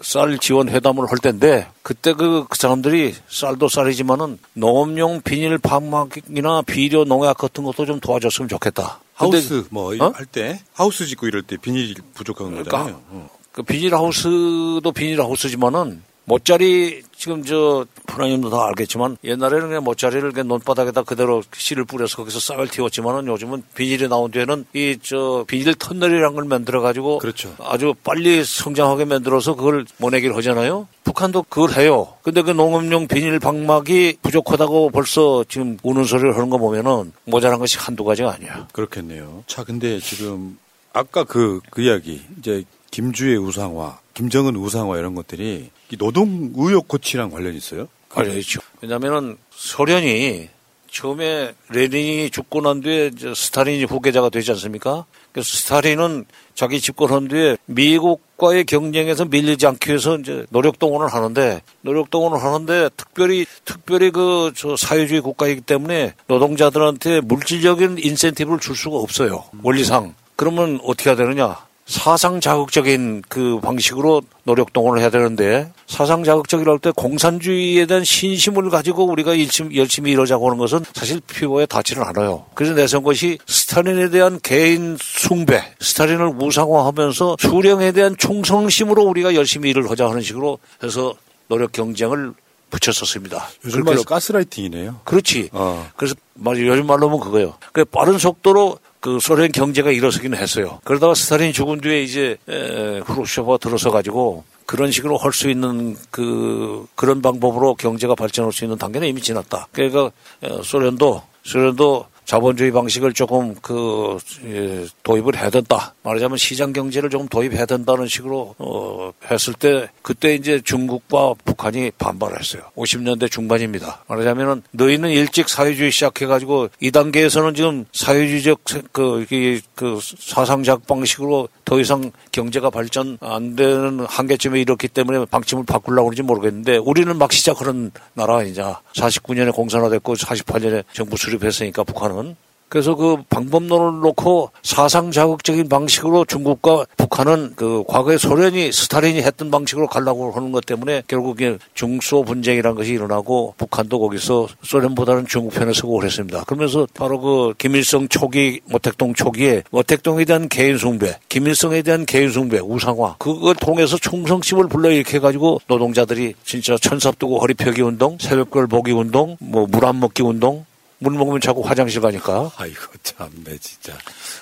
[0.00, 7.04] 쌀 지원 회담을 할 때인데 그때 그, 그 사람들이 쌀도 쌀이지만은 농업용 비닐 박막이나 비료
[7.04, 9.00] 농약 같은 것도 좀 도와줬으면 좋겠다.
[9.12, 10.12] 하우스 뭐 어?
[10.14, 13.02] 할때 하우스 짓고 이럴 때 비닐이 부족한 그러니까 거잖아요.
[13.10, 13.30] 어.
[13.52, 21.42] 그 비닐하우스도 비닐하우스지만은 못자리 지금 저 프로님도 다 알겠지만 옛날에는 그냥 못자리를 그냥 논바닥에다 그대로
[21.56, 26.82] 씨를 뿌려서 거기서 싹을 틔웠지만은 요즘은 비닐이 나온 뒤에는 이 저 비닐 터널이라는 걸 만들어
[26.82, 27.54] 가지고 그렇죠.
[27.60, 30.86] 아주 빨리 성장하게 만들어서 그걸 모내기를 하잖아요.
[31.04, 32.14] 북한도 그걸 해요.
[32.22, 37.78] 근데 그 농업용 비닐 박막이 부족하다고 벌써 지금 우는 소리를 하는 거 보면은 모자란 것이
[37.78, 38.68] 한두 가지가 아니야.
[38.72, 39.44] 그렇겠네요.
[39.46, 40.58] 자, 근데 지금
[40.92, 47.30] 아까 그, 그 이야기 이제 김주의 우상화, 김정은 우상화 이런 것들이 이 노동 의욕 고취랑
[47.30, 47.88] 관련이 있어요?
[48.08, 48.60] 관련있죠.
[48.80, 50.48] 왜냐면은 소련이
[50.90, 55.04] 처음에 레닌이 죽고 난 뒤에 스타린이 후계자가 되지 않습니까?
[55.32, 56.24] 그래서 스타린은
[56.54, 62.88] 자기 집권한 뒤에 미국과의 경쟁에서 밀리지 않기 위해서 이제 노력 동원을 하는데 노력 동원을 하는데
[62.96, 69.44] 특별히 특별히 그 저 사회주의 국가이기 때문에 노동자들한테 물질적인 인센티브를 줄 수가 없어요.
[69.62, 70.14] 원리상.
[70.36, 71.67] 그러면 어떻게 해야 되느냐?
[71.88, 79.06] 사상 자극적인 그 방식으로 노력 동원을 해야 되는데 사상 자극적이랄 때 공산주의에 대한 신심을 가지고
[79.06, 82.44] 우리가 열심히, 열심히 이러자고 하는 것은 사실 피부에 닿지는 않아요.
[82.52, 89.90] 그래서 내세운 것이 스탈린에 대한 개인 숭배, 스탈린을 우상화하면서 수령에 대한 충성심으로 우리가 열심히 일을
[89.90, 91.14] 하자 하는 식으로 해서
[91.48, 92.34] 노력 경쟁을
[92.68, 93.48] 붙였었습니다.
[93.64, 95.00] 요즘 말로 가스라이팅이네요.
[95.04, 95.48] 그렇지.
[95.52, 95.90] 어.
[95.96, 97.54] 그래서 말 요즘 말로 하면 그거예요.
[97.72, 100.80] 그 빠른 속도로 그 소련 경제가 일어서기는 했어요.
[100.84, 106.86] 그러다가 스탈린 죽은 뒤에 이제 에, 후르쇼프가 들어서 가지고 그런 식으로 할 수 있는 그
[106.94, 109.68] 그런 방법으로 경제가 발전할 수 있는 단계는 이미 지났다.
[109.72, 110.10] 그러니까
[110.42, 115.94] 어, 소련도 소련도 자본주의 방식을 조금 그 예, 도입을 해야 된다.
[116.02, 122.64] 말하자면 시장 경제를 조금 도입해야 된다는 식으로 어, 했을 때 그때 이제 중국과 북한이 반발했어요.
[122.76, 124.04] 50년대 중반입니다.
[124.08, 128.60] 말하자면은 너희는 일찍 사회주의 시작해가지고 이 단계에서는 지금 사회주의적
[128.92, 135.64] 그, 이, 그 사상작 방식으로 더 이상 경제가 발전 안 되는 한계점에 이렇기 때문에 방침을
[135.66, 138.80] 바꾸려고 그런지 모르겠는데 우리는 막 시작하는 나라 아니냐.
[138.94, 142.36] 49년에 공산화됐고 48년에 정부 수립했으니까 북한은
[142.68, 149.86] 그래서 그 방법론을 놓고 사상 자극적인 방식으로 중국과 북한은 그 과거에 소련이 스탈린이 했던 방식으로
[149.86, 155.98] 가려고 하는 것 때문에 결국에 중소 분쟁이라는 것이 일어나고 북한도 거기서 소련보다는 중국 편에 서고
[155.98, 156.44] 그랬습니다.
[156.44, 162.58] 그러면서 바로 그 김일성 초기 모택동 초기에 모택동에 대한 개인 숭배, 김일성에 대한 개인 숭배,
[162.58, 168.92] 우상화 그걸 통해서 충성심을 불러일으켜 가지고 노동자들이 진짜 천삽 두고 허리 펴기 운동, 새벽별 보기
[168.92, 170.64] 운동, 뭐 물 안 먹기 운동
[170.98, 172.50] 물 먹으면 자꾸 화장실 가니까.
[172.56, 173.92] 아이고 참네 진짜.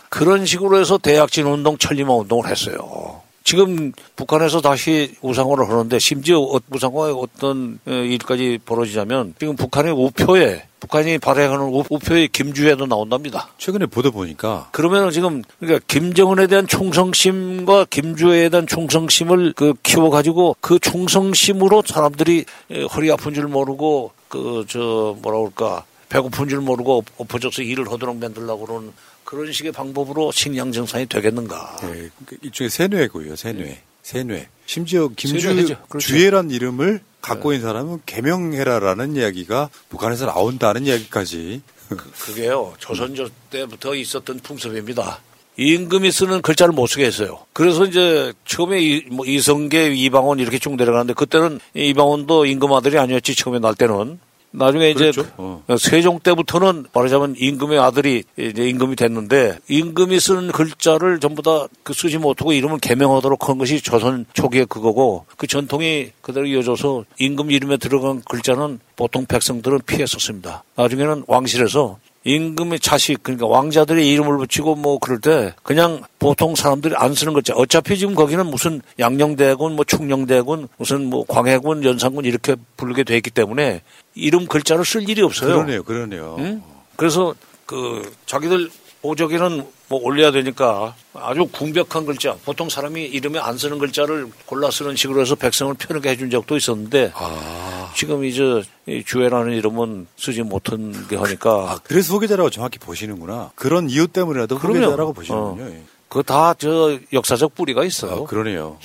[0.08, 3.20] 그런 식으로 해서 대약진 운동, 천리마 운동을 했어요.
[3.44, 10.64] 지금 북한에서 다시 우상화를 하는데 심지어 어- 우상화의 어떤 어, 일까지 벌어지자면 지금 북한의 우표에
[10.80, 13.50] 북한이 발행하는 우- 우표에 김주애도 나온답니다.
[13.58, 20.56] 최근에 보도 보니까 그러면 지금 그러니까 김정은에 대한 충성심과 김주애에 대한 충성심을 그 키워 가지고
[20.60, 26.98] 그 충성심으로 사람들이 에, 허리 아픈 줄 모르고 그 저 뭐라 그럴까 배고픈 줄 모르고
[26.98, 28.92] 엎- 엎어져서 일을 하도록 만들려고 그러는
[29.24, 31.78] 그런 식의 방법으로 식량 정산이 되겠는가?
[31.82, 33.82] 네, 그 일종의 세뇌고요, 세뇌.
[34.02, 34.46] 세뇌.
[34.66, 35.48] 심지어 김주.
[35.88, 35.98] 그렇죠.
[35.98, 41.60] 주애란 이름을 갖고 있는 사람은 개명해라라는 이야기가 북한에서 나온다는 이야기까지.
[41.88, 45.20] 그 게요 조선조 때부터 있었던 풍습입니다.
[45.56, 47.40] 임금이 쓰는 글자를 못 쓰게 했어요.
[47.52, 53.34] 그래서 이제 처음에 이, 뭐 이성계, 이방원 이렇게 쭉 내려가는데 그때는 이방원도 임금 아들이 아니었지
[53.34, 54.20] 처음에 날 때는.
[54.50, 55.30] 나중에 이제 그렇죠.
[55.36, 55.62] 어.
[55.78, 62.18] 세종 때부터는 말하자면 임금의 아들이 이제 임금이 됐는데 임금이 쓰는 글자를 전부 다 그 쓰지
[62.18, 68.22] 못하고 이름을 개명하도록 한 것이 조선 초기의 그거고 그 전통이 그대로 이어져서 임금 이름에 들어간
[68.28, 70.64] 글자는 보통 백성들은 피했었습니다.
[70.74, 77.14] 나중에는 왕실에서 임금의 자식 그러니까 왕자들의 이름을 붙이고 뭐 그럴 때 그냥 보통 사람들이 안
[77.14, 83.04] 쓰는 글자 어차피 지금 거기는 무슨 양녕대군 뭐 충녕대군 무슨 뭐 광해군 연산군 이렇게 부르게
[83.04, 83.82] 돼 있기 때문에
[84.16, 85.54] 이름 글자를 쓸 일이 없어요.
[85.54, 86.36] 그러네요, 그러네요.
[86.40, 86.62] 응?
[86.96, 87.32] 그래서
[87.64, 88.70] 그 자기들
[89.02, 94.96] 보조기는 뭐 올려야 되니까 아주 궁벽한 글자 보통 사람이 이름에 안 쓰는 글자를 골라 쓰는
[94.96, 97.92] 식으로 해서 백성을 편하게 해준 적도 있었는데 아.
[97.94, 103.52] 지금 이제 이 주애라는 이름은 쓰지 못한 게 하니까 아, 그래서 소개자라고 정확히 보시는구나.
[103.54, 104.80] 그런 이유 때문이라도 그럼요.
[104.80, 105.70] 소개자라고 보시는군요.
[105.70, 105.82] 예.
[106.08, 108.24] 그거 다저 역사적 뿌리가 있어요.
[108.24, 108.78] 아, 그러네요.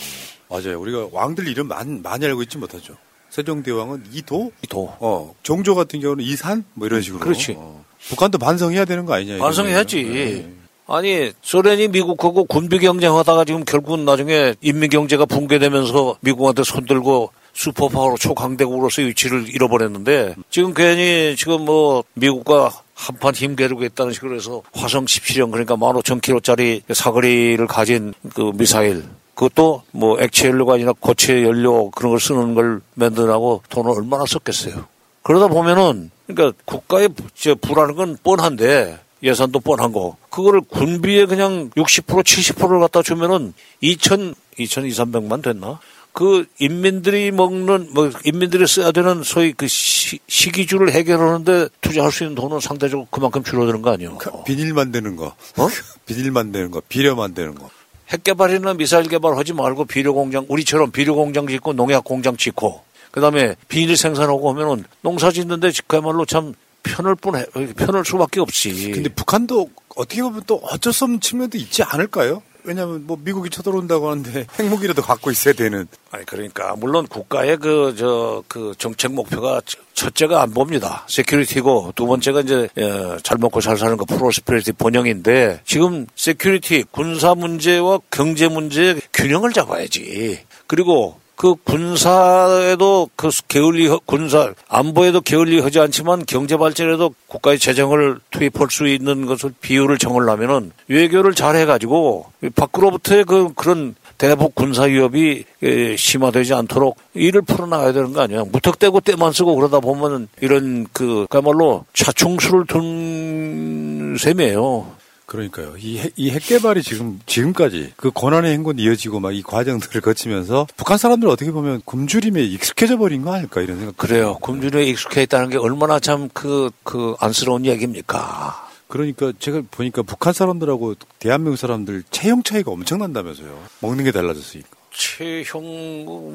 [0.49, 0.79] 맞아요.
[0.81, 2.95] 우리가 왕들 이름 많이, 많이 알고 있지 못하죠.
[3.29, 4.93] 세종대왕은 이도, 이도.
[4.99, 7.21] 어, 종조 같은 경우는 이산, 뭐 이런 식으로.
[7.21, 7.55] 그렇지.
[7.57, 7.80] 어.
[8.09, 9.37] 북한도 반성해야 되는 거 아니냐.
[9.37, 10.03] 반성해야지.
[10.03, 10.61] 네.
[10.87, 19.01] 아니 소련이 미국하고 군비 경쟁하다가 지금 결국은 나중에 인민 경제가 붕괴되면서 미국한테 손들고 슈퍼파워로 초강대국으로서
[19.01, 26.81] 위치를 잃어버렸는데 지금 괜히 지금 뭐 미국과 한판 힘겨루겠다는 식으로 해서 화성 17형 그러니까 15,000km짜리
[26.93, 29.03] 사거리를 가진 그 미사일
[29.33, 34.85] 그것도 뭐 액체 연료가 아니라 고체 연료 그런 걸 쓰는 걸 만드라고 돈을 얼마나 썼겠어요.
[35.23, 42.23] 그러다 보면은 그러니까 국가의 저 부라는 건 뻔한데 예산도 뻔한 거 그거를 군비에 그냥 60%
[42.23, 43.53] 70%를 갖다 주면은
[43.83, 45.79] 2천 2천 2, 300만 됐나?
[46.13, 52.35] 그 인민들이 먹는 뭐 인민들이 써야 되는 소위 그 시, 시기주를 해결하는데 투자할 수 있는
[52.35, 54.17] 돈은 상대적으로 그만큼 줄어드는 거 아니에요?
[54.45, 55.27] 비닐 만드는 거.
[55.57, 55.67] 어?
[56.05, 56.81] 비닐 만드는 거.
[56.89, 57.69] 비료 만드는 거.
[58.09, 63.55] 핵 개발이나 미사일 개발하지 말고 비료 공장 우리처럼 비료 공장 짓고 농약 공장 짓고 그다음에
[63.67, 67.45] 비닐 생산하고 하면은 농사 짓는데 그야말로 참 편할 뻔해
[67.77, 68.91] 편할 수밖에 없지.
[68.91, 72.41] 근데 북한도 어떻게 보면 또 어쩔 수 없는 측면도 있지 않을까요?
[72.63, 75.87] 왜냐하면 뭐 미국이 쳐들어온다고 하는데 핵무기라도 갖고 있어야 되는.
[76.11, 81.05] 아니 그러니까 물론 국가의 그 저그 정책 목표가 첫- 첫째가 안보입니다.
[81.07, 87.33] security고 두 번째가 이제 어, 잘 먹고 잘 사는 거 prosperity 번영인데 지금 security 군사
[87.35, 90.39] 문제와 경제 문제의 균형을 잡아야지.
[90.67, 98.67] 그리고 그 군사에도 그 게을리 군사 안보에도 게을리 하지 않지만 경제 발전에도 국가의 재정을 투입할
[98.69, 105.95] 수 있는 것을 비율을 정하려면은 외교를 잘 해가지고 밖으로부터의 그 그런 대북 군사 위협이 에,
[105.95, 108.43] 심화되지 않도록 일을 풀어나가야 되는 거 아니야.
[108.43, 115.00] 무턱대고 때만 쓰고 그러다 보면은 이런 그 그야말로 차충수를 둔 셈이에요.
[115.31, 115.75] 그러니까요.
[115.77, 120.97] 이 핵, 이 핵개발이 지금, 지금까지 그 권한의 행군 이어지고 막 이 과정들을 거치면서 북한
[120.97, 123.95] 사람들 어떻게 보면 굶주림에 익숙해져 버린 거 아닐까 이런 생각.
[123.95, 124.37] 그래요.
[124.41, 128.69] 굶주림에 익숙해 있다는 게 얼마나 참 그, 그 안쓰러운 얘기입니까?
[128.89, 133.57] 그러니까 제가 보니까 북한 사람들하고 대한민국 사람들 체형 차이가 엄청난다면서요.
[133.79, 134.69] 먹는 게 달라졌으니까.
[134.91, 135.63] 체형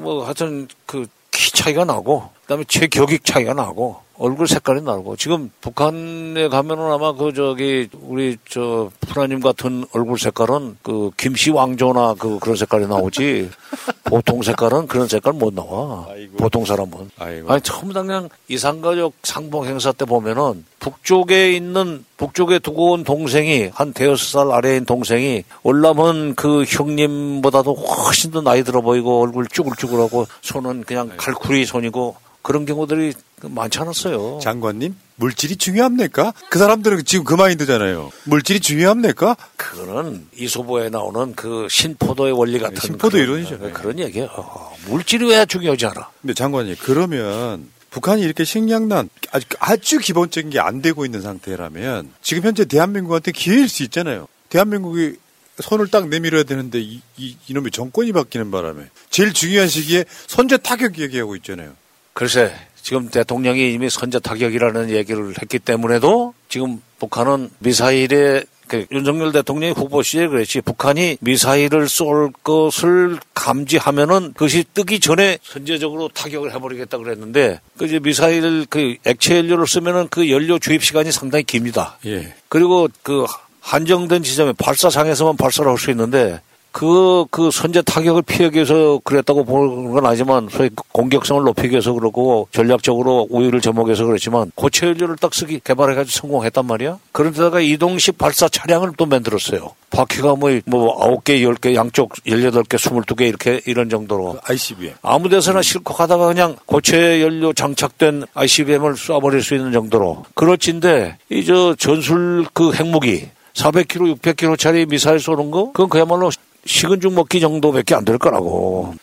[0.01, 1.05] 뭐 하여튼 그
[1.37, 7.33] 키 차이가 나고 그다음에 체격ik 차이가 나고 얼굴 색깔이 나고 지금 북한에 가면은 아마 그
[7.33, 13.51] 저기 우리 저 프라님 같은 얼굴 색깔은 그 김씨 왕조나 그 그런 색깔이 나오지.
[14.05, 16.07] 보통 색깔은 그런 색깔 못 나와.
[16.37, 17.11] 보통 사람은.
[17.47, 23.93] 아니 처음 그냥 이상가족 상봉 행사 때 보면은 북쪽에 있는 북쪽에 두고 온 동생이 한
[23.93, 30.85] 대여섯 살 아래인 동생이 올라면 그 형님보다도 훨씬 더 나이 들어 보이고 얼굴 쭈글쭈글하고 손은
[30.85, 32.15] 그냥 칼쿠리 손이고
[32.47, 34.39] 그런 경우들이 많지 않았어요.
[34.41, 36.33] 장관님, 물질이 중요합니까?
[36.49, 38.09] 그 사람들은 지금 그 마인드잖아요.
[38.23, 39.35] 물질이 중요합니까?
[39.57, 43.59] 그거는 이소보에 나오는 그 신포도의 원리 같은 신포도 이론이죠.
[43.73, 44.29] 그런 얘기예요.
[44.31, 46.09] 어, 물질이 왜 중요하지 않아?
[46.21, 52.43] 근데 장관님, 그러면 북한이 이렇게 식량난 아주, 아주 기본적인 게 안 되고 있는 상태라면 지금
[52.43, 54.29] 현재 대한민국한테 기회일 수 있잖아요.
[54.47, 55.17] 대한민국이
[55.59, 60.97] 손을 딱 내밀어야 되는데 이, 이, 이놈의 정권이 바뀌는 바람에 제일 중요한 시기에 선제 타격
[60.99, 61.73] 얘기하고 있잖아요.
[62.17, 69.73] 글쎄, 지금 대통령이 이미 선제 타격이라는 얘기를 했기 때문에도 지금 북한은 미사일에 그 윤석열 대통령이
[69.73, 77.61] 후보 시에 그랬지 북한이 미사일을 쏠 것을 감지하면은 그것이 뜨기 전에 선제적으로 타격을 해버리겠다 그랬는데
[77.77, 81.99] 그 이제 미사일 그 액체 연료를 쓰면은 그 연료 주입 시간이 상당히 깁니다.
[82.07, 82.33] 예.
[82.49, 83.27] 그리고 그
[83.61, 86.41] 한정된 지점에 발사장에서만 발사를 할 수 있는데
[86.77, 92.47] 그, 그 선제 타격을 피하기 위해서 그랬다고 보는 건 아니지만 소위 공격성을 높이기 위해서 그러고
[92.51, 96.99] 전략적으로 우위를 점목해서 그렇지만 고체 연료를 딱 쓰기 개발해가지고 성공했단 말이야.
[97.13, 99.71] 그런데다가 이동식 발사 차량을 또 만들었어요.
[99.89, 104.37] 바퀴가 뭐, 뭐, 9개, 10개, 양쪽 18개, 22개 이렇게 이런 정도로.
[104.43, 104.93] ICBM.
[105.01, 110.25] 아무 데서나 실컷 하다가 그냥 고체 연료 장착된 ICBM을 쏴버릴 수 있는 정도로.
[110.35, 115.71] 그렇진데, 이 저 전술 그 핵무기, 400km, 600km짜리 미사일 쏘는 거?
[115.71, 116.29] 그건 그야말로
[116.67, 118.93] 식은 죽 먹기 정도밖에 안 될 거라고.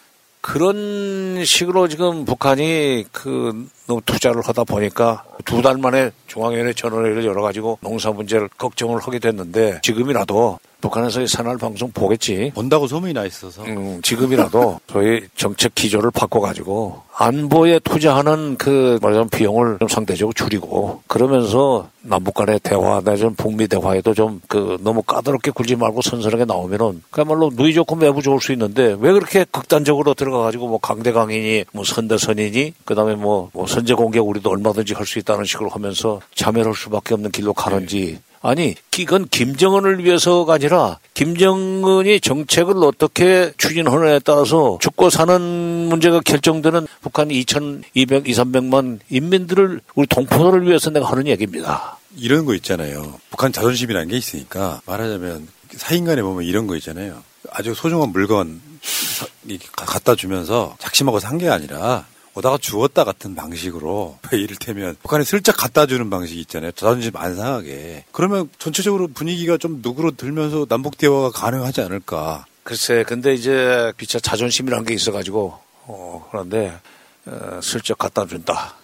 [0.40, 7.78] 그런 식으로 지금 북한이 그 너무 투자를 하다 보니까 두 달 만에 중앙위원회 전원회의를 열어가지고
[7.80, 12.52] 농사 문제를 걱정을 하게 됐는데 지금이라도 북한에서 이 새날 방송 보겠지.
[12.54, 13.62] 본다고 소문이 나 있어서.
[13.64, 21.88] 음, 지금이라도 저희 정책 기조를 바꿔가지고 안보에 투자하는 그 말하자면 비용을 좀 상대적으로 줄이고 그러면서
[22.02, 27.50] 남북 간의 대화, 내지는 북미 대화에도 좀 그 너무 까다롭게 굴지 말고 선선하게 나오면은 그야말로
[27.54, 33.14] 누이 좋고 매부 좋을 수 있는데 왜 그렇게 극단적으로 들어가가지고 뭐 강대강이니 뭐 선대선이니 그다음에
[33.14, 37.52] 뭐, 뭐 선제 공격 우리도 얼마든지 할 수 있다는 식으로 하면서 자멸할 수밖에 없는 길로
[37.52, 46.86] 가는지 아니, 이건 김정은을 위해서가 아니라 김정은이 정책을 어떻게 추진하느냐에 따라서 죽고 사는 문제가 결정되는
[47.00, 51.96] 북한 2,200, 2, 300만 인민들을 우리 동포들을 위해서 내가 하는 얘기입니다.
[52.16, 53.18] 이런 거 있잖아요.
[53.30, 57.22] 북한 자존심이라는 게 있으니까 말하자면 사인간에 보면 이런 거 있잖아요.
[57.50, 58.60] 아주 소중한 물건
[59.72, 62.04] 갖다 주면서 작심하고 산 게 아니라
[62.34, 66.72] 오다가 주었다 같은 방식으로 이를테면 북한에 슬쩍 갖다 주는 방식이 있잖아요.
[66.72, 68.04] 자존심 안 상하게.
[68.12, 72.46] 그러면 전체적으로 분위기가 좀 누그러들면서 남북 대화가 가능하지 않을까.
[72.64, 76.72] 글쎄, 근데 이제 비차 자존심이라는 게 있어가지고 어, 그런데
[77.26, 78.74] 어, 슬쩍 갖다 준다.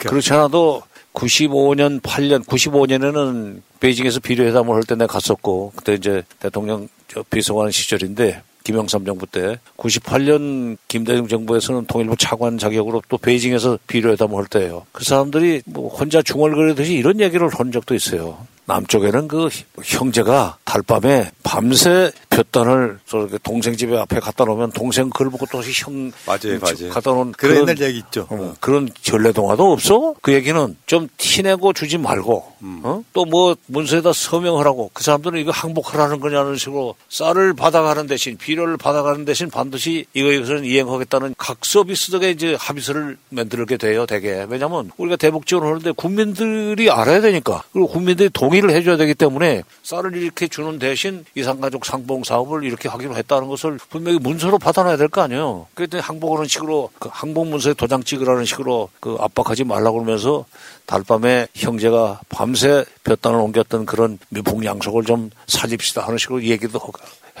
[0.00, 0.82] 그렇지 않아도
[1.14, 6.88] 95년, 8년, 95년에는 베이징에서 비료회담을 할 때 내가 갔었고 그때 이제 대통령
[7.30, 14.46] 비서관 시절인데 김영삼 정부 때 98년 김대중 정부에서는 통일부 차관 자격으로 또 베이징에서 비료회담을 할
[14.46, 14.86] 때예요.
[14.92, 18.38] 그 사람들이 뭐 혼자 중얼거리듯이 이런 얘기를 한 적도 있어요.
[18.72, 19.48] 남쪽에는 그
[19.82, 26.10] 형제가 달밤에 밤새 볕단을 저렇게 동생 집에 앞에 갖다 놓으면 동생 그걸 보고 또 형
[26.26, 26.90] 맞아요, 맞아요.
[26.90, 28.26] 갖다 놓은 그런 옛날 얘기 있죠.
[28.30, 30.14] 어, 그런 전래동화도 없어?
[30.22, 32.80] 그 얘기는 좀 티내고 주지 말고 음.
[32.84, 33.04] 어?
[33.12, 39.50] 또뭐 문서에다 서명하라고 그 사람들은 이거 항복하라는 거냐는 식으로 쌀을 받아가는 대신 비료를 받아가는 대신
[39.50, 45.92] 반드시 이거 이것은 이행하겠다는 각 서비스덕에 이제 합의서를 만들게 돼요 대개 왜냐하면 우리가 대북 지원하는데
[45.92, 51.84] 국민들이 알아야 되니까 그리고 국민들이 동의 를 해줘야 되기 때문에 쌀을 이렇게 주는 대신 이산가족
[51.84, 55.66] 상봉 사업을 이렇게 하기로 했다는 것을 분명히 문서로 받아놔야 될 거 아니에요.
[55.74, 60.44] 그랬더니 항복하는 식으로 그 항복 문서에 도장 찍으라는 식으로 그 압박하지 말라고 그러면서
[60.86, 66.80] 달밤에 형제가 밤새 볕단을 옮겼던 그런 미풍 양속을 좀 살립시다 하는 식으로 얘기도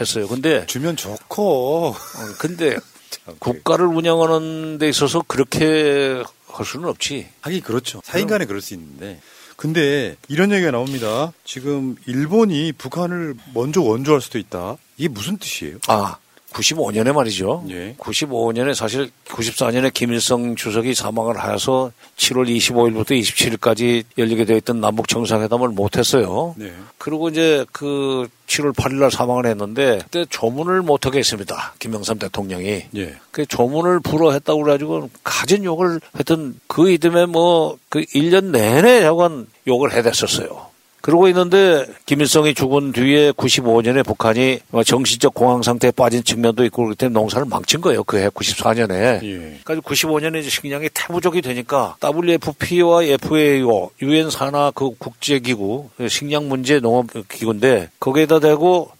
[0.00, 0.26] 했어요.
[0.28, 1.88] 근데 주면 좋고.
[1.88, 1.94] 어,
[2.38, 2.76] 근데
[3.38, 7.28] 국가를 운영하는 데 있어서 그렇게 할 수는 없지.
[7.42, 8.00] 하긴 그렇죠.
[8.04, 9.20] 사인간에 그럴 수 있는데.
[9.62, 11.32] 근데 이런 얘기가 나옵니다.
[11.44, 14.76] 지금 일본이 북한을 먼저 원조할 수도 있다.
[14.96, 15.78] 이게 무슨 뜻이에요?
[15.86, 16.16] 아,
[16.52, 17.64] 95년에 말이죠.
[17.70, 17.94] 예.
[17.98, 25.68] 95년에 사실 94년에 김일성 주석이 사망을 하여서 7월 25일부터 27일까지 열리게 되어 있던 남북 정상회담을
[25.68, 26.54] 못 했어요.
[26.56, 26.72] 네.
[26.98, 31.74] 그리고 이제 그 7월 8일 날 사망을 했는데 그때 조문을 못 하게 했습니다.
[31.78, 32.84] 김영삼 대통령이.
[32.96, 33.14] 예.
[33.30, 39.02] 그 조문을 불어 했다고 그래 가지고 가진 욕을 했던 그 이듬해 뭐 그 1년 내내
[39.04, 40.71] 약간 욕을 해댔었어요.
[41.02, 47.08] 그러고 있는데 김일성이 죽은 뒤에 95년에 북한이 뭐 정신적 공황 상태에 빠진 측면도 있고 그때
[47.08, 48.04] 농사를 망친 거예요.
[48.04, 49.22] 그 해 94년에.
[49.24, 49.58] 예.
[49.64, 57.08] 그래서 95년에 이제 식량이 태부족이 되니까 WFP와 FAO, 유엔 산하 그 국제기구 식량 문제 농업
[57.28, 58.90] 기구인데 거기에다 대고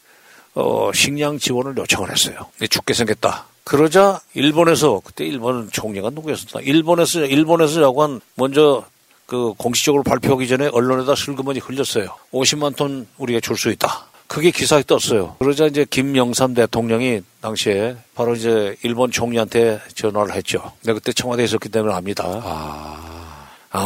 [0.55, 2.35] 어 식량 지원을 요청을 했어요.
[2.69, 3.47] 죽게 생겼다.
[3.65, 6.65] 그러자 일본에서 그때 일본 총리가 누구였었나?
[6.67, 8.85] 일본에서 일본에서 약간 먼저
[9.27, 12.09] 그 공식적으로 발표하기 전에 언론에다 슬그머니 흘렸어요.
[12.33, 14.07] 50만 톤 우리가 줄 수 있다.
[14.27, 15.37] 그게 기사에 떴어요.
[15.41, 20.73] 그러자 이제 김영삼 대통령이 당시에 바로 이제 일본 총리한테 전화를 했죠.
[20.85, 22.25] 내가 그때 청와대에 있었기 때문에 압니다.
[22.27, 23.32] 아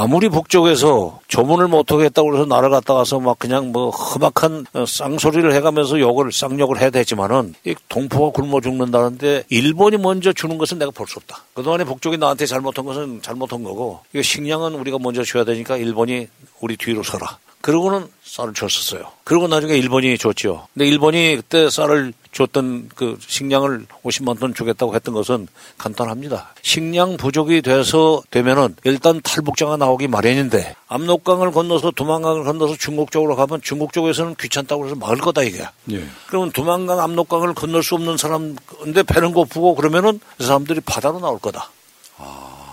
[0.08, 6.00] 무리 북쪽에서 조문을 못하겠다고 그래서 나를 갔다 가서 막 그냥 뭐 험악한 어, 쌍소리를 해가면서
[6.00, 11.18] 욕을 쌍욕을 해야 되지만은 이 동포가 굶어 죽는다는데 일본이 먼저 주는 것은 내가 볼 수
[11.18, 11.44] 없다.
[11.54, 16.26] 그동안에 북쪽이 나한테 잘못한 것은 잘못한 거고 이거 식량은 우리가 먼저 줘야 되니까 일본이
[16.60, 17.38] 우리 뒤로 서라.
[17.60, 19.04] 그러고는 쌀을 줬었어요.
[19.22, 20.66] 그리고 나중에 일본이 줬죠.
[20.74, 25.48] 근데 일본이 그때 쌀을 줬던 그 식량을 50만 톤 주겠다고 했던 것은
[25.78, 26.54] 간단합니다.
[26.62, 33.62] 식량 부족이 돼서 되면은 일단 탈북자가 나오기 마련인데 압록강을 건너서 두만강을 건너서 중국 쪽으로 가면
[33.62, 35.66] 중국 쪽에서는 귀찮다고 해서 막을 거다 이게.
[35.90, 36.04] 예.
[36.28, 41.38] 그러면 두만강 압록강을 건널 수 없는 사람 근데 배는 고프고 그러면은 그 사람들이 바다로 나올
[41.38, 41.70] 거다.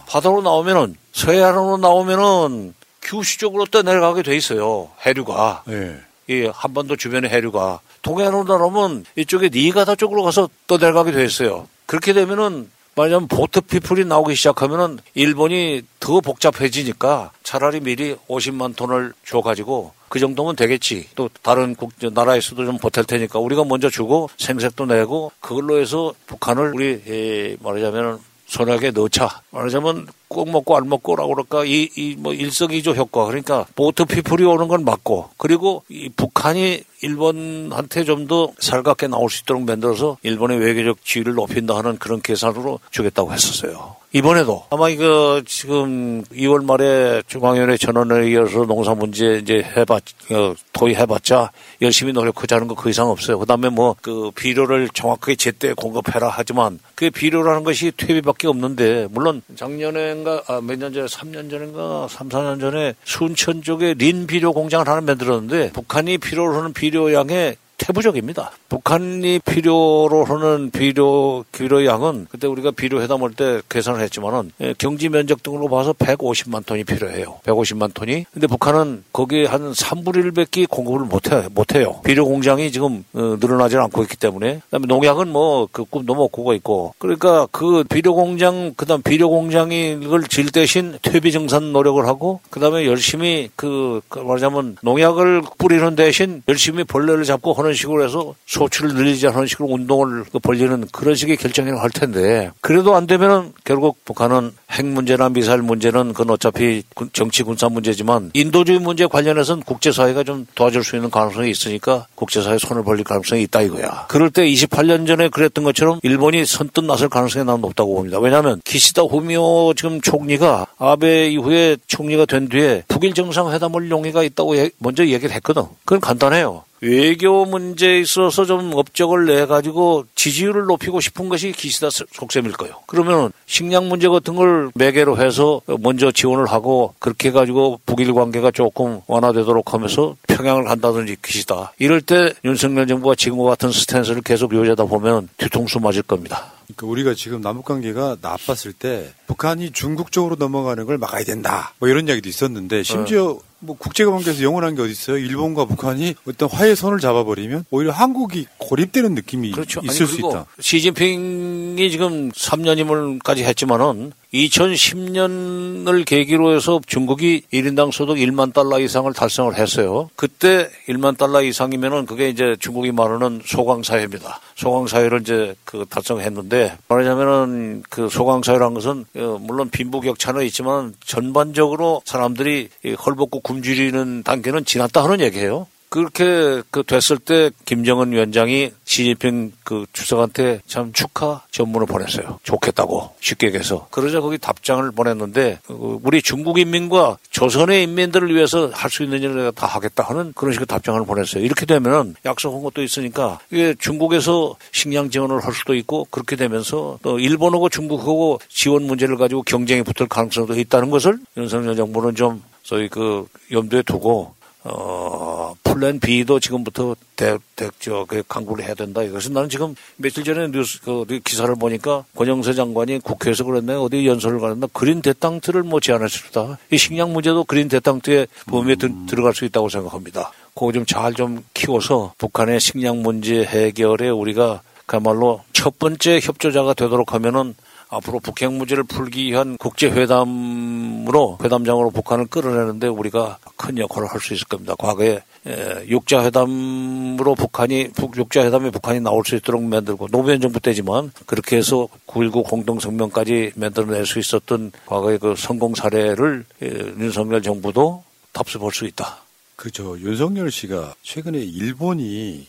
[0.07, 4.89] 바다로 나오면은 서해안으로 나오면은 규슈 쪽으로 떠내려가게 돼 있어요.
[5.05, 5.63] 해류가.
[5.69, 5.99] 예.
[6.29, 11.67] 이 한반도 주변의 해류가 동해안으로 나오면 이쪽에 니가다 쪽으로 가서 떠내려가게 돼 있어요.
[11.87, 19.93] 그렇게 되면은 말하자면 보트 피플이 나오기 시작하면은 일본이 더 복잡해지니까 차라리 미리 50만 톤을 줘가지고
[20.09, 21.09] 그 정도면 되겠지.
[21.15, 26.73] 또 다른 국 나라에서도 좀 보탤 테니까 우리가 먼저 주고 생색도 내고 그걸로 해서 북한을
[26.75, 29.41] 우리 에, 말하자면 손약에 넣자.
[29.51, 34.67] 말하자면 꼭 먹고 안 먹고라고 그럴까 이 이 뭐 일석이조 효과 그러니까 보트 피플이 오는
[34.67, 41.03] 건 맞고 그리고 이 북한이 일본한테 좀 더 살갑게 나올 수 있도록 만들어서 일본의 외교적
[41.03, 43.95] 지위를 높인다 하는 그런 계산으로 주겠다고 했었어요.
[44.15, 51.51] 이번에도 아마 이거 지금 2월 말에 중앙위원회 전원에 이어서 농사 문제 이제 해봤 어, 토의해봤자
[51.81, 53.39] 열심히 노력하자는 거 그 이상 없어요.
[53.39, 60.43] 그다음에 뭐 그 비료를 정확하게 제때 공급해라 하지만 그 비료라는 것이 퇴비밖에 없는데 물론 작년에인가
[60.47, 65.01] 아, 몇 년 전에 3년 전인가 3, 4년 전에 순천 쪽에 린 비료 공장을 하나
[65.01, 68.51] 만들었는데 북한이 필요로 하는 비료 양의 태부적입니다.
[68.69, 75.09] 북한이 필요로 하는 비료 비료 양은 그때 우리가 비료 회담할 때 계산을 했지만은 예, 경지
[75.09, 77.39] 면적 등으로 봐서 150만 톤이 필요해요.
[77.43, 78.25] 150만 톤이.
[78.33, 81.99] 근데 북한은 거기에 한 3분의 1밖에 공급을 못해 못해요.
[82.03, 84.61] 비료 공장이 지금 어, 늘어나지 않고 있기 때문에.
[84.65, 86.93] 그다음에 농약은 뭐그 꿈도 못 꾸고 있고.
[86.97, 92.85] 그러니까 그 비료 공장 그다음 비료 공장이 이걸 질 대신 퇴비 증산 노력을 하고 그다음에
[92.85, 99.27] 열심히 그, 그 말하자면 농약을 뿌리는 대신 열심히 벌레를 잡고 하는 식으로 해서 소출을 늘리지
[99.27, 104.51] 않는 식으로 운동을 그 벌리는 그런 식의 결정을 할 텐데 그래도 안 되면은 결국 북한은
[104.71, 110.45] 핵 문제나 미사일 문제는 그건 어차피 군- 정치 군사 문제지만 인도주의 문제 관련해서는 국제사회가 좀
[110.55, 114.05] 도와줄 수 있는 가능성이 있으니까 국제사회 손을 벌릴 가능성이 있다 이거야.
[114.09, 118.19] 그럴 때 28년 전에 그랬던 것처럼 일본이 선뜻 나설 가능성이 난 높다고 봅니다.
[118.19, 124.71] 왜냐하면 기시다 후미오 지금 총리가 아베 이후에 총리가 된 뒤에 북일 정상회담을 용의가 있다고 얘-
[124.79, 125.63] 먼저 얘기를 했거든.
[125.85, 126.63] 그건 간단해요.
[126.83, 132.75] 외교 문제에 있어서 좀 업적을 내 가지고 지지율을 높이고 싶은 것이 기시다 속셈일 거예요.
[132.87, 138.99] 그러면 식량 문제 같은 걸 매개로 해서 먼저 지원을 하고 그렇게 해가지고 북일 관계가 조금
[139.07, 141.71] 완화되도록 하면서 평양을 간다든지 기시다.
[141.79, 146.51] 이럴 때 윤석열 정부가 지금과 같은 스탠스를 계속 유지하다 보면 뒤통수 맞을 겁니다.
[146.65, 151.73] 그러니까 우리가 지금 남북 관계가 나빴을 때 북한이 중국 쪽으로 넘어가는 걸 막아야 된다.
[151.79, 155.17] 뭐 이런 이야기도 있었는데 심지어 뭐 국제 관계에서 영원한 게 어디 있어요?
[155.17, 159.79] 일본과 북한이 어떤 화해 선을 잡아버리면 오히려 한국이 고립되는 느낌이 그렇죠.
[159.79, 160.45] 아니, 있을 수 그리고 있다.
[160.59, 170.09] 시진핑이 지금 3년임을까지 했지만은 2010년을 계기로 해서 중국이 1인당 소득 1만 달러 이상을 달성을 했어요.
[170.15, 174.39] 그때 1만 달러 이상이면은 그게 이제 중국이 말하는 소강사회입니다.
[174.55, 182.93] 소강사회를 이제 그 달성했는데 말하자면은 그 소강사회라는 것은 어, 물론 빈부격차는 있지만 전반적으로 사람들이 이
[182.93, 185.67] 헐벗고 굶 주리는 단계는 지났다 하는 얘기예요.
[185.93, 192.39] 그렇게 그 됐을 때 김정은 위원장이 시진핑 그 주석한테 참 축하 전문을 보냈어요.
[192.41, 193.85] 좋겠다고 쉽게 얘기해서.
[193.91, 199.35] 그러자 거기 답장을 보냈는데 그 우리 중국 인민과 조선의 인민들을 위해서 할 수 있는 일을
[199.35, 201.43] 내가 다 하겠다 하는 그런 식의 답장을 보냈어요.
[201.43, 207.19] 이렇게 되면은 약속한 것도 있으니까 이게 중국에서 식량 지원을 할 수도 있고 그렇게 되면서 또
[207.19, 213.27] 일본하고 중국하고 지원 문제를 가지고 경쟁이 붙을 가능성도 있다는 것을 윤석열 정부는 좀 소위 그
[213.51, 214.33] 염두에 두고
[214.65, 219.03] 어, 플랜 B도 지금부터 대, 대, 저, 그 강구를 해야 된다.
[219.03, 223.73] 이것은 나는 지금 며칠 전에 뉴스, 그, 기사를 보니까 권영세 장관이 국회에서 그랬네.
[223.73, 226.59] 어디 연설을 가는데 그린 데탕트를 뭐 제안했습니다.
[226.71, 230.31] 이 식량 문제도 그린 데탕트의 범위에 들, 들어갈 수 있다고 생각합니다.
[230.53, 237.13] 그거 좀 잘 좀 키워서 북한의 식량 문제 해결에 우리가 그야말로 첫 번째 협조자가 되도록
[237.13, 237.53] 하면은
[237.93, 244.47] 앞으로 북핵 문제를 풀기 위한 국제회담으로 회담장으로 북한을 끌어내는데 우리가 큰 역할을 할 수 있을
[244.47, 244.73] 겁니다.
[244.79, 251.57] 과거에 에, 육자회담으로 북한이 북 육자회담에 북한이 나올 수 있도록 만들고 노무현 정부 때지만 그렇게
[251.57, 256.67] 해서 9.19 공동성명까지 만들어낼 수 있었던 과거의 그 성공 사례를 에,
[256.99, 259.17] 윤석열 정부도 답습할 수 있다.
[259.55, 259.99] 그죠.
[259.99, 262.47] 윤석열 씨가 최근에 일본이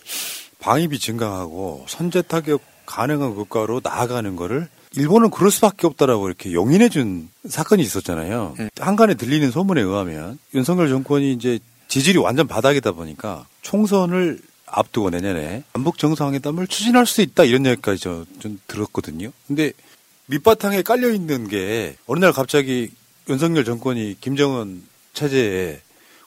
[0.61, 7.29] 방위비 증강하고 선제 타격 가능한 국가로 나아가는 거를 일본은 그럴 수밖에 없다라고 이렇게 용인해 준
[7.49, 8.55] 사건이 있었잖아요.
[8.79, 11.59] 한간에 들리는 소문에 의하면 윤석열 정권이 이제
[11.89, 18.25] 지지율이 완전 바닥이다 보니까 총선을 앞두고 내년에 남북 정상회담을 추진할 수 있다 이런 얘기까지 저,
[18.39, 19.31] 좀 들었거든요.
[19.47, 19.73] 근데
[20.27, 22.91] 밑바탕에 깔려 있는 게 어느 날 갑자기
[23.29, 25.81] 윤석열 정권이 김정은 체제에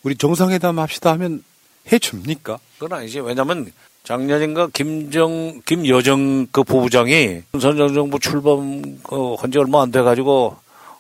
[0.04, 1.44] 우리 정상회담 합시다 하면
[1.92, 2.60] 해줍니까?
[2.80, 3.20] 그건 아니지.
[3.20, 3.72] 왜냐면
[4.08, 10.56] 작년인가 김정 김여정 그 부부장이 윤석열 정부 출범 그 한지 얼마 안 돼 가지고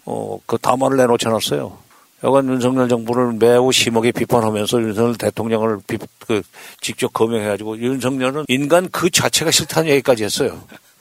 [0.06, 1.78] 어 그 담화를 내놓지 않았어요.
[2.24, 6.42] 여간 윤석열 정부를 매우 심하게 비판하면서 윤석열 대통령을 비, 그
[6.82, 10.60] 직접 거명해가지고 윤석열은 인간 그 자체가 싫다는 얘기까지 했어요.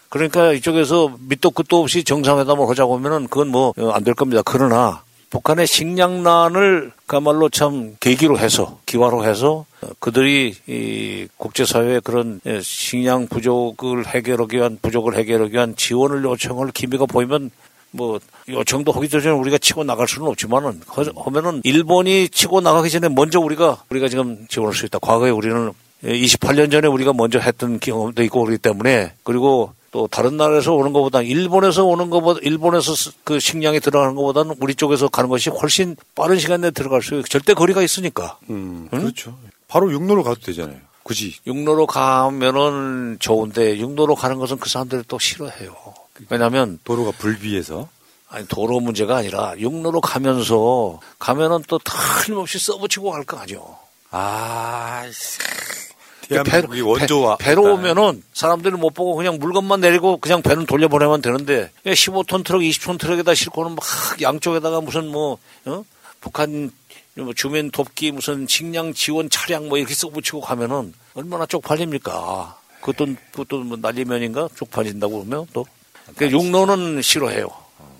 [0.09, 4.43] 그러니까 이쪽에서 밑도 끝도 없이 정상회담을 하자고 하면은 그건 뭐 안 될 겁니다.
[4.45, 5.03] 그러나
[5.37, 9.67] 북한의 식량난을 그야말로 참 계기로 해서 기화로 해서
[9.99, 17.51] 그들이 이 국제사회의 그런 식량 부족을 해결하기 위한 부족을 해결하기 위한 지원을 요청을 기미가 보이면
[17.91, 18.19] 뭐
[18.49, 20.81] 요청도 하기 전에 우리가 치고 나갈 수는 없지만은
[21.17, 24.99] 하면은 일본이 치고 나가기 전에 먼저 우리가 우리가 지금 지원할 수 있다.
[25.01, 25.71] 과거에 우리는
[26.03, 31.23] 28년 전에 우리가 먼저 했던 경험도 있고 그렇기 때문에 그리고 또 다른 나라에서 오는 것보다
[31.23, 32.93] 일본에서 오는 것보다 일본에서
[33.25, 37.27] 그 식량이 들어가는 것보다는 우리 쪽에서 가는 것이 훨씬 빠른 시간 내에 들어갈 수 있고
[37.29, 38.37] 절대 거리가 있으니까.
[38.51, 39.39] 음, 그렇죠.
[39.69, 40.77] 바로 육로로 가도 되잖아요.
[41.03, 41.37] 굳이.
[41.47, 45.75] 육로로 가면은 좋은데 육로로 가는 것은 그 사람들이 또 싫어해요.
[46.29, 47.89] 왜냐하면 도로가 불비해서
[48.29, 51.81] 아니 도로 문제가 아니라 육로로 가면서 가면은 또
[52.23, 53.79] 틀림없이 써붙이고 갈 거 아니요.
[54.11, 55.05] 아,
[56.29, 61.71] 배로, 원조와 배, 로 오면은 사람들이 못 보고 그냥 물건만 내리고 그냥 배는 돌려보내면 되는데
[61.85, 63.85] 15톤 트럭, 20톤 트럭에다 싣고는 막
[64.21, 65.85] 양쪽에다가 무슨 뭐 어?
[66.21, 66.71] 북한
[67.15, 72.59] 뭐 주민 돕기 무슨 식량 지원 차량 뭐 이렇게 써붙이고 가면은 얼마나 쪽팔립니까?
[72.81, 75.65] 그것도 그것도 뭐 난리면인가 쪽팔린다고 그러면 또
[76.15, 77.49] 그러니까 육로는 싫어해요.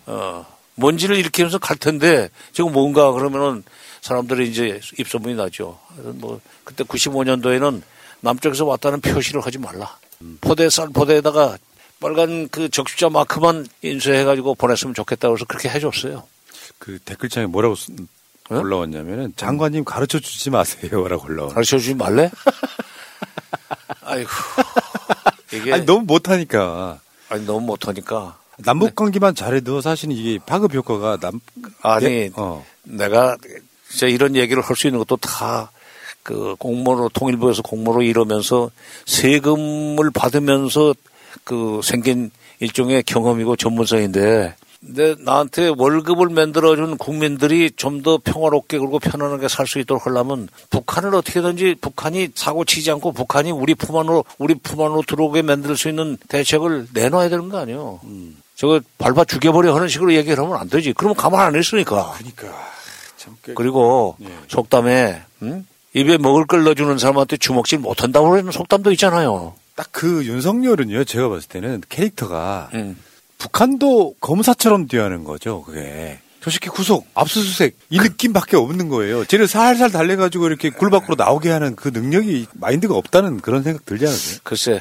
[0.07, 3.65] 어 먼지를 일으키면서 갈 텐데 지금 뭔가 그러면은
[4.03, 5.79] 사람들이 이제 입소문이 나죠.
[5.97, 7.83] 뭐 그때 95년도에는
[8.27, 9.97] 남쪽에서 왔다는 표시를 하지 말라.
[10.41, 11.57] 포대 쌀 포대에다가
[12.01, 16.25] 빨간 그 적십자 마크만 인쇄해가지고 보냈으면 좋겠다 그래서 그렇게 해줬어요.
[16.79, 17.91] 그 댓글창에 뭐라고 쓰,
[18.51, 21.49] 올라왔냐면은 장관님 가르쳐 주지 마세요라고 올라와.
[21.55, 22.31] 가르쳐 주지 말래?
[24.03, 24.31] 아이고
[25.53, 27.01] 이게 아니 너무 못하니까.
[27.29, 28.39] 아니 너무 못하니까.
[28.59, 31.41] 남북 관계만 잘해도 사실은 이게 파급 효과가 남
[31.83, 32.31] 아니 예?
[32.37, 32.65] 어.
[32.85, 33.37] 내가
[33.91, 35.71] 진짜 이런 얘기를 할 수 있는 것도 다
[36.27, 38.73] 그 공무원으로 통일부에서 공무원으로 이러면서
[39.05, 40.93] 세금을 받으면서
[41.45, 49.47] 그 생긴 일종의 경험이고 전문성인데 근데 나한테 월급을 만들어준 국민들이 좀 더 평화롭게 그리고 편안하게
[49.49, 54.55] 살 수 있도록 하려면 북한을 어떻게든지 북한이 사고 치지 않고 북한이 우리 품 안으로 우리
[54.55, 58.01] 품 안으로 들어오게 만들 수 있는 대책을 내놔야 되는 거 아니에요.
[58.05, 58.37] 음.
[58.57, 60.93] 저거 밟아 죽여버려 하는 식으로 얘기를 하면 안 되지.
[60.93, 62.15] 그러면 가만 안 했으니까.
[62.19, 62.67] 그러니까.
[63.55, 64.29] 그리고 예.
[64.49, 65.67] 속담에 응?
[65.95, 69.55] 입에 먹을 걸 넣어주는 사람한테 주먹질 못한다고 그러는 속담도 있잖아요.
[69.75, 72.97] 딱 그 윤석열은요, 제가 봤을 때는 캐릭터가 음.
[73.39, 76.19] 북한도 검사처럼 대하는 거죠, 그게.
[76.43, 79.25] 저 새끼 구속, 압수수색, 이 느낌밖에 없는 거예요.
[79.25, 84.07] 쟤를 살살 달래가지고 이렇게 굴 밖으로 나오게 하는 그 능력이, 마인드가 없다는 그런 생각 들지
[84.07, 84.39] 않으세요?
[84.45, 84.81] 글쎄,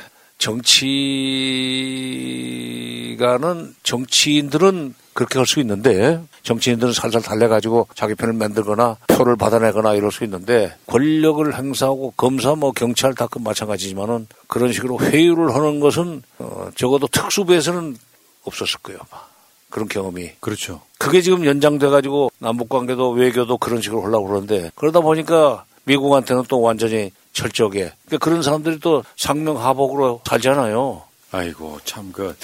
[2.45, 10.11] 정치가는, 정치인들은 그렇게 할 수 있는데, 정치인들은 살살 달래가지고 자기 편을 만들거나 표를 받아내거나 이럴
[10.11, 16.21] 수 있는데 권력을 행사하고 검사 뭐 경찰 다 그 마찬가지지만은 그런 식으로 회유를 하는 것은
[16.37, 17.97] 어 적어도 특수부에서는
[18.43, 18.99] 없었을 거예요.
[19.71, 20.33] 그런 경험이.
[20.39, 20.81] 그렇죠.
[20.99, 27.11] 그게 지금 연장돼가지고 남북 관계도 외교도 그런 식으로 하려고 그러는데 그러다 보니까 미국한테는 또 완전히
[27.35, 31.03] 철저하게 그러니까 그런 사람들이 또 상명하복으로 살잖아요.
[31.31, 32.35] 아이고 참 그.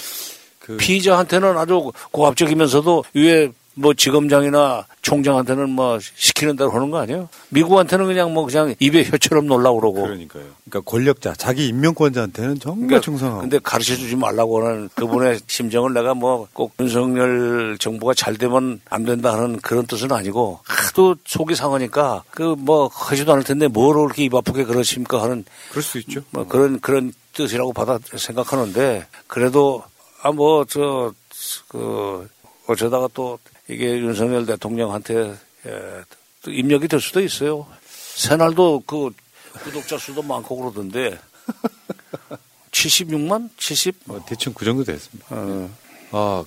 [0.59, 0.77] 그...
[0.77, 3.51] 피의자한테는 아주 고압적이면서도 위에
[3.81, 7.27] 뭐 지검장이나 총장한테는 뭐 시키는 대로 하는 거 아니에요?
[7.49, 10.03] 미국한테는 그냥 뭐 그냥 입에 혀처럼 놀라 그러고.
[10.03, 10.43] 그러니까요.
[10.69, 13.41] 그러니까 권력자, 자기 임명권자한테는 정말 그러니까, 충성하고.
[13.41, 19.03] 근데 가르쳐 주지 말라고 하는 그분의 심정을 내가 뭐 꼭 윤석열 정부가 잘 되면 안
[19.05, 24.23] 된다 하는 그런 뜻은 아니고 하도 속이 상하니까 그 뭐 하지도 않을 텐데 뭘 그렇게
[24.25, 25.43] 입 아프게 그러십니까 하는.
[25.71, 26.21] 그럴 수 있죠.
[26.31, 29.83] 뭐 그런 그런 뜻이라고 받아 생각하는데 그래도
[30.21, 31.13] 아 뭐 저
[31.67, 32.27] 그
[32.67, 35.35] 어쩌다가 또 이게 윤석열 대통령한테
[35.65, 36.03] 예,
[36.41, 37.67] 또 입력이 될 수도 있어요.
[37.87, 39.11] 새날도 그
[39.63, 41.19] 구독자 수도 많고 그러던데
[42.71, 43.49] 76만?
[43.57, 43.95] 70?
[44.07, 45.27] 어, 대충 그 정도 됐습니다.
[46.11, 46.43] 아,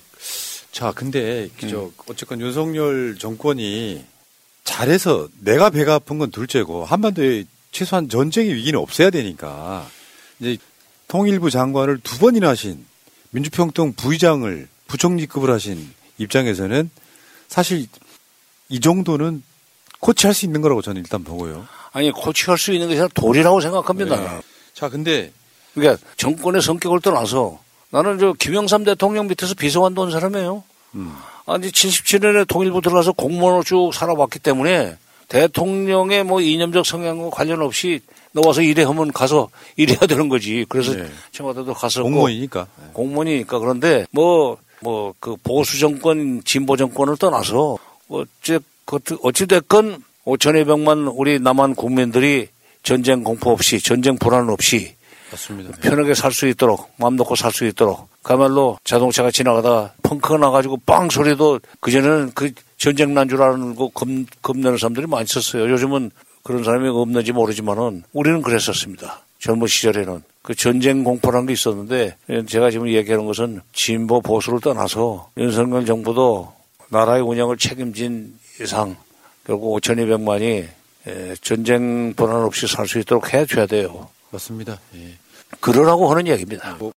[0.71, 4.03] 자, 근데 저 어쨌건 윤석열 정권이
[4.63, 9.87] 잘해서 내가 배가 아픈 건 둘째고 한반도에 최소한 전쟁의 위기는 없애야 되니까
[10.39, 10.57] 이제
[11.07, 12.85] 통일부 장관을 두 번이나 하신
[13.29, 16.89] 민주평통 부의장을 부총리급을 하신 입장에서는
[17.47, 17.87] 사실
[18.69, 19.43] 이 정도는
[19.99, 21.67] 코치할 수 있는 거라고 저는 일단 보고요.
[21.91, 24.15] 아니 코치할 수 있는 게 아니라 도리라고 생각합니다.
[24.15, 24.41] 네.
[24.73, 25.31] 자, 근데
[25.73, 27.59] 그러니까 정권의 성격을 떠나서
[27.89, 30.63] 나는 저 김영삼 대통령 밑에서 비서관도 한 사람이에요.
[30.95, 31.15] 음.
[31.45, 34.97] 아니 77년에 통일부 들어가서 공무원으로 쭉 살아왔기 때문에
[35.27, 37.99] 대통령의 뭐 이념적 성향과 관련 없이
[38.31, 40.65] 너 와서 일해 하면 가서 일해야 되는 거지.
[40.67, 41.09] 그래서 네.
[41.31, 42.67] 청와대도 가서 공무원이니까.
[42.93, 47.77] 공무원이니까 그런데 뭐 뭐 그 보수 정권 진보 정권을 떠나서
[48.85, 52.47] 그 어찌 됐건 5,200만 우리 남한 국민들이
[52.83, 54.93] 전쟁 공포 없이 전쟁 불안 없이
[55.31, 55.71] 맞습니다.
[55.81, 61.09] 편하게 살 수 있도록 마음 놓고 살 수 있도록 그야말로 자동차가 지나가다가 펑크가 나가지고 빵
[61.09, 64.07] 소리도 그전에는 그 전쟁 난 줄 알고 겁,
[64.41, 65.69] 겁내는 사람들이 많이 있었어요.
[65.71, 66.11] 요즘은
[66.43, 69.21] 그런 사람이 없는지 모르지만은 우리는 그랬었습니다.
[69.45, 72.17] 젊은 시절에는 그 전쟁 공포라는 게 있었는데
[72.47, 76.51] 제가 지금 얘기하는 것은 진보 보수를 떠나서 윤석열 정부도
[76.89, 78.95] 나라의 운영을 책임진 이상
[79.45, 80.67] 결국 5,200만이
[81.41, 84.09] 전쟁 불안 없이 살 수 있도록 해줘야 돼요.
[84.31, 84.79] 맞습니다.
[84.95, 85.13] 예.
[85.59, 86.77] 그러라고 하는 얘기입니다.
[86.79, 86.91] 뭐,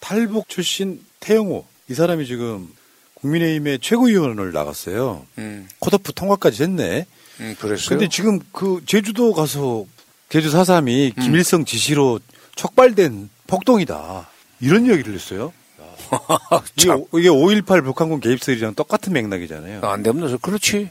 [0.00, 2.68] 탈북 출신 태영호 이 사람이 지금
[3.14, 5.24] 국민의힘의 최고위원을 나갔어요.
[5.38, 7.06] 음, 컷오프 통과까지 했네.
[7.38, 7.88] 음, 그랬어요.
[7.90, 9.86] 근데 지금 그 제주도 가서
[10.30, 11.22] 제주 4.3이 음.
[11.22, 12.20] 김일성 지시로
[12.54, 14.28] 촉발된 폭동이다.
[14.60, 15.52] 이런 얘기를 했어요.
[16.76, 19.80] 이게, 오- 이게 5.18 북한군 개입설이랑 똑같은 맥락이잖아요.
[19.82, 20.90] 안 되면 그렇지.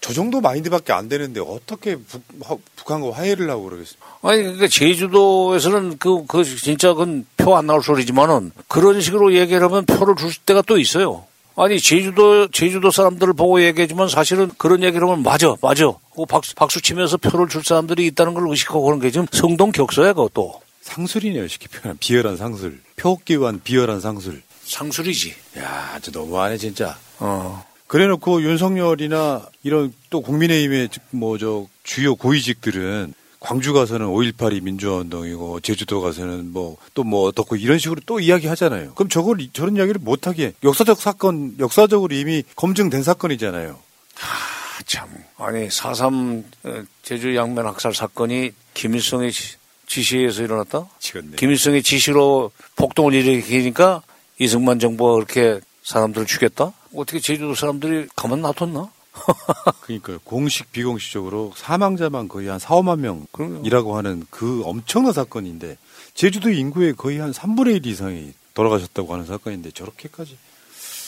[0.00, 4.06] 저 정도 마인드밖에 안 되는데 어떻게 북, 화- 북한과 화해를 하고 그러겠습니까?
[4.22, 9.86] 아니, 그러니까 제주도에서는 그, 그, 진짜 그건 표 안 나올 소리지만은 그런 식으로 얘기를 하면
[9.86, 11.24] 표를 줄 때가 또 있어요.
[11.60, 15.86] 아니, 제주도, 제주도 사람들을 보고 얘기하지만 사실은 그런 얘기를 하면 맞아, 맞아.
[15.86, 20.12] 하고 박수, 박수 치면서 표를 줄 사람들이 있다는 걸 의식하고 그런 게 지금 성동 격서야,
[20.12, 20.60] 그것도.
[20.82, 21.96] 상술이네요, 쉽게 표현하면.
[21.98, 22.80] 비열한 상술.
[22.96, 24.40] 표기관 비열한 상술.
[24.62, 25.34] 상술이지.
[25.58, 26.96] 야, 저 너무하네, 진짜.
[27.18, 27.64] 어.
[27.88, 36.00] 그래 놓고 윤석열이나 이런 또 국민의힘의 뭐 저 주요 고위직들은 광주 가서는 5.18이 민주화운동이고 제주도
[36.00, 38.94] 가서는 뭐 또 뭐 어떻고 이런 식으로 또 이야기하잖아요.
[38.94, 43.78] 그럼 저걸 이- 저런 이야기를 못하게 역사적 사건 역사적으로 이미 검증된 사건이잖아요.
[44.20, 45.08] 아, 참.
[45.36, 49.56] 아니, 4.3 어, 제주 양면 학살 사건이 김일성의 지-
[49.86, 50.86] 지시에서 일어났다?
[50.96, 51.36] 미치겠네.
[51.36, 54.02] 김일성의 지시로 폭동을 일으키니까
[54.38, 56.72] 이승만 정부가 그렇게 사람들을 죽였다?
[56.94, 58.90] 어떻게 제주도 사람들이 가만 놔뒀나?
[59.80, 60.18] 그러니까요.
[60.24, 65.76] 공식 비공식적으로 사망자만 거의 한 4, 5만 명이라고 하는 그 엄청난 사건인데
[66.14, 70.36] 제주도 인구의 거의 한 3분의 1 이상이 돌아가셨다고 하는 사건인데 저렇게까지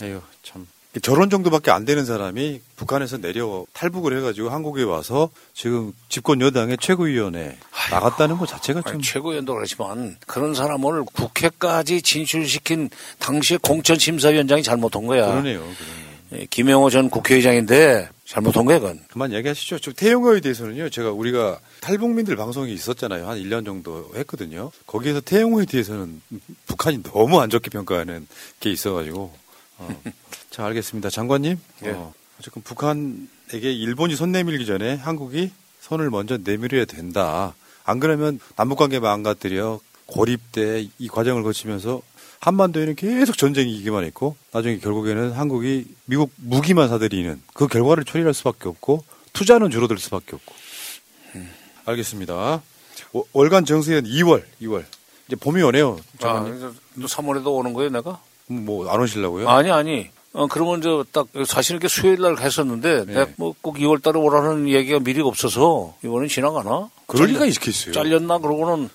[0.03, 0.66] 에휴 참
[1.03, 7.57] 저런 정도밖에 안 되는 사람이 북한에서 내려 탈북을 해가지고 한국에 와서 지금 집권 여당의 최고위원회
[7.93, 15.07] 나갔다는 것 자체가 좀 아니, 최고위원도 그렇지만 그런 사람을 국회까지 진출시킨 당시의 공천 심사위원장이 잘못한
[15.07, 15.27] 거야.
[15.27, 15.61] 그러네요.
[15.62, 16.10] 예,
[16.51, 19.01] 김영호 전 국회의장인데 잘못한 거야, 그건.
[19.09, 19.81] 그만 얘기하시죠.
[19.81, 23.28] 저 태영호에 대해서는요, 제가 우리가 탈북민들 방송이 있었잖아요.
[23.28, 24.70] 한 1년 정도 했거든요.
[24.86, 26.23] 거기에서 태영호에 대해서는
[26.66, 28.28] 북한이 너무 안 좋게 평가하는
[28.61, 29.32] 게 있어가지고.
[29.78, 30.02] 어.
[30.51, 31.11] 자, 알겠습니다.
[31.11, 31.59] 장관님.
[31.85, 31.90] 예.
[31.90, 35.51] 어, 어쨌든 북한에게 일본이 손 내밀기 전에 한국이
[35.81, 37.55] 손을 먼저 내밀어야 된다.
[37.85, 42.02] 안 그러면 남북관계 망가뜨려 고립돼 이 과정을 거치면서
[42.40, 48.68] 한반도에는 계속 전쟁이 이기만 했고 나중에 결국에는 한국이 미국 무기만 사들이는 그 결과를 초래할 수밖에
[48.68, 50.54] 없고 투자는 줄어들 수밖에 없고
[51.84, 52.62] 알겠습니다.
[53.12, 54.84] 월- 월간 정세현 2월 2월
[55.26, 55.98] 이제 봄이 오네요.
[55.98, 56.58] 아, 장관님.
[56.60, 58.20] 그래서 또 3월에도 오는 거예요, 내가?
[58.46, 59.48] 뭐 안 오시려고요?
[59.48, 60.10] 아니, 아니.
[60.32, 63.14] 어, 그러면 저 딱 사실 이렇게 수요일 날 했었는데 네.
[63.14, 66.88] 내가 뭐꼭 2월 달에 오라는 얘기가 미리 없어서 이번엔 지나가나?
[67.06, 67.92] 그럴 리가 있겠어요.
[67.92, 68.38] 잘렸나?
[68.38, 68.88] 그러고는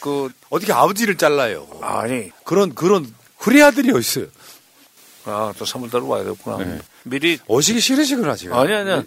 [0.00, 1.66] 그 어떻게 아버지를 잘라요?
[1.82, 4.26] 아니 그런 그런 후리아들이 어딨어요?
[5.24, 6.58] 아, 또 3월 달에 와야 되구나.
[6.58, 6.78] 네.
[7.04, 8.54] 미리 오시기 싫으시구나 지금.
[8.56, 9.04] 아니 아니야.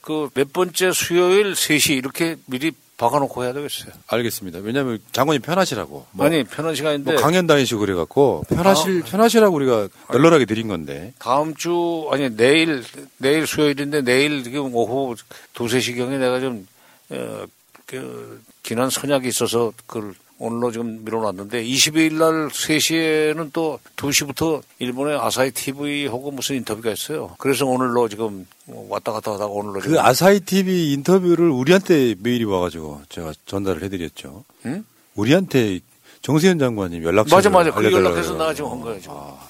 [0.00, 3.92] 그몇 번째 수요일 3시 이렇게 미리 박아놓고 해야 되겠어요.
[4.06, 4.60] 알겠습니다.
[4.60, 6.06] 왜냐하면 장관님 편하시라고.
[6.12, 11.12] 뭐, 아니 편한 시간인데 뭐 강연 다니시고 그래갖고 편하실 편하시라고 우리가 널널하게 드린 건데.
[11.18, 12.82] 다음 주 아니 내일
[13.18, 15.14] 내일 수요일인데 내일 지금 오후
[15.52, 16.66] 두세 시경에 내가 좀
[17.10, 17.44] 어,
[17.86, 25.50] 그, 지난 선약이 있어서 그걸 오늘로 지금 밀어놨는데 22일 날 3시에는 또 2시부터 일본의 아사히
[25.50, 27.34] TV하고 무슨 인터뷰가 있어요.
[27.38, 33.02] 그래서 오늘로 지금 뭐 왔다 갔다 하다가 오늘로 그 아사히 TV 인터뷰를 우리한테 메일이 와가지고
[33.08, 34.44] 제가 전달을 해드렸죠.
[34.66, 34.84] 응?
[35.14, 35.80] 우리한테
[36.20, 39.14] 정세현 장관님 연락처 맞아 맞아 그 연락해서 나가 지금 한 거야 지금.
[39.14, 39.48] 어.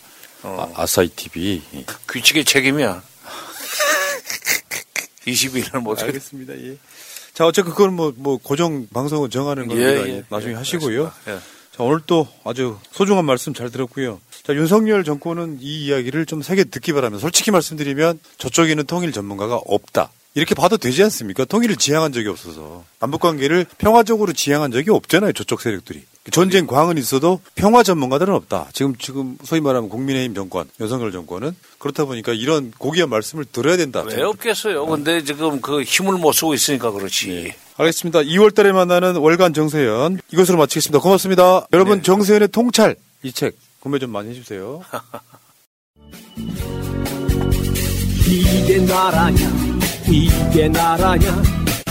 [0.74, 1.60] 아, 사히 TV
[2.06, 3.02] 규칙의 책임이야.
[5.26, 6.56] 22일은 못 알겠습니다.
[6.56, 6.76] 예.
[7.36, 11.12] 자, 어쨌든 그건 뭐, 뭐, 고정 방송을 정하는 건 예, 우리가 예, 나중에 예, 하시고요.
[11.28, 11.32] 예.
[11.32, 14.22] 자, 오늘 또 아주 소중한 말씀 잘 들었고요.
[14.42, 17.20] 자, 윤석열 정권은 이 이야기를 좀 세게 듣기 바랍니다.
[17.20, 20.10] 솔직히 말씀드리면 저쪽에는 통일 전문가가 없다.
[20.36, 21.46] 이렇게 봐도 되지 않습니까?
[21.46, 22.84] 통일을 지향한 적이 없어서.
[23.00, 25.32] 남북 관계를 평화적으로 지향한 적이 없잖아요.
[25.32, 26.04] 저쪽 세력들이.
[26.30, 28.68] 전쟁 광은 있어도 평화 전문가들은 없다.
[28.74, 34.04] 지금 지금 소위 말하면 국민의힘 정권, 윤석열 정권은 그렇다 보니까 이런 고귀한 말씀을 들어야 된다.
[34.06, 34.84] 왜 없겠어요.
[34.86, 37.28] 근데 지금 그 힘을 못 쓰고 있으니까 그렇지.
[37.28, 37.56] 네.
[37.78, 38.20] 알겠습니다.
[38.20, 40.98] 2월 달에 만나는 월간 정세현 이것으로 마치겠습니다.
[41.00, 41.66] 고맙습니다.
[41.72, 44.82] 여러분 정세현의 통찰 이 책 구매 좀 많이 해주세요.
[48.28, 49.75] 이게 나라냐
[50.08, 51.42] 이게 나라냐?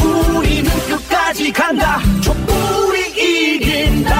[0.01, 1.99] 우리는 끝까지 간다.
[2.21, 3.09] 촛불이
[3.55, 4.13] 이긴다